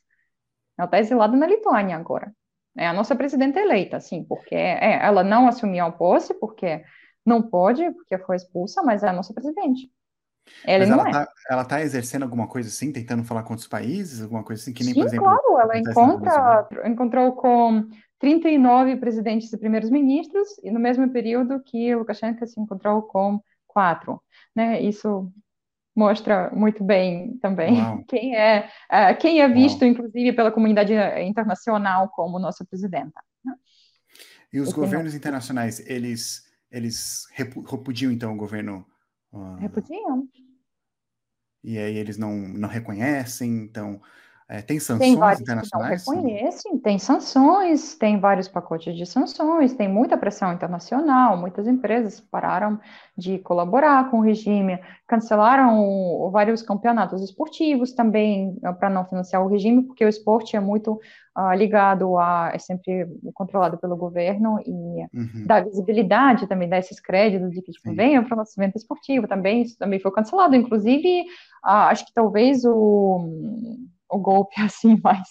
Ela 0.78 0.86
está 0.86 1.00
exilada 1.00 1.38
na 1.38 1.48
Lituânia 1.48 1.96
agora. 1.96 2.30
É 2.78 2.86
a 2.86 2.92
nossa 2.92 3.16
presidenta 3.16 3.62
eleita, 3.62 4.02
sim, 4.02 4.26
porque 4.26 4.54
é, 4.54 5.02
ela 5.02 5.24
não 5.24 5.48
assumiu 5.48 5.86
a 5.86 5.92
posse, 5.92 6.34
porque 6.34 6.84
não 7.26 7.42
pode, 7.42 7.90
porque 7.92 8.18
foi 8.18 8.36
expulsa, 8.36 8.84
mas 8.84 9.02
é 9.02 9.08
a 9.08 9.14
nossa 9.14 9.34
presidente. 9.34 9.90
Ela 10.66 10.86
não 10.86 11.08
ela, 11.08 11.22
é. 11.22 11.26
tá, 11.48 11.64
tá 11.64 11.82
exercendo 11.82 12.24
alguma 12.24 12.50
coisa 12.50 12.68
assim, 12.68 12.92
tentando 12.92 13.24
falar 13.24 13.44
com 13.44 13.54
outros 13.54 13.70
países, 13.70 14.22
alguma 14.22 14.44
coisa 14.44 14.62
assim, 14.62 14.74
que 14.74 14.84
nem, 14.84 14.94
Sim, 14.94 15.00
por 15.00 15.08
exemplo... 15.08 15.26
claro, 15.26 15.60
ela 15.62 15.78
encontra, 15.78 16.68
encontrou 16.84 17.32
com 17.32 17.88
39 18.20 18.98
presidentes 18.98 19.54
e 19.54 19.58
primeiros 19.58 19.90
ministros, 19.90 20.50
e 20.62 20.70
no 20.70 20.82
mesmo 20.82 21.10
período 21.10 21.64
que 21.64 21.96
Lukashenko 21.96 22.46
se 22.46 22.60
encontrou 22.60 23.04
com 23.04 23.40
quatro. 23.66 24.22
Né? 24.54 24.82
Isso 24.82 25.32
mostra 25.96 26.50
muito 26.52 26.84
bem 26.84 27.38
também 27.38 27.80
Uau. 27.80 28.04
quem 28.08 28.36
é 28.36 28.70
uh, 28.92 29.18
quem 29.20 29.42
é 29.42 29.48
visto, 29.48 29.82
Uau. 29.82 29.92
inclusive, 29.92 30.34
pela 30.34 30.52
comunidade 30.52 30.94
internacional 31.22 32.10
como 32.10 32.40
nossa 32.40 32.66
presidenta. 32.66 33.22
Né? 33.44 33.54
E 34.52 34.60
os 34.60 34.72
governos 34.72 35.14
não... 35.14 35.18
internacionais, 35.18 35.80
eles, 35.88 36.44
eles 36.72 37.28
repudiam, 37.34 38.12
então, 38.12 38.34
o 38.34 38.38
governo... 38.38 38.86
Uh... 39.32 39.56
Repudiam. 39.56 40.28
E 41.64 41.78
aí 41.78 41.98
eles 41.98 42.18
não, 42.18 42.36
não 42.36 42.70
reconhecem, 42.70 43.50
então... 43.50 44.02
É, 44.50 44.62
tem 44.62 44.80
sanções 44.80 45.10
tem 45.10 45.16
vários 45.16 45.42
internacionais? 45.42 46.04
Que 46.04 46.12
não 46.12 46.16
reconhecem, 46.18 46.78
tem 46.80 47.00
sanções, 47.00 47.96
tem 47.96 48.20
vários 48.20 48.48
pacotes 48.48 48.96
de 48.96 49.06
sanções, 49.06 49.74
tem 49.74 49.88
muita 49.88 50.18
pressão 50.18 50.54
internacional, 50.54 51.38
muitas 51.38 51.68
empresas 51.68 52.20
pararam 52.20 52.80
de 53.18 53.40
colaborar 53.40 54.10
com 54.10 54.20
o 54.20 54.22
regime, 54.22 54.80
cancelaram 55.08 56.30
vários 56.32 56.62
campeonatos 56.62 57.24
esportivos 57.24 57.94
também 57.94 58.58
ah, 58.64 58.74
para 58.74 58.90
não 58.90 59.06
financiar 59.06 59.44
o 59.44 59.48
regime, 59.48 59.84
porque 59.84 60.04
o 60.04 60.10
esporte 60.10 60.56
é 60.56 60.60
muito 60.60 61.00
uh, 61.38 61.54
ligado 61.56 62.18
a, 62.18 62.52
é 62.54 62.60
sempre 62.60 63.08
controlado 63.34 63.78
pelo 63.78 63.96
governo 63.96 64.60
e 64.66 64.72
uhum. 64.72 65.46
dá 65.46 65.62
visibilidade 65.62 66.48
também, 66.48 66.68
dá 66.68 66.78
esses 66.78 67.00
créditos 67.00 67.52
de 67.52 67.62
que 67.62 67.72
tipo, 67.72 67.96
para 67.96 68.34
o 68.34 68.38
nosso 68.38 68.60
evento 68.60 68.76
esportivo 68.76 69.28
também, 69.28 69.62
isso 69.62 69.78
também 69.78 70.00
foi 70.00 70.12
cancelado, 70.12 70.56
inclusive, 70.56 71.22
uh, 71.64 71.90
acho 71.90 72.06
que 72.06 72.14
talvez 72.14 72.66
o 72.66 73.78
o 74.14 74.20
golpe 74.20 74.56
assim 74.62 75.00
mais 75.02 75.28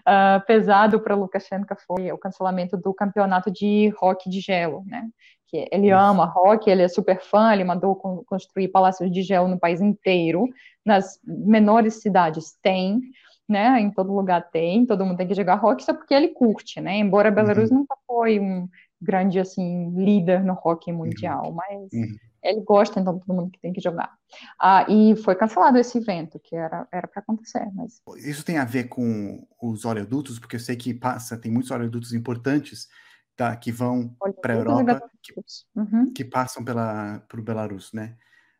uh, 0.00 0.44
pesado 0.46 1.00
para 1.00 1.14
Lukashenko 1.14 1.74
foi 1.86 2.12
o 2.12 2.18
cancelamento 2.18 2.76
do 2.76 2.92
campeonato 2.92 3.50
de 3.50 3.92
rock 3.98 4.28
de 4.28 4.40
gelo, 4.40 4.84
né? 4.86 5.08
Que 5.48 5.68
ele 5.70 5.88
Isso. 5.88 5.96
ama 5.96 6.24
rock, 6.26 6.68
ele 6.68 6.82
é 6.82 6.88
super 6.88 7.20
fã, 7.20 7.52
ele 7.52 7.64
mandou 7.64 7.94
construir 8.26 8.68
palácios 8.68 9.10
de 9.10 9.22
gelo 9.22 9.46
no 9.46 9.58
país 9.58 9.80
inteiro, 9.80 10.44
nas 10.84 11.20
menores 11.24 12.02
cidades 12.02 12.56
tem, 12.60 13.00
né? 13.48 13.80
Em 13.80 13.90
todo 13.90 14.12
lugar 14.12 14.50
tem, 14.50 14.84
todo 14.84 15.04
mundo 15.04 15.18
tem 15.18 15.28
que 15.28 15.34
jogar 15.34 15.54
rock 15.54 15.84
só 15.84 15.94
porque 15.94 16.14
ele 16.14 16.28
curte, 16.28 16.80
né? 16.80 16.98
Embora 16.98 17.30
Belarus 17.30 17.70
uhum. 17.70 17.78
nunca 17.78 17.96
foi 18.06 18.40
um 18.40 18.68
grande 19.00 19.38
assim 19.38 19.90
líder 19.94 20.42
no 20.42 20.54
rock 20.54 20.90
mundial, 20.92 21.46
uhum. 21.46 21.54
mas 21.54 21.92
uhum 21.92 22.16
ele 22.46 22.60
gosta, 22.62 23.00
então 23.00 23.18
todo 23.18 23.34
mundo 23.34 23.50
que 23.50 23.60
tem 23.60 23.72
que 23.72 23.80
jogar. 23.80 24.12
Ah, 24.60 24.86
e 24.88 25.16
foi 25.16 25.34
cancelado 25.34 25.78
esse 25.78 25.98
evento, 25.98 26.38
que 26.38 26.54
era 26.54 26.86
para 26.90 27.10
acontecer. 27.16 27.66
Mas... 27.74 28.00
Isso 28.18 28.44
tem 28.44 28.58
a 28.58 28.64
ver 28.64 28.84
com 28.84 29.46
os 29.60 29.84
oleodutos, 29.84 30.38
porque 30.38 30.56
eu 30.56 30.60
sei 30.60 30.76
que 30.76 30.94
passa, 30.94 31.36
tem 31.36 31.50
muitos 31.50 31.70
oleodutos 31.70 32.12
importantes 32.12 32.88
tá, 33.36 33.54
que 33.56 33.70
vão 33.70 34.16
para 34.40 34.54
a 34.54 34.56
Europa, 34.56 35.10
que, 35.22 35.34
uhum. 35.74 36.12
que, 36.12 36.24
passam 36.24 36.64
pela, 36.64 37.20
para 37.28 37.40
o 37.40 37.42
Belarus, 37.42 37.92
né? 37.92 38.16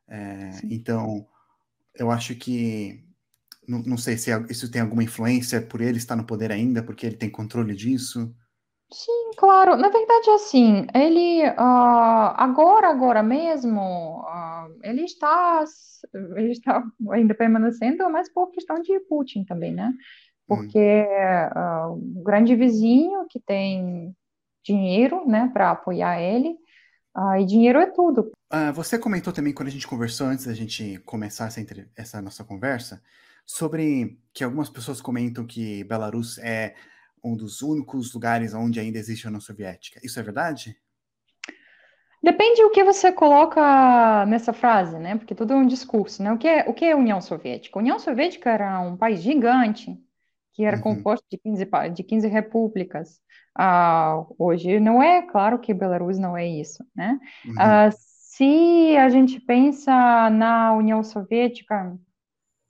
É, 0.09 0.51
então, 0.64 1.27
eu 1.94 2.11
acho 2.11 2.35
que 2.37 3.05
não, 3.66 3.81
não 3.81 3.99
sei 3.99 4.16
se 4.16 4.31
isso 4.49 4.70
tem 4.70 4.81
alguma 4.81 5.03
influência 5.03 5.61
por 5.61 5.81
ele 5.81 5.99
estar 5.99 6.14
no 6.14 6.25
poder 6.25 6.53
ainda, 6.53 6.83
porque 6.83 7.07
ele 7.07 7.16
tem 7.16 7.29
controle 7.29 7.75
disso. 7.75 8.35
Sim, 8.92 9.31
claro. 9.37 9.77
Na 9.77 9.88
verdade, 9.88 10.31
assim, 10.31 10.87
ele 10.94 11.42
ah, 11.57 12.35
agora, 12.42 12.88
agora 12.88 13.22
mesmo, 13.22 14.22
ah, 14.27 14.68
ele 14.83 15.05
está, 15.05 15.64
ele 16.37 16.53
está 16.53 16.85
ainda 17.11 17.35
permanecendo, 17.35 18.09
mas 18.11 18.29
por 18.33 18.51
questão 18.53 18.81
de 18.81 18.99
Putin 19.01 19.44
também, 19.44 19.75
né? 19.75 19.88
Hum, 19.88 19.94
Porque 20.46 21.06
ah, 21.52 21.88
o 21.90 22.23
grande 22.23 22.54
vizinho 22.54 23.27
que 23.29 23.40
tem 23.40 24.15
dinheiro, 24.65 25.27
né, 25.27 25.50
para 25.52 25.73
apoiar 25.73 26.21
ele, 26.21 26.56
e 27.40 27.46
dinheiro 27.46 27.79
é 27.79 27.87
tudo. 27.87 28.31
Ah, 28.50 28.71
você 28.73 28.98
comentou 28.98 29.33
também 29.33 29.52
quando 29.52 29.69
a 29.69 29.73
gente 29.73 29.87
conversou 29.87 30.27
antes 30.27 30.46
da 30.46 30.54
gente 30.54 30.98
começar 31.06 31.46
essa, 31.46 31.60
essa 31.96 32.23
nossa 32.23 32.44
conversa 32.44 33.02
sobre 33.44 34.19
que 34.35 34.44
algumas 34.44 34.69
pessoas 34.69 35.00
comentam 35.00 35.46
que 35.46 35.83
Belarus 35.85 36.38
é 36.38 36.75
um 37.27 37.37
dos 37.37 37.62
únicos 37.62 38.12
lugares 38.14 38.54
onde 38.54 38.81
ainda 38.81 38.98
existe 38.98 39.27
a 39.27 39.29
União 39.31 39.40
Soviética. 39.40 40.00
Isso 40.04 40.18
é 40.20 40.22
verdade? 40.22 40.77
Depende 42.22 42.62
o 42.64 42.70
que 42.70 42.83
você 42.83 43.12
coloca 43.12 44.27
nessa 44.27 44.52
frase, 44.52 44.98
né? 44.98 45.16
Porque 45.16 45.35
tudo 45.35 45.52
é 45.52 45.56
um 45.56 45.66
discurso, 45.66 46.22
né? 46.22 46.33
O 46.33 46.38
que 46.38 46.48
é, 46.48 46.68
o 46.68 46.74
que 46.74 46.85
é 46.85 46.94
União 46.96 47.20
Soviética? 47.20 47.79
A 47.79 47.83
União 47.83 47.98
Soviética 47.98 48.50
era 48.50 48.81
um 48.81 48.96
país 48.96 49.20
gigante 49.22 49.96
que 50.54 50.64
era 50.64 50.77
Uhum, 50.77 50.79
composto 50.79 51.24
de 51.31 51.38
15, 51.38 51.66
pa- 51.66 51.88
de 51.88 52.02
15 52.02 52.29
repúblicas. 52.29 53.20
Ah, 53.56 54.24
hoje 54.38 54.81
não 54.81 55.02
é, 55.02 55.22
claro 55.22 55.60
que 55.60 55.74
Belarus 55.74 56.18
não 56.18 56.37
é 56.37 56.46
isso, 56.48 56.85
né? 56.96 57.20
uhum, 57.44 57.81
Ah, 57.81 57.90
se 57.92 58.96
a 58.98 59.08
gente 59.10 59.40
pensa 59.40 60.31
na 60.31 60.72
União 60.74 61.02
Soviética, 61.04 61.96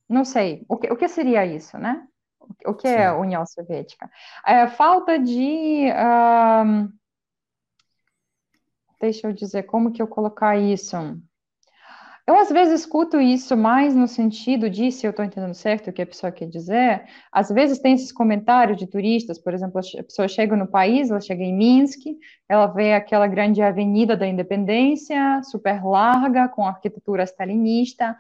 não 0.08 0.24
sei, 0.24 0.64
o 0.68 0.76
que, 0.78 0.92
o 0.92 0.96
que 0.96 1.08
seria 1.08 1.46
isso, 1.46 1.78
né? 1.78 2.06
O 2.66 2.74
que 2.74 2.88
é 2.88 3.06
a 3.06 3.14
sim. 3.14 3.20
União 3.20 3.46
Soviética? 3.46 4.10
É 4.46 4.66
falta 4.66 5.18
de, 5.18 5.86
deixa 9.00 9.28
eu 9.28 9.32
dizer, 9.32 9.64
como 9.64 9.92
que 9.92 10.02
eu 10.02 10.06
colocar 10.06 10.56
isso? 10.56 10.96
Eu 12.26 12.36
às 12.36 12.48
vezes 12.50 12.80
escuto 12.80 13.20
isso 13.20 13.56
mais 13.56 13.94
no 13.94 14.08
sentido 14.08 14.68
de, 14.68 14.90
se 14.90 15.06
eu 15.06 15.10
estou 15.10 15.24
entendendo 15.24 15.54
certo 15.54 15.90
o 15.90 15.92
que 15.92 16.02
a 16.02 16.06
pessoa 16.06 16.32
quer 16.32 16.48
dizer, 16.48 17.04
às 17.30 17.48
vezes 17.50 17.78
tem 17.78 17.94
esses 17.94 18.10
comentários 18.10 18.76
de 18.76 18.84
turistas, 18.84 19.38
por 19.38 19.54
exemplo, 19.54 19.78
a 19.78 20.02
pessoa 20.02 20.26
chega 20.26 20.56
no 20.56 20.66
país, 20.66 21.08
ela 21.08 21.20
chega 21.20 21.44
em 21.44 21.56
Minsk, 21.56 22.00
ela 22.48 22.66
vê 22.66 22.94
aquela 22.94 23.28
grande 23.28 23.62
avenida 23.62 24.16
da 24.16 24.26
Independência, 24.26 25.40
super 25.44 25.84
larga, 25.84 26.48
com 26.48 26.66
arquitetura 26.66 27.22
stalinista, 27.22 28.16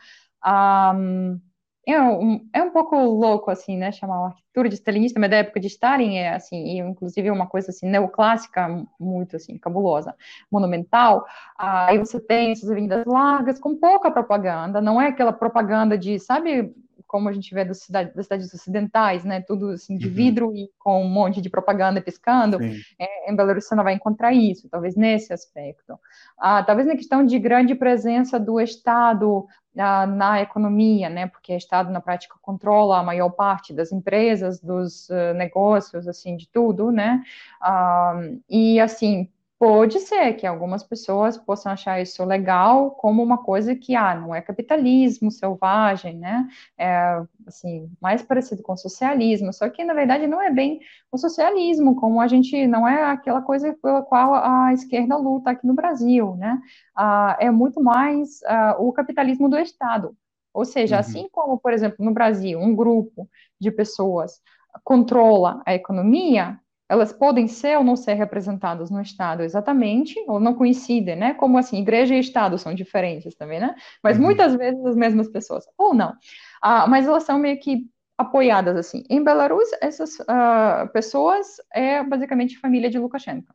um, 0.46 1.40
é 1.86 2.02
um, 2.02 2.48
é 2.52 2.62
um 2.62 2.70
pouco 2.70 2.96
louco, 2.96 3.50
assim, 3.50 3.76
né, 3.76 3.92
chamar 3.92 4.18
uma 4.18 4.26
arquitetura 4.28 4.68
de 4.68 4.74
stalinista, 4.74 5.20
mas 5.20 5.30
da 5.30 5.36
época 5.36 5.60
de 5.60 5.68
Stalin 5.68 6.16
é, 6.16 6.34
assim, 6.34 6.56
e, 6.56 6.78
inclusive 6.78 7.28
é 7.28 7.32
uma 7.32 7.46
coisa, 7.46 7.70
assim, 7.70 7.88
neoclássica, 7.88 8.68
muito, 8.98 9.36
assim, 9.36 9.56
cabulosa, 9.58 10.14
monumental, 10.50 11.24
Aí 11.58 11.98
você 11.98 12.20
tem 12.20 12.52
essas 12.52 12.70
avenidas 12.70 13.04
largas 13.06 13.58
com 13.58 13.76
pouca 13.76 14.10
propaganda, 14.10 14.80
não 14.80 15.00
é 15.00 15.08
aquela 15.08 15.32
propaganda 15.32 15.96
de, 15.96 16.18
sabe, 16.18 16.74
como 17.16 17.30
a 17.30 17.32
gente 17.32 17.54
vê 17.54 17.64
das 17.64 17.78
cidades, 17.78 18.14
das 18.14 18.26
cidades 18.26 18.52
ocidentais, 18.52 19.24
né? 19.24 19.40
Tudo 19.40 19.70
assim 19.70 19.96
de 19.96 20.06
Uhum, 20.06 20.14
vidro 20.14 20.54
e 20.54 20.70
com 20.78 21.02
um 21.02 21.08
monte 21.08 21.40
de 21.40 21.48
propaganda 21.48 22.02
piscando. 22.02 22.60
É, 22.98 23.30
em 23.30 23.34
Belo 23.34 23.48
Horizonte 23.48 23.68
você 23.70 23.74
não 23.74 23.84
vai 23.84 23.94
encontrar 23.94 24.34
isso, 24.34 24.68
talvez 24.68 24.94
nesse 24.94 25.32
aspecto. 25.32 25.98
Ah, 26.38 26.62
talvez 26.62 26.86
na 26.86 26.94
questão 26.94 27.24
de 27.24 27.38
grande 27.38 27.74
presença 27.74 28.38
do 28.38 28.60
Estado 28.60 29.46
ah, 29.78 30.06
na 30.06 30.42
economia, 30.42 31.08
né? 31.08 31.26
Porque 31.26 31.54
o 31.54 31.56
Estado 31.56 31.90
na 31.90 32.02
prática 32.02 32.36
controla 32.42 32.98
a 32.98 33.02
maior 33.02 33.30
parte 33.30 33.72
das 33.72 33.92
empresas, 33.92 34.60
dos 34.60 35.08
uh, 35.08 35.32
negócios, 35.34 36.06
assim, 36.06 36.36
de 36.36 36.46
tudo, 36.50 36.92
né? 36.92 37.22
Ah, 37.62 38.20
e 38.46 38.78
assim 38.78 39.30
Pode 39.58 40.00
ser 40.00 40.34
que 40.34 40.46
algumas 40.46 40.82
pessoas 40.84 41.38
possam 41.38 41.72
achar 41.72 41.98
isso 41.98 42.22
legal 42.26 42.90
como 42.90 43.22
uma 43.22 43.42
coisa 43.42 43.74
que, 43.74 43.94
ah, 43.96 44.14
não 44.14 44.34
é 44.34 44.42
capitalismo 44.42 45.30
selvagem, 45.30 46.18
né? 46.18 46.46
É, 46.76 47.22
assim, 47.46 47.90
mais 47.98 48.22
parecido 48.22 48.62
com 48.62 48.76
socialismo, 48.76 49.54
só 49.54 49.70
que, 49.70 49.82
na 49.82 49.94
verdade, 49.94 50.26
não 50.26 50.42
é 50.42 50.50
bem 50.52 50.80
o 51.10 51.16
socialismo, 51.16 51.96
como 51.96 52.20
a 52.20 52.28
gente, 52.28 52.66
não 52.66 52.86
é 52.86 53.04
aquela 53.04 53.40
coisa 53.40 53.72
pela 53.82 54.02
qual 54.02 54.34
a 54.34 54.74
esquerda 54.74 55.16
luta 55.16 55.50
aqui 55.52 55.66
no 55.66 55.72
Brasil, 55.74 56.36
né? 56.36 56.60
Ah, 56.94 57.34
é 57.40 57.50
muito 57.50 57.82
mais 57.82 58.42
ah, 58.44 58.76
o 58.78 58.92
capitalismo 58.92 59.48
do 59.48 59.58
Estado. 59.58 60.14
Ou 60.52 60.66
seja, 60.66 60.98
Uhum, 60.98 60.98
assim 60.98 61.28
como, 61.30 61.58
por 61.58 61.72
exemplo, 61.72 62.04
no 62.04 62.12
Brasil, 62.12 62.58
um 62.60 62.74
grupo 62.76 63.26
de 63.58 63.70
pessoas 63.70 64.40
controla 64.84 65.62
a 65.66 65.74
economia, 65.74 66.60
elas 66.88 67.12
podem 67.12 67.48
ser 67.48 67.76
ou 67.78 67.84
não 67.84 67.96
ser 67.96 68.14
representadas 68.14 68.90
no 68.90 69.00
Estado 69.02 69.42
exatamente, 69.42 70.14
ou 70.28 70.38
não 70.40 70.54
coincidem, 70.54 71.16
né? 71.16 71.34
Como 71.34 71.58
assim, 71.58 71.78
igreja 71.78 72.14
e 72.14 72.20
Estado 72.20 72.58
são 72.58 72.74
diferentes 72.74 73.34
também, 73.34 73.60
né? 73.60 73.74
Mas 74.02 74.18
uhum, 74.18 74.18
muitas 74.18 74.54
vezes 74.56 74.84
as 74.86 74.96
mesmas 74.96 75.28
pessoas, 75.28 75.64
ou 75.78 75.94
não. 75.94 76.14
Ah, 76.62 76.86
mas 76.86 77.06
elas 77.06 77.24
são 77.24 77.38
meio 77.38 77.58
que 77.60 77.88
apoiadas 78.18 78.76
assim. 78.76 79.02
Em 79.10 79.22
Belarus, 79.22 79.68
essas 79.82 80.16
ah, 80.28 80.88
pessoas 80.92 81.46
é 81.72 82.02
basicamente 82.04 82.58
família 82.58 82.88
de 82.90 82.98
Lukashenko. 82.98 83.52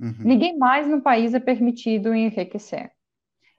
uhum, 0.00 0.32
Ninguém 0.32 0.56
mais 0.58 0.86
no 0.88 1.02
país 1.02 1.34
é 1.34 1.40
permitido 1.40 2.14
enriquecer. 2.14 2.92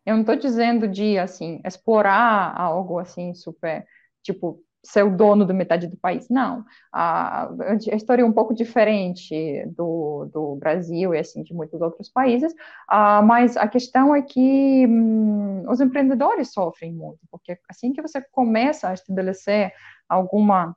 Eu 0.05 0.15
não 0.15 0.21
estou 0.21 0.36
dizendo 0.38 0.88
de, 0.88 1.17
assim, 1.19 1.61
explorar 1.65 2.55
algo, 2.59 2.99
assim, 2.99 3.34
super, 3.36 3.86
tipo, 4.23 4.63
ser 4.84 5.03
o 5.03 5.15
dono 5.15 5.45
da 5.45 5.53
metade 5.53 5.88
do 5.88 5.95
país. 5.95 6.27
Não. 6.29 6.65
A, 6.91 7.45
a 7.45 7.95
história 7.95 8.21
é 8.21 8.25
um 8.25 8.34
pouco 8.34 8.53
diferente 8.53 9.65
do, 9.77 10.29
do 10.31 10.55
Brasil 10.57 11.13
e, 11.13 11.19
assim, 11.19 11.41
de 11.41 11.53
muitos 11.53 11.81
outros 11.81 12.09
países, 12.09 12.53
ah, 12.88 13.21
mas 13.21 13.55
a 13.55 13.67
questão 13.67 14.13
é 14.13 14.21
que 14.21 14.86
hum, 14.88 15.63
os 15.69 15.79
empreendedores 15.79 16.51
sofrem 16.51 16.93
muito, 16.93 17.19
porque 17.31 17.57
assim 17.69 17.93
que 17.93 18.01
você 18.01 18.21
começa 18.31 18.89
a 18.89 18.93
estabelecer 18.93 19.71
alguma 20.07 20.75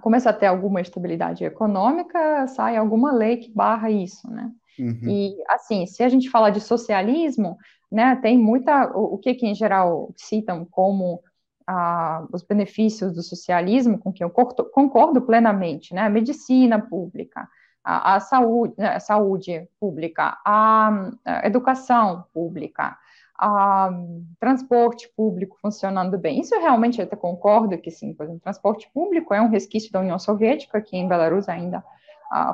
começa 0.00 0.30
a 0.30 0.32
ter 0.32 0.46
alguma 0.46 0.80
estabilidade 0.80 1.44
econômica, 1.44 2.46
sai 2.48 2.76
alguma 2.76 3.12
lei 3.12 3.38
que 3.38 3.52
barra 3.52 3.90
isso, 3.90 4.30
né? 4.30 4.50
uhum, 4.78 5.08
E, 5.08 5.42
assim, 5.48 5.86
se 5.86 6.02
a 6.02 6.08
gente 6.08 6.30
falar 6.30 6.50
de 6.50 6.60
socialismo, 6.60 7.56
né, 7.90 8.16
tem 8.16 8.38
muita, 8.38 8.96
o, 8.96 9.14
o 9.14 9.18
que 9.18 9.34
que 9.34 9.46
em 9.46 9.54
geral 9.54 10.12
citam 10.16 10.64
como 10.64 11.20
ah, 11.66 12.26
os 12.32 12.42
benefícios 12.42 13.12
do 13.12 13.22
socialismo, 13.22 13.98
com 13.98 14.12
que 14.12 14.22
eu 14.22 14.30
concordo, 14.30 15.22
plenamente, 15.22 15.94
né, 15.94 16.02
a 16.02 16.10
medicina 16.10 16.80
pública, 16.80 17.48
a, 17.84 18.16
a 18.16 18.20
saúde, 18.20 18.74
a 18.78 19.00
saúde 19.00 19.68
pública, 19.80 20.38
a, 20.44 21.10
a 21.24 21.46
educação 21.46 22.24
pública, 22.32 22.96
a 23.38 23.90
transporte 24.38 25.10
público 25.16 25.56
funcionando 25.60 26.16
bem. 26.18 26.40
Isso 26.40 26.54
eu 26.54 26.60
realmente 26.60 27.02
até 27.02 27.16
concordo 27.16 27.76
que 27.78 27.90
sim, 27.90 28.14
por 28.14 28.24
exemplo, 28.24 28.42
transporte 28.42 28.88
público 28.94 29.34
é 29.34 29.40
um 29.40 29.48
resquício 29.48 29.90
da 29.90 30.00
União 30.00 30.18
Soviética, 30.18 30.80
que 30.80 30.96
em 30.96 31.08
Belarus 31.08 31.48
ainda 31.48 31.82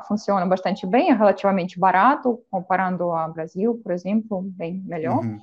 funciona 0.07 0.45
bastante 0.45 0.85
bem, 0.85 1.09
é 1.09 1.13
relativamente 1.13 1.79
barato, 1.79 2.43
comparando 2.51 3.03
ao 3.11 3.31
Brasil, 3.31 3.79
por 3.81 3.91
exemplo, 3.91 4.41
bem 4.41 4.81
melhor. 4.85 5.23
uhum, 5.23 5.39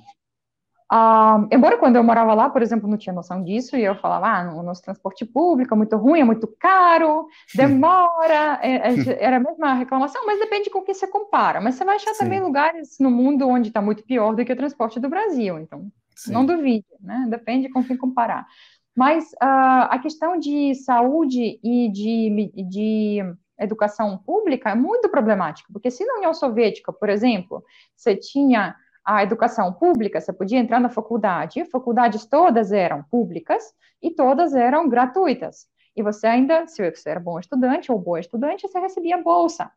Uh, 0.91 1.47
embora 1.51 1.77
quando 1.77 1.97
eu 1.97 2.03
morava 2.03 2.33
lá, 2.33 2.49
por 2.49 2.61
exemplo, 2.61 2.89
não 2.89 2.97
tinha 2.97 3.13
noção 3.13 3.43
disso, 3.43 3.75
e 3.75 3.83
eu 3.83 3.95
falava, 3.95 4.27
ah, 4.27 4.53
o 4.55 4.63
nosso 4.63 4.81
transporte 4.81 5.25
público 5.25 5.73
é 5.73 5.77
muito 5.77 5.97
ruim, 5.97 6.21
é 6.21 6.23
muito 6.23 6.47
caro, 6.59 7.27
demora, 7.53 8.59
é, 8.61 8.75
é, 8.75 8.93
era 9.19 9.37
a 9.37 9.39
mesma 9.39 9.73
reclamação, 9.73 10.25
mas 10.25 10.39
depende 10.39 10.69
com 10.69 10.81
quem 10.81 10.93
você 10.93 11.05
compara. 11.07 11.59
Mas 11.59 11.75
você 11.75 11.83
vai 11.83 11.97
achar 11.97 12.13
também 12.13 12.39
sim, 12.39 12.45
lugares 12.45 12.97
no 12.99 13.11
mundo 13.11 13.47
onde 13.49 13.67
está 13.67 13.81
muito 13.81 14.03
pior 14.03 14.33
do 14.33 14.45
que 14.45 14.53
o 14.53 14.57
transporte 14.57 14.99
do 14.99 15.09
Brasil, 15.09 15.59
então 15.59 15.91
não 16.27 16.41
sim, 16.41 16.47
duvide, 16.47 16.87
né? 17.01 17.25
Depende 17.29 17.69
com 17.69 17.83
quem 17.83 17.97
comparar. 17.97 18.47
Mas 18.95 19.25
uh, 19.33 19.91
a 19.91 19.99
questão 20.01 20.39
de 20.39 20.73
saúde 20.73 21.59
e 21.61 21.91
de, 21.91 22.51
de 22.67 23.19
educação 23.59 24.17
pública 24.17 24.69
é 24.69 24.75
muito 24.75 25.09
problemática, 25.09 25.69
porque 25.71 25.91
se 25.91 26.05
na 26.05 26.15
União 26.15 26.33
Soviética, 26.33 26.93
por 26.93 27.09
exemplo, 27.09 27.63
você 27.95 28.15
tinha 28.15 28.75
a 29.07 29.23
educação 29.23 29.71
pública, 29.71 30.19
você 30.19 30.33
podia 30.33 30.59
entrar 30.59 30.81
na 30.81 30.89
faculdade, 30.89 31.63
faculdades 31.71 32.25
todas 32.25 32.73
eram 32.73 33.03
públicas 33.03 33.63
e 34.03 34.11
todas 34.11 34.53
eram 34.53 34.89
gratuitas. 34.89 35.65
E 35.95 36.03
você 36.03 36.27
ainda, 36.27 36.67
se 36.67 36.91
você 36.91 37.11
era 37.11 37.19
bom 37.19 37.39
estudante 37.39 37.89
ou 37.89 37.97
boa 37.97 38.19
estudante, 38.19 38.67
você 38.67 38.77
recebia 38.79 39.17
bolsa. 39.17 39.71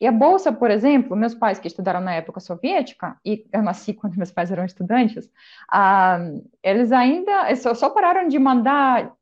E 0.00 0.06
a 0.06 0.10
bolsa, 0.10 0.52
por 0.52 0.68
exemplo, 0.68 1.16
meus 1.16 1.32
pais 1.34 1.60
que 1.60 1.68
estudaram 1.68 2.00
na 2.00 2.12
época 2.12 2.40
soviética, 2.40 3.16
e 3.24 3.46
eu 3.52 3.62
nasci 3.62 3.94
quando 3.94 4.16
meus 4.16 4.32
pais 4.32 4.50
eram 4.50 4.64
estudantes, 4.64 5.30
ah, 5.70 6.18
eles 6.60 6.90
ainda 6.90 7.54
só, 7.54 7.74
só 7.74 7.88
pararam 7.88 8.26
de 8.26 8.38
mandar 8.38 9.12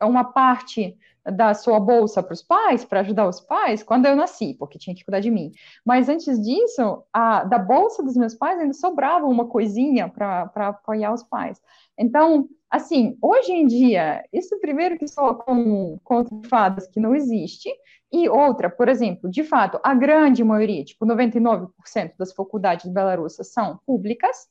uma 0.00 0.24
parte 0.24 0.96
da 1.24 1.52
sua 1.54 1.78
bolsa 1.78 2.22
para 2.22 2.32
os 2.32 2.42
pais, 2.42 2.84
para 2.84 3.00
ajudar 3.00 3.28
os 3.28 3.40
pais, 3.40 3.82
quando 3.82 4.06
eu 4.06 4.16
nasci, 4.16 4.54
porque 4.54 4.78
tinha 4.78 4.94
que 4.94 5.04
cuidar 5.04 5.20
de 5.20 5.30
mim. 5.30 5.52
Mas 5.84 6.08
antes 6.08 6.40
disso, 6.40 7.04
a, 7.12 7.44
da 7.44 7.58
bolsa 7.58 8.02
dos 8.02 8.16
meus 8.16 8.34
pais 8.34 8.58
ainda 8.58 8.72
sobrava 8.72 9.26
uma 9.26 9.46
coisinha 9.46 10.08
para 10.08 10.50
apoiar 10.56 11.12
os 11.12 11.22
pais. 11.22 11.60
Então, 11.98 12.48
assim, 12.70 13.18
hoje 13.20 13.52
em 13.52 13.66
dia, 13.66 14.24
isso 14.32 14.58
primeiro 14.60 14.98
que 14.98 15.06
só 15.06 15.34
com, 15.34 15.98
com 16.02 16.24
fadas 16.48 16.86
que 16.86 17.00
não 17.00 17.14
existe, 17.14 17.70
e 18.12 18.28
outra, 18.28 18.68
por 18.68 18.88
exemplo, 18.88 19.30
de 19.30 19.44
fato, 19.44 19.78
a 19.84 19.94
grande 19.94 20.42
maioria, 20.42 20.84
tipo 20.84 21.06
99% 21.06 21.70
das 22.18 22.32
faculdades 22.32 22.90
belarussas 22.90 23.52
são 23.52 23.78
públicas, 23.86 24.48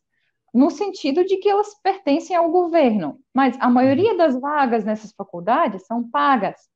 no 0.53 0.69
sentido 0.69 1.23
de 1.23 1.37
que 1.37 1.49
elas 1.49 1.73
pertencem 1.81 2.35
ao 2.35 2.49
governo, 2.49 3.19
mas 3.33 3.57
a 3.59 3.69
maioria 3.69 4.17
das 4.17 4.39
vagas 4.39 4.83
nessas 4.83 5.11
faculdades 5.11 5.85
são 5.85 6.09
pagas. 6.09 6.69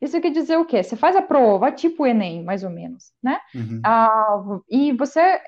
Isso 0.00 0.20
quer 0.20 0.30
dizer 0.30 0.56
o 0.56 0.64
quê? 0.64 0.82
Você 0.82 0.96
faz 0.96 1.16
a 1.16 1.22
prova, 1.22 1.72
tipo 1.72 2.06
Enem, 2.06 2.42
mais 2.44 2.64
ou 2.64 2.70
menos, 2.70 3.12
né? 3.22 3.40
Uhum. 3.54 3.80
Ah, 3.84 4.42
e 4.68 4.92
você 4.92 5.40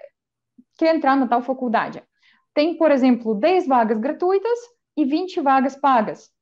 quer 0.77 0.95
entrar 0.95 1.17
na 1.17 1.27
tal 1.27 1.43
faculdade. 1.43 2.03
Tem, 2.53 2.77
por 2.77 2.91
exemplo, 2.91 3.35
10 3.35 3.67
vagas 3.67 3.99
gratuitas 3.99 4.59
e 4.97 5.05
20 5.05 5.41
vagas 5.41 5.77
pagas 5.77 6.34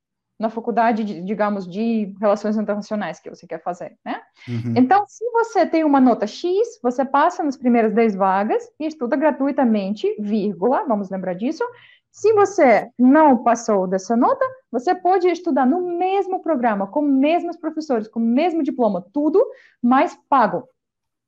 na 0.43 0.51
faculdade, 0.51 1.05
de, 1.05 1.23
digamos, 1.23 1.67
de 1.67 2.13
relações 2.21 2.57
internacionais 2.57 3.21
que 3.21 3.31
você 3.31 3.47
quer 3.47 3.63
fazer, 3.63 3.97
né? 4.05 4.21
Uhum. 4.49 4.75
Então, 4.77 5.05
se 5.07 5.25
você 5.31 5.65
tem 5.65 5.85
uma 5.85 6.01
nota 6.01 6.27
X, 6.27 6.81
você 6.83 7.05
passa 7.05 7.45
nas 7.45 7.57
primeiras 7.57 7.95
10 7.95 8.17
vagas 8.17 8.69
e 8.81 8.87
estuda 8.87 9.17
gratuitamente, 9.17 10.13
vírgula, 10.19 10.85
vamos 10.85 11.11
lembrar 11.11 11.35
disso. 11.35 11.65
Se 12.11 12.33
você 12.33 12.91
não 12.99 13.45
passou 13.45 13.87
dessa 13.87 14.17
nota, 14.17 14.45
você 14.71 14.97
pode 14.97 15.29
estudar 15.29 15.65
no 15.65 15.97
mesmo 15.97 16.43
programa, 16.43 16.89
com 16.89 17.01
mesmos 17.01 17.57
professores, 17.57 18.09
com 18.09 18.19
o 18.19 18.23
mesmo 18.23 18.65
diploma, 18.65 19.07
tudo, 19.13 19.41
mas 19.81 20.19
pago. 20.29 20.69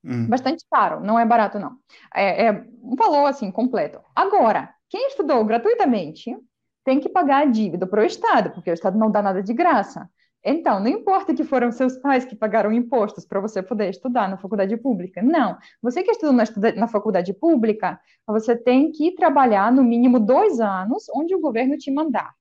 Uhum. 0.03 0.27
Bastante 0.27 0.65
caro, 0.69 0.99
não 0.99 1.17
é 1.17 1.25
barato, 1.25 1.57
não. 1.57 1.77
É, 2.13 2.47
é 2.47 2.51
um 2.83 2.95
valor, 2.97 3.27
assim, 3.27 3.49
completo. 3.49 4.01
Agora, 4.13 4.75
quem 4.89 5.07
estudou 5.07 5.43
gratuitamente, 5.45 6.37
tem 6.85 6.99
que 6.99 7.09
pagar 7.09 7.41
a 7.41 7.45
dívida 7.45 7.85
para 7.87 8.01
o 8.01 8.05
Estado, 8.05 8.51
porque 8.51 8.69
o 8.69 8.73
Estado 8.73 8.97
não 8.97 9.11
dá 9.11 9.21
nada 9.21 9.41
de 9.41 9.53
graça. 9.53 10.07
Então, 10.47 10.79
não 10.79 10.87
importa 10.87 11.33
que 11.33 11.43
foram 11.43 11.71
seus 11.71 11.97
pais 11.97 12.23
que 12.23 12.35
pagaram 12.35 12.71
impostos 12.71 13.25
para 13.25 13.39
você 13.39 13.63
poder 13.63 13.89
estudar 13.89 14.29
na 14.29 14.37
faculdade 14.37 14.77
pública. 14.77 15.23
Não. 15.23 15.57
Você 15.81 16.03
que 16.03 16.11
estudou 16.11 16.33
na, 16.33 16.43
na, 16.75 16.87
faculdade 16.87 17.33
pública, 17.33 17.99
você 18.27 18.55
tem 18.55 18.91
que 18.91 19.15
trabalhar 19.15 19.71
no 19.71 19.83
mínimo 19.83 20.19
dois 20.19 20.59
anos 20.59 21.05
onde 21.15 21.33
o 21.33 21.41
governo 21.41 21.75
te 21.75 21.89
mandar. 21.89 22.31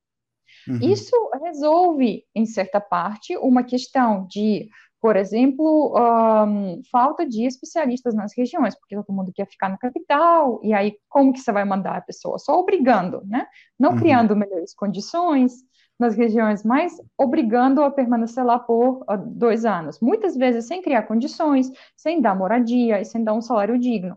Uhum. 0.68 0.80
Isso 0.82 1.16
resolve, 1.42 2.24
em 2.34 2.44
certa 2.44 2.78
parte, 2.78 3.38
uma 3.38 3.64
questão 3.64 4.26
de 4.28 4.68
por 5.04 5.16
exemplo, 5.16 5.94
um, 5.94 6.80
falta 6.90 7.28
de 7.28 7.44
especialistas 7.44 8.14
nas 8.14 8.34
regiões, 8.34 8.74
porque 8.74 8.96
todo 8.96 9.14
mundo 9.14 9.30
quer 9.34 9.46
ficar 9.46 9.68
na 9.68 9.76
capital, 9.76 10.58
e 10.62 10.72
aí 10.72 10.96
como 11.10 11.30
que 11.30 11.40
você 11.40 11.52
vai 11.52 11.62
mandar 11.62 11.98
a 11.98 12.00
pessoa? 12.00 12.38
Só 12.38 12.58
obrigando, 12.58 13.20
né? 13.26 13.46
Não 13.78 13.90
uhum. 13.90 13.98
criando 13.98 14.34
melhores 14.34 14.74
condições 14.74 15.56
nas 16.00 16.16
regiões, 16.16 16.64
mas 16.64 16.94
obrigando 17.18 17.82
a 17.82 17.90
permanecer 17.90 18.42
lá 18.42 18.58
por 18.58 19.02
uh, 19.02 19.18
dois 19.26 19.66
anos. 19.66 20.00
Muitas 20.00 20.38
vezes 20.38 20.66
sem 20.66 20.80
criar 20.80 21.02
condições, 21.02 21.70
sem 21.94 22.22
dar 22.22 22.34
moradia 22.34 22.98
e 22.98 23.04
sem 23.04 23.22
dar 23.22 23.34
um 23.34 23.42
salário 23.42 23.78
digno. 23.78 24.16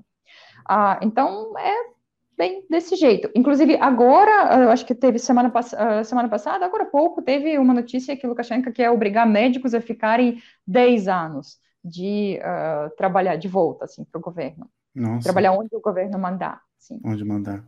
Uh, 0.71 0.95
então, 1.01 1.51
é 1.57 1.96
bem 2.37 2.63
desse 2.69 2.95
jeito. 2.95 3.29
Inclusive, 3.33 3.75
agora, 3.77 4.61
eu 4.63 4.69
acho 4.69 4.85
que 4.85 4.93
teve 4.93 5.17
semana, 5.17 5.49
pass 5.49 5.73
ah, 5.73 6.03
semana 6.03 6.29
passada, 6.29 6.65
agora 6.65 6.83
há 6.83 6.87
pouco, 6.87 7.21
teve 7.21 7.57
uma 7.57 7.73
notícia 7.73 8.15
que 8.15 8.27
Lukashenko 8.27 8.71
quer 8.71 8.91
obrigar 8.91 9.27
médicos 9.27 9.73
a 9.73 9.81
ficarem 9.81 10.41
10 10.65 11.07
anos 11.07 11.57
de 11.83 12.39
uh, 12.41 12.95
trabalhar 12.95 13.37
de 13.37 13.47
volta, 13.47 13.85
assim, 13.85 14.03
para 14.03 14.19
o 14.19 14.21
governo. 14.21 14.69
Nossa. 14.93 15.23
Trabalhar 15.23 15.53
onde 15.53 15.75
o 15.75 15.81
governo 15.81 16.19
mandar. 16.19 16.61
Sim. 16.77 16.99
Onde 17.03 17.23
mandar. 17.23 17.65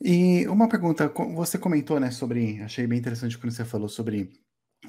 E 0.00 0.46
uma 0.48 0.68
pergunta, 0.68 1.12
você 1.34 1.58
comentou, 1.58 2.00
né, 2.00 2.10
sobre, 2.10 2.60
achei 2.62 2.86
bem 2.86 2.98
interessante 2.98 3.38
quando 3.38 3.52
você 3.52 3.64
falou 3.64 3.88
sobre 3.88 4.30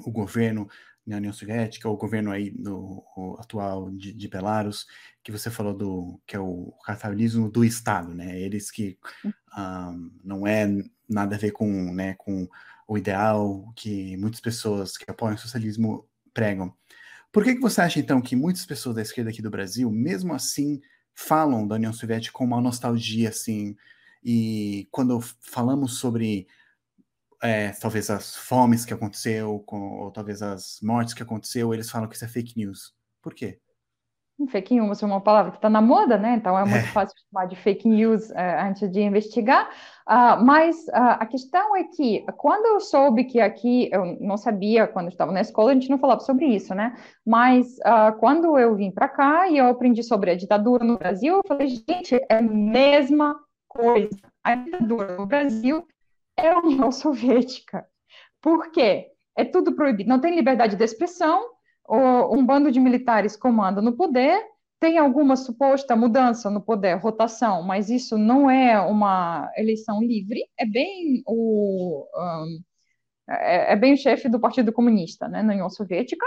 o 0.04 0.10
governo 0.10 0.68
na 1.06 1.16
União 1.16 1.32
Soviética, 1.32 1.88
o 1.88 1.96
governo 1.96 2.30
aí 2.30 2.50
do 2.50 3.02
atual 3.38 3.90
de, 3.90 4.12
de, 4.12 4.28
Belarus, 4.28 4.86
que 5.22 5.32
você 5.32 5.50
falou 5.50 5.74
do 5.74 6.20
que 6.26 6.36
é 6.36 6.40
o 6.40 6.72
capitalismo 6.84 7.50
do 7.50 7.64
Estado, 7.64 8.14
né? 8.14 8.40
Eles 8.40 8.70
que 8.70 8.96
um, 9.24 9.32
ah, 9.52 9.92
não 10.22 10.46
é 10.46 10.68
nada 11.08 11.34
a 11.34 11.38
ver 11.38 11.50
com, 11.50 11.92
né, 11.92 12.14
com 12.14 12.48
o 12.86 12.96
ideal 12.96 13.72
que 13.74 14.16
muitas 14.16 14.40
pessoas 14.40 14.96
que 14.96 15.10
apoiam 15.10 15.34
o 15.34 15.38
socialismo 15.38 16.08
pregam. 16.32 16.72
Por 17.32 17.44
que, 17.44 17.54
que 17.54 17.60
você 17.60 17.80
acha 17.80 17.98
então 17.98 18.20
que 18.20 18.36
muitas 18.36 18.66
pessoas 18.66 18.96
da 18.96 19.02
esquerda 19.02 19.30
aqui 19.30 19.42
do 19.42 19.50
Brasil, 19.50 19.90
mesmo 19.90 20.34
assim, 20.34 20.80
falam 21.14 21.66
da 21.66 21.76
União 21.76 21.92
Soviética 21.92 22.36
com 22.36 22.44
uma 22.44 22.60
nostalgia 22.60 23.30
assim? 23.30 23.76
E 24.22 24.86
quando 24.90 25.20
falamos 25.40 25.98
sobre 25.98 26.46
é, 27.42 27.72
talvez 27.80 28.08
as 28.08 28.36
fomes 28.36 28.84
que 28.84 28.94
aconteceu, 28.94 29.62
com, 29.66 29.98
ou 29.98 30.10
talvez 30.10 30.40
as 30.42 30.78
mortes 30.82 31.12
que 31.12 31.22
aconteceu, 31.22 31.74
eles 31.74 31.90
falam 31.90 32.08
que 32.08 32.14
isso 32.14 32.24
é 32.24 32.28
fake 32.28 32.56
news. 32.56 32.94
Por 33.20 33.34
quê? 33.34 33.58
Fake 34.48 34.74
news 34.74 35.02
é 35.02 35.06
uma 35.06 35.20
palavra 35.20 35.52
que 35.52 35.58
está 35.58 35.70
na 35.70 35.80
moda, 35.80 36.18
né? 36.18 36.34
Então 36.34 36.58
é 36.58 36.64
muito 36.64 36.84
é. 36.84 36.88
fácil 36.88 37.14
chamar 37.28 37.46
de 37.46 37.54
fake 37.54 37.88
news 37.88 38.28
uh, 38.30 38.34
antes 38.66 38.90
de 38.90 39.00
investigar. 39.00 39.68
Uh, 40.08 40.44
mas 40.44 40.76
uh, 40.88 41.18
a 41.20 41.26
questão 41.26 41.76
é 41.76 41.84
que 41.84 42.24
quando 42.36 42.66
eu 42.66 42.80
soube 42.80 43.24
que 43.24 43.40
aqui, 43.40 43.88
eu 43.92 44.16
não 44.20 44.36
sabia 44.36 44.86
quando 44.86 45.08
estava 45.08 45.30
na 45.30 45.40
escola, 45.40 45.70
a 45.70 45.74
gente 45.74 45.90
não 45.90 45.98
falava 45.98 46.20
sobre 46.20 46.46
isso, 46.46 46.74
né? 46.74 46.96
Mas 47.24 47.76
quando 48.18 48.58
eu 48.58 48.74
vim 48.74 48.90
para 48.90 49.08
cá 49.08 49.48
e 49.48 49.58
eu 49.58 49.66
aprendi 49.66 50.02
sobre 50.02 50.30
a 50.30 50.36
ditadura 50.36 50.84
no 50.84 50.98
Brasil, 50.98 51.36
eu 51.36 51.42
falei, 51.46 51.68
gente, 51.68 52.16
é 52.28 52.38
a 52.38 52.42
mesma 52.42 53.38
coisa. 53.68 54.16
A 54.42 54.56
ditadura 54.56 55.16
no 55.16 55.26
Brasil 55.26 55.86
é 56.36 56.48
a 56.48 56.58
União 56.58 56.90
Soviética. 56.92 57.86
Por 58.40 58.70
quê? 58.70 59.08
É 59.36 59.44
tudo 59.44 59.74
proibido. 59.74 60.08
Não 60.08 60.20
tem 60.20 60.34
liberdade 60.34 60.76
de 60.76 60.84
expressão, 60.84 61.52
um 61.88 62.44
bando 62.44 62.70
de 62.70 62.80
militares 62.80 63.36
comanda 63.36 63.80
no 63.80 63.96
poder, 63.96 64.42
tem 64.80 64.98
alguma 64.98 65.36
suposta 65.36 65.94
mudança 65.94 66.50
no 66.50 66.60
poder, 66.60 66.94
rotação, 66.94 67.62
mas 67.62 67.88
isso 67.88 68.18
não 68.18 68.50
é 68.50 68.80
uma 68.80 69.50
eleição 69.56 70.02
livre, 70.02 70.44
é 70.58 70.66
bem 70.66 71.22
o. 71.26 72.04
Um, 72.16 72.60
é, 73.28 73.72
é, 73.72 73.76
bem 73.76 73.94
o 73.94 73.96
chefe 73.96 74.28
do 74.28 74.40
Partido 74.40 74.72
Comunista, 74.72 75.28
né, 75.28 75.42
na 75.42 75.52
União 75.52 75.70
Soviética, 75.70 76.26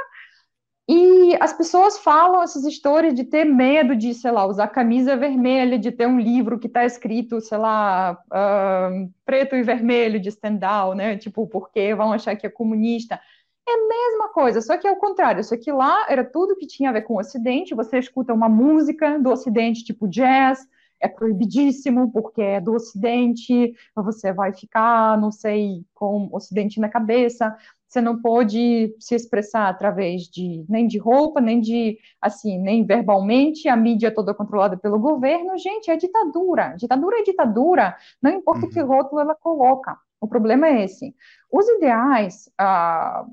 e 0.88 1.36
as 1.40 1.52
pessoas 1.52 1.98
falam 1.98 2.44
essas 2.44 2.64
histórias 2.64 3.14
de 3.16 3.24
ter 3.24 3.44
medo 3.44 3.96
de, 3.96 4.14
sei 4.14 4.32
lá, 4.32 4.46
usar 4.46 4.68
camisa 4.68 5.18
vermelha, 5.18 5.80
de 5.80 5.92
ter 5.92 6.06
um 6.06 6.20
livro 6.20 6.60
que 6.60 6.68
está 6.68 6.86
escrito, 6.86 7.42
sei 7.42 7.58
lá, 7.58 8.22
uh, 8.28 9.12
preto 9.26 9.56
e 9.56 9.64
vermelho 9.64 10.20
de 10.20 10.32
Stendhal, 10.32 10.94
né? 10.94 11.18
Tipo, 11.18 11.48
porque 11.48 11.96
vão 11.96 12.14
achar 12.14 12.36
que 12.36 12.46
é 12.46 12.50
comunista. 12.52 13.20
É 13.68 13.72
a 13.72 13.88
mesma 13.88 14.30
coisa, 14.30 14.62
só 14.62 14.78
que 14.78 14.88
é 14.88 14.92
o 14.92 14.98
contrário. 14.98 15.42
Isso 15.42 15.56
aqui 15.56 15.72
lá 15.72 16.06
era 16.08 16.24
tudo 16.24 16.56
que 16.56 16.68
tinha 16.68 16.92
a 16.92 16.94
ver 16.94 17.02
com 17.02 17.16
o 17.16 17.20
Ocidente. 17.20 17.74
Você 17.74 17.98
escuta 17.98 18.32
uma 18.32 18.48
música 18.48 19.18
do 19.18 19.32
Ocidente, 19.32 19.84
tipo 19.84 20.08
jazz, 20.08 20.68
é 21.02 21.08
proibidíssimo 21.08 22.12
porque 22.12 22.42
é 22.42 22.62
do 22.62 22.74
Ocidente, 22.74 23.74
você 23.96 24.32
vai 24.32 24.54
ficar, 24.54 25.20
não 25.20 25.32
sei, 25.32 25.84
com 25.96 26.28
o 26.28 26.36
Ocidente 26.36 26.80
na 26.80 26.90
cabeça 26.90 27.56
você 27.88 28.02
não 28.02 28.22
pode 28.22 28.94
se 29.00 29.16
expressar 29.16 29.70
através 29.70 30.24
de 30.24 30.66
nem 30.68 30.88
de 30.88 30.98
roupa, 30.98 31.40
nem 31.40 31.62
de 31.62 31.98
assim, 32.22 32.58
nem 32.60 32.86
verbalmente, 32.86 33.70
a 33.70 33.76
mídia 33.76 34.14
toda 34.14 34.34
controlada 34.34 34.76
pelo 34.78 35.00
governo. 35.00 35.58
Gente, 35.58 35.90
é 35.90 35.96
ditadura. 35.96 36.76
Ditadura 36.78 37.20
é 37.20 37.24
ditadura, 37.24 37.96
não 38.22 38.32
importa 38.32 38.66
uhum. 38.66 38.72
que 38.72 38.82
rótulo 38.82 39.22
ela 39.22 39.36
coloca. 39.36 39.98
O 40.20 40.28
problema 40.28 40.68
é 40.68 40.84
esse. 40.84 41.16
Os 41.52 41.68
ideais, 41.70 42.50
ah, 42.58 43.26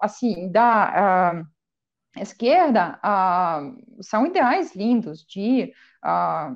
assim, 0.00 0.50
da 0.50 1.32
ah, 1.34 1.42
esquerda 2.20 2.98
ah, 3.02 3.72
são 4.00 4.26
ideais 4.26 4.74
lindos 4.74 5.24
de 5.24 5.72
ah, 6.02 6.54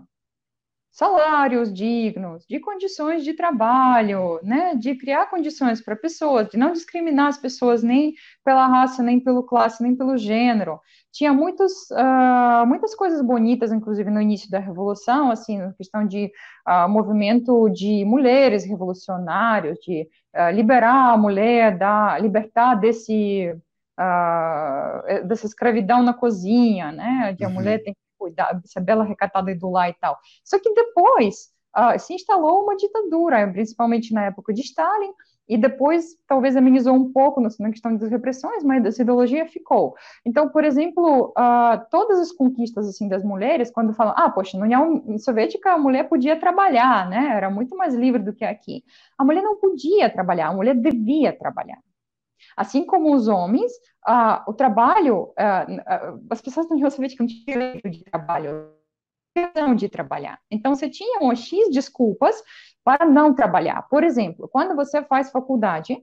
salários 0.90 1.72
dignos, 1.72 2.44
de 2.46 2.58
condições 2.58 3.24
de 3.24 3.32
trabalho, 3.32 4.40
né, 4.42 4.74
de 4.74 4.94
criar 4.96 5.30
condições 5.30 5.80
para 5.80 5.94
pessoas, 5.94 6.48
de 6.48 6.58
não 6.58 6.72
discriminar 6.72 7.28
as 7.28 7.38
pessoas 7.38 7.82
nem 7.82 8.14
pela 8.44 8.66
raça, 8.66 9.02
nem 9.02 9.20
pelo 9.20 9.44
classe, 9.44 9.82
nem 9.82 9.94
pelo 9.94 10.16
gênero. 10.16 10.80
Tinha 11.12 11.32
muitos, 11.32 11.72
uh, 11.92 12.66
muitas 12.66 12.94
coisas 12.94 13.22
bonitas, 13.22 13.72
inclusive 13.72 14.10
no 14.10 14.20
início 14.20 14.50
da 14.50 14.58
revolução, 14.58 15.30
assim, 15.30 15.58
na 15.58 15.72
questão 15.74 16.04
de 16.06 16.30
uh, 16.68 16.88
movimento 16.88 17.68
de 17.70 18.04
mulheres 18.04 18.64
revolucionários, 18.64 19.78
de 19.78 20.08
uh, 20.34 20.50
liberar 20.52 21.12
a 21.12 21.16
mulher, 21.16 21.78
da, 21.78 22.18
libertar 22.18 22.74
desse 22.74 23.54
dessa 25.26 25.44
escravidão 25.44 26.02
na 26.02 26.14
cozinha, 26.14 26.90
né, 26.90 27.34
de 27.36 27.44
a 27.44 27.48
uhum. 27.48 27.54
mulher 27.54 27.82
tem 27.82 27.94
cuidar, 28.20 28.60
bela, 28.82 29.02
recatada 29.02 29.54
do 29.54 29.70
lá 29.70 29.88
e 29.88 29.94
tal. 29.94 30.18
Só 30.44 30.58
que 30.58 30.72
depois 30.74 31.48
uh, 31.76 31.98
se 31.98 32.14
instalou 32.14 32.62
uma 32.62 32.76
ditadura, 32.76 33.50
principalmente 33.50 34.12
na 34.12 34.26
época 34.26 34.52
de 34.52 34.60
Stalin, 34.60 35.12
e 35.48 35.58
depois 35.58 36.16
talvez 36.28 36.54
amenizou 36.54 36.94
um 36.94 37.12
pouco 37.12 37.40
na 37.40 37.70
questão 37.70 37.96
das 37.96 38.08
repressões, 38.08 38.62
mas 38.62 38.84
essa 38.84 39.02
ideologia 39.02 39.44
ficou. 39.46 39.96
Então, 40.24 40.48
por 40.48 40.62
exemplo, 40.62 41.34
uh, 41.36 41.84
todas 41.90 42.20
as 42.20 42.30
conquistas 42.30 42.88
assim 42.88 43.08
das 43.08 43.24
mulheres, 43.24 43.68
quando 43.68 43.92
falam, 43.92 44.14
ah, 44.16 44.30
poxa, 44.30 44.56
na 44.56 44.64
União 44.64 45.18
Soviética 45.18 45.72
a 45.72 45.78
mulher 45.78 46.08
podia 46.08 46.38
trabalhar, 46.38 47.08
né? 47.10 47.32
Era 47.34 47.50
muito 47.50 47.76
mais 47.76 47.94
livre 47.94 48.22
do 48.22 48.32
que 48.32 48.44
aqui. 48.44 48.84
A 49.18 49.24
mulher 49.24 49.42
não 49.42 49.56
podia 49.56 50.08
trabalhar, 50.08 50.48
a 50.48 50.54
mulher 50.54 50.76
devia 50.76 51.32
trabalhar. 51.36 51.78
Assim 52.60 52.84
como 52.84 53.14
os 53.14 53.26
homens, 53.26 53.72
uh, 54.06 54.42
o 54.46 54.52
trabalho, 54.52 55.32
uh, 55.32 56.26
as 56.28 56.42
pessoas 56.42 56.68
na 56.68 56.74
União 56.74 56.90
Soviética 56.90 57.22
não 57.22 57.26
tinham 57.26 57.44
direito 57.46 57.88
de 57.88 58.04
trabalho, 58.04 58.74
de 59.78 59.88
trabalhar. 59.88 60.38
Então, 60.50 60.74
você 60.74 60.90
tinha 60.90 61.20
um 61.22 61.34
X 61.34 61.70
desculpas 61.70 62.36
para 62.84 63.06
não 63.06 63.32
trabalhar. 63.32 63.88
Por 63.88 64.04
exemplo, 64.04 64.46
quando 64.46 64.76
você 64.76 65.02
faz 65.02 65.30
faculdade, 65.30 65.94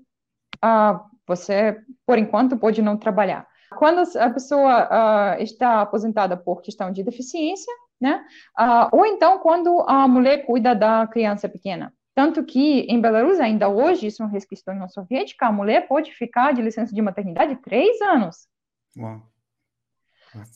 uh, 0.65 0.99
você, 1.27 1.79
por 2.07 2.17
enquanto, 2.17 2.57
pode 2.57 2.81
não 2.81 2.97
trabalhar. 2.97 3.47
Quando 3.77 3.99
a 4.17 4.29
pessoa 4.31 5.37
está 5.39 5.81
aposentada 5.81 6.35
por 6.35 6.63
questão 6.63 6.91
de 6.91 7.03
deficiência, 7.03 7.71
né? 8.01 8.25
Ou 8.93 9.05
então 9.05 9.39
quando 9.39 9.81
a 9.81 10.07
mulher 10.07 10.45
cuida 10.45 10.73
da 10.73 11.05
criança 11.05 11.49
pequena. 11.49 11.93
Tanto 12.17 12.43
que 12.43 12.79
em 12.81 12.99
Belarus, 12.99 13.39
ainda 13.39 13.69
hoje, 13.69 14.07
isso 14.07 14.23
é 14.23 14.25
uma 14.25 14.31
restrição 14.31 14.73
na 14.73 14.87
soviética, 14.87 15.45
a 15.45 15.51
mulher 15.51 15.87
pode 15.87 16.11
ficar 16.11 16.51
de 16.51 16.63
licença 16.63 16.91
de 16.91 16.99
maternidade 16.99 17.55
três 17.57 18.01
anos. 18.01 18.47
Uau. 18.97 19.21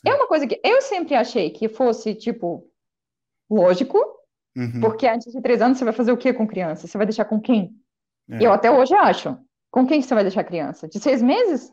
É 0.03 0.13
uma 0.15 0.27
coisa 0.27 0.47
que 0.47 0.59
eu 0.63 0.81
sempre 0.81 1.13
achei 1.13 1.51
que 1.51 1.69
fosse, 1.69 2.15
tipo, 2.15 2.67
lógico, 3.47 3.99
Uhum. 4.55 4.81
Porque 4.81 5.07
antes 5.07 5.31
de 5.31 5.41
três 5.41 5.61
anos 5.61 5.77
você 5.77 5.85
vai 5.85 5.93
fazer 5.93 6.11
o 6.11 6.17
que 6.17 6.33
com 6.33 6.47
criança? 6.47 6.87
Você 6.87 6.97
vai 6.97 7.07
deixar 7.07 7.25
com 7.25 7.39
quem? 7.39 7.73
É. 8.29 8.45
Eu 8.45 8.51
até 8.51 8.69
hoje 8.69 8.93
acho. 8.93 9.37
Com 9.69 9.87
quem 9.87 10.01
você 10.01 10.13
vai 10.13 10.23
deixar 10.23 10.43
criança? 10.43 10.87
De 10.87 10.99
seis 10.99 11.21
meses? 11.21 11.71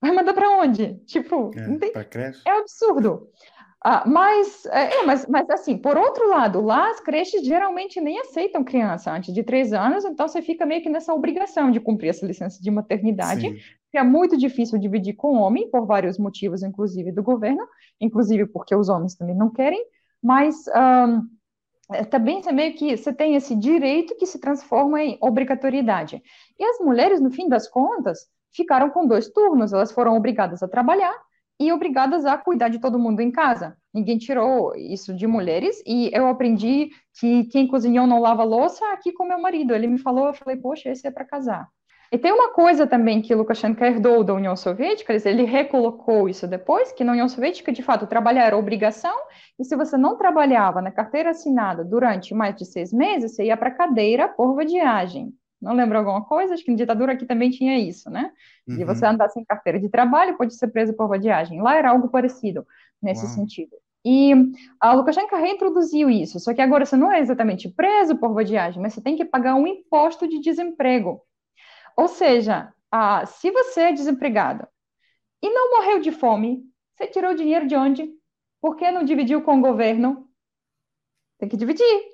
Vai 0.00 0.12
mandar 0.12 0.32
para 0.32 0.48
onde? 0.50 0.94
Tipo, 1.06 1.50
é, 1.56 1.78
tem... 1.78 1.92
é 2.46 2.54
um 2.54 2.58
absurdo. 2.58 3.28
Ah, 3.84 4.04
mas, 4.06 4.64
é, 4.66 5.00
é, 5.00 5.02
mas, 5.04 5.26
mas 5.26 5.50
assim, 5.50 5.76
por 5.76 5.96
outro 5.96 6.28
lado, 6.28 6.60
lá 6.60 6.88
as 6.90 7.00
creches 7.00 7.44
geralmente 7.44 8.00
nem 8.00 8.20
aceitam 8.20 8.62
criança 8.62 9.10
antes 9.10 9.34
de 9.34 9.42
três 9.42 9.72
anos, 9.72 10.04
então 10.04 10.28
você 10.28 10.40
fica 10.40 10.64
meio 10.64 10.82
que 10.82 10.88
nessa 10.88 11.12
obrigação 11.12 11.68
de 11.68 11.80
cumprir 11.80 12.10
essa 12.10 12.24
licença 12.24 12.62
de 12.62 12.70
maternidade, 12.70 13.40
Sim. 13.40 13.56
que 13.90 13.98
é 13.98 14.04
muito 14.04 14.36
difícil 14.36 14.78
dividir 14.78 15.14
com 15.14 15.36
o 15.36 15.40
homem, 15.40 15.68
por 15.68 15.84
vários 15.84 16.16
motivos, 16.16 16.62
inclusive 16.62 17.10
do 17.10 17.24
governo, 17.24 17.66
inclusive 18.00 18.46
porque 18.46 18.72
os 18.72 18.88
homens 18.88 19.16
também 19.16 19.34
não 19.34 19.50
querem, 19.50 19.84
mas 20.22 20.54
um, 20.68 21.28
é, 21.92 22.04
também 22.04 22.40
é 22.46 22.52
meio 22.52 22.74
que 22.74 22.96
você 22.96 23.12
tem 23.12 23.34
esse 23.34 23.56
direito 23.56 24.14
que 24.14 24.26
se 24.26 24.38
transforma 24.38 25.02
em 25.02 25.18
obrigatoriedade. 25.20 26.22
E 26.56 26.64
as 26.64 26.78
mulheres, 26.78 27.20
no 27.20 27.32
fim 27.32 27.48
das 27.48 27.66
contas, 27.68 28.28
ficaram 28.52 28.90
com 28.90 29.08
dois 29.08 29.28
turnos, 29.28 29.72
elas 29.72 29.90
foram 29.90 30.16
obrigadas 30.16 30.62
a 30.62 30.68
trabalhar 30.68 31.12
e 31.60 31.72
obrigadas 31.72 32.24
a 32.24 32.36
cuidar 32.36 32.68
de 32.68 32.78
todo 32.78 32.98
mundo 32.98 33.20
em 33.20 33.30
casa. 33.30 33.76
Ninguém 33.94 34.18
tirou 34.18 34.74
isso 34.76 35.14
de 35.14 35.26
mulheres 35.26 35.82
e 35.86 36.10
eu 36.12 36.26
aprendi 36.26 36.90
que 37.18 37.44
quem 37.44 37.66
cozinhou 37.66 38.06
não 38.06 38.20
lava 38.20 38.42
louça 38.42 38.84
aqui 38.92 39.12
com 39.12 39.24
meu 39.24 39.40
marido. 39.40 39.74
Ele 39.74 39.86
me 39.86 39.98
falou, 39.98 40.26
eu 40.26 40.34
falei, 40.34 40.56
poxa, 40.56 40.90
esse 40.90 41.06
é 41.06 41.10
para 41.10 41.24
casar. 41.24 41.68
E 42.12 42.18
tem 42.18 42.30
uma 42.30 42.52
coisa 42.52 42.86
também 42.86 43.22
que 43.22 43.34
Lukashenko 43.34 43.82
herdou 43.82 44.22
da 44.22 44.34
União 44.34 44.54
Soviética, 44.54 45.14
ele 45.24 45.44
recolocou 45.44 46.28
isso 46.28 46.46
depois, 46.46 46.92
que 46.92 47.02
na 47.02 47.12
União 47.12 47.26
Soviética, 47.26 47.72
de 47.72 47.82
fato, 47.82 48.06
trabalhar 48.06 48.44
era 48.44 48.58
obrigação, 48.58 49.16
e 49.58 49.64
se 49.64 49.74
você 49.74 49.96
não 49.96 50.18
trabalhava 50.18 50.82
na 50.82 50.90
carteira 50.90 51.30
assinada 51.30 51.82
durante 51.82 52.34
mais 52.34 52.54
de 52.54 52.66
seis 52.66 52.92
meses, 52.92 53.34
você 53.34 53.46
ia 53.46 53.56
para 53.56 53.70
cadeira 53.70 54.28
por 54.28 54.54
vadiagem. 54.54 55.32
Não 55.58 55.72
lembro 55.72 55.96
alguma 55.96 56.22
coisa? 56.22 56.52
Acho 56.52 56.62
que 56.62 56.70
na 56.70 56.76
ditadura 56.76 57.12
aqui 57.14 57.24
também 57.24 57.48
tinha 57.48 57.78
isso, 57.78 58.10
né? 58.10 58.30
Uhum. 58.66 58.76
De 58.76 58.84
você 58.84 59.04
andar 59.04 59.28
sem 59.28 59.44
carteira 59.44 59.78
de 59.80 59.88
trabalho, 59.88 60.36
pode 60.36 60.54
ser 60.54 60.68
preso 60.68 60.94
por 60.94 61.08
vadiagem. 61.08 61.60
Lá 61.60 61.76
era 61.76 61.90
algo 61.90 62.08
parecido 62.08 62.66
nesse 63.00 63.24
Uau. 63.24 63.34
sentido. 63.34 63.76
E 64.04 64.32
a 64.80 64.92
Lukashenko 64.92 65.36
reintroduziu 65.36 66.10
isso, 66.10 66.40
só 66.40 66.52
que 66.52 66.60
agora 66.60 66.84
você 66.84 66.96
não 66.96 67.10
é 67.10 67.20
exatamente 67.20 67.68
preso 67.68 68.16
por 68.16 68.34
vadiagem, 68.34 68.82
mas 68.82 68.94
você 68.94 69.00
tem 69.00 69.16
que 69.16 69.24
pagar 69.24 69.54
um 69.54 69.66
imposto 69.66 70.26
de 70.28 70.40
desemprego. 70.40 71.22
Ou 71.96 72.08
seja, 72.08 72.72
ah, 72.90 73.24
se 73.26 73.50
você 73.50 73.82
é 73.82 73.92
desempregado 73.92 74.66
e 75.40 75.48
não 75.48 75.76
morreu 75.76 76.00
de 76.00 76.10
fome, 76.10 76.64
você 76.96 77.06
tirou 77.06 77.34
dinheiro 77.34 77.66
de 77.66 77.76
onde? 77.76 78.10
Por 78.60 78.76
que 78.76 78.90
não 78.90 79.04
dividiu 79.04 79.42
com 79.42 79.58
o 79.58 79.60
governo? 79.60 80.28
Tem 81.38 81.48
que 81.48 81.56
dividir. 81.56 82.12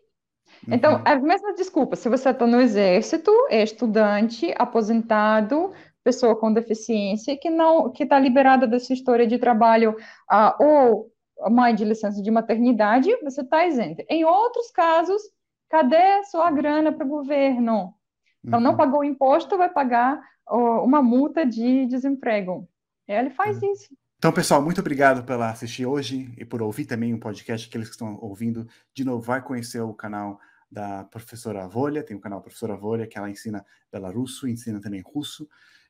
Uhum. 0.67 0.75
Então, 0.75 1.03
é 1.05 1.13
a 1.13 1.21
mesma 1.21 1.55
desculpa. 1.55 1.97
Se 1.97 2.09
você 2.09 2.31
está 2.31 2.47
no 2.47 2.61
exército, 2.61 3.31
é 3.51 3.63
estudante, 3.63 4.55
aposentado, 4.57 5.73
pessoa 6.05 6.37
com 6.37 6.53
deficiência, 6.53 7.37
que 7.37 7.51
não, 7.51 7.91
que 7.91 8.05
está 8.05 8.19
liberada 8.19 8.67
dessa 8.67 8.93
história 8.93 9.27
de 9.27 9.39
trabalho 9.39 9.97
ah, 10.29 10.57
ou 10.59 11.11
mãe 11.51 11.75
de 11.75 11.85
licença 11.85 12.23
de 12.23 12.31
maternidade, 12.31 13.15
você 13.23 13.43
está 13.43 13.67
isento. 13.67 14.03
Em 14.09 14.25
outros 14.25 14.71
casos, 14.71 15.23
cadê 15.69 16.25
sua 16.25 16.51
grana 16.51 16.93
para 16.93 17.07
o 17.07 17.09
governo? 17.09 17.95
Então, 18.45 18.61
não 18.61 18.73
uhum. 18.73 18.77
pagou 18.77 19.05
imposto, 19.05 19.59
vai 19.59 19.69
pagar 19.69 20.21
uma 20.49 21.03
multa 21.03 21.45
de 21.45 21.87
desemprego. 21.87 22.69
Ele 23.07 23.31
faz 23.31 23.61
uhum. 23.61 23.73
isso. 23.73 23.89
Então, 24.19 24.33
pessoal, 24.33 24.61
muito 24.61 24.81
obrigado 24.81 25.25
por 25.25 25.41
assistir 25.43 25.87
hoje 25.87 26.33
e 26.37 26.45
por 26.45 26.61
ouvir 26.61 26.87
também 26.87 27.15
o 27.15 27.21
podcast. 27.21 27.69
Aqueles 27.69 27.89
que 27.89 27.95
estão 27.95 28.19
ouvindo, 28.21 28.67
de 28.93 29.05
novo, 29.05 29.23
vai 29.23 29.41
conhecer 29.41 29.81
o 29.81 29.95
canal 29.95 30.41
da 30.71 31.05
professora 31.05 31.65
Avolha, 31.65 32.03
tem 32.03 32.17
o 32.17 32.21
canal 32.21 32.41
Professora 32.41 32.75
Avolha, 32.75 33.07
que 33.07 33.17
ela 33.17 33.31
ensina 33.31 33.65
belarusso, 33.93 34.49
ensina 34.49 34.81
também 34.81 35.03
russo. 35.03 35.49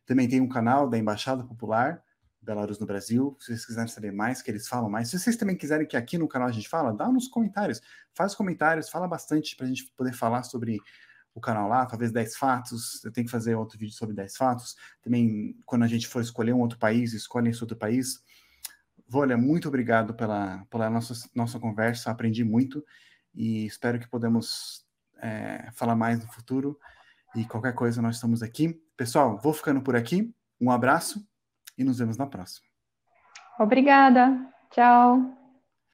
Também 0.08 0.26
tem 0.26 0.40
um 0.40 0.48
canal 0.48 0.88
da 0.88 0.96
Embaixada 0.96 1.44
Popular 1.44 2.02
Belarus 2.40 2.78
no 2.78 2.86
Brasil. 2.86 3.36
Se 3.38 3.48
vocês 3.48 3.66
quiserem 3.66 3.88
saber 3.88 4.10
mais, 4.10 4.40
que 4.40 4.50
eles 4.50 4.66
falam 4.66 4.88
mais. 4.88 5.10
Se 5.10 5.18
vocês 5.18 5.36
também 5.36 5.54
quiserem 5.54 5.86
que 5.86 5.98
aqui 5.98 6.16
no 6.16 6.26
canal 6.26 6.48
a 6.48 6.50
gente 6.50 6.66
fala, 6.66 6.94
dá 6.94 7.12
nos 7.12 7.28
comentários. 7.28 7.82
Faz 8.14 8.34
comentários, 8.34 8.88
fala 8.88 9.06
bastante 9.06 9.54
para 9.54 9.66
a 9.66 9.68
gente 9.68 9.84
poder 9.94 10.14
falar 10.14 10.44
sobre 10.44 10.80
o 11.34 11.40
canal 11.42 11.68
lá, 11.68 11.84
talvez 11.84 12.10
10 12.10 12.36
fatos, 12.36 13.04
eu 13.04 13.12
tenho 13.12 13.26
que 13.26 13.30
fazer 13.30 13.54
outro 13.54 13.78
vídeo 13.78 13.94
sobre 13.94 14.14
10 14.14 14.34
fatos. 14.34 14.76
Também, 15.02 15.54
quando 15.66 15.82
a 15.82 15.86
gente 15.86 16.08
for 16.08 16.22
escolher 16.22 16.54
um 16.54 16.60
outro 16.60 16.78
país, 16.78 17.12
escolhe 17.12 17.50
esse 17.50 17.62
outro 17.62 17.76
país. 17.76 18.24
Volha, 19.06 19.36
muito 19.36 19.68
obrigado 19.68 20.14
pela, 20.14 20.64
pela 20.70 20.88
nossa, 20.88 21.12
nossa 21.34 21.60
conversa, 21.60 22.10
aprendi 22.10 22.42
muito 22.42 22.82
e 23.34 23.66
espero 23.66 24.00
que 24.00 24.08
podemos 24.08 24.86
é, 25.18 25.70
falar 25.74 25.94
mais 25.94 26.18
no 26.18 26.32
futuro. 26.32 26.80
E 27.36 27.44
qualquer 27.44 27.74
coisa, 27.74 28.00
nós 28.00 28.16
estamos 28.16 28.42
aqui. 28.42 28.87
Pessoal, 28.98 29.38
vou 29.38 29.52
ficando 29.52 29.80
por 29.80 29.94
aqui. 29.94 30.34
Um 30.60 30.72
abraço 30.72 31.24
e 31.78 31.84
nos 31.84 32.00
vemos 32.00 32.16
na 32.16 32.26
próxima. 32.26 32.66
Obrigada. 33.60 34.36
Tchau. 34.72 35.38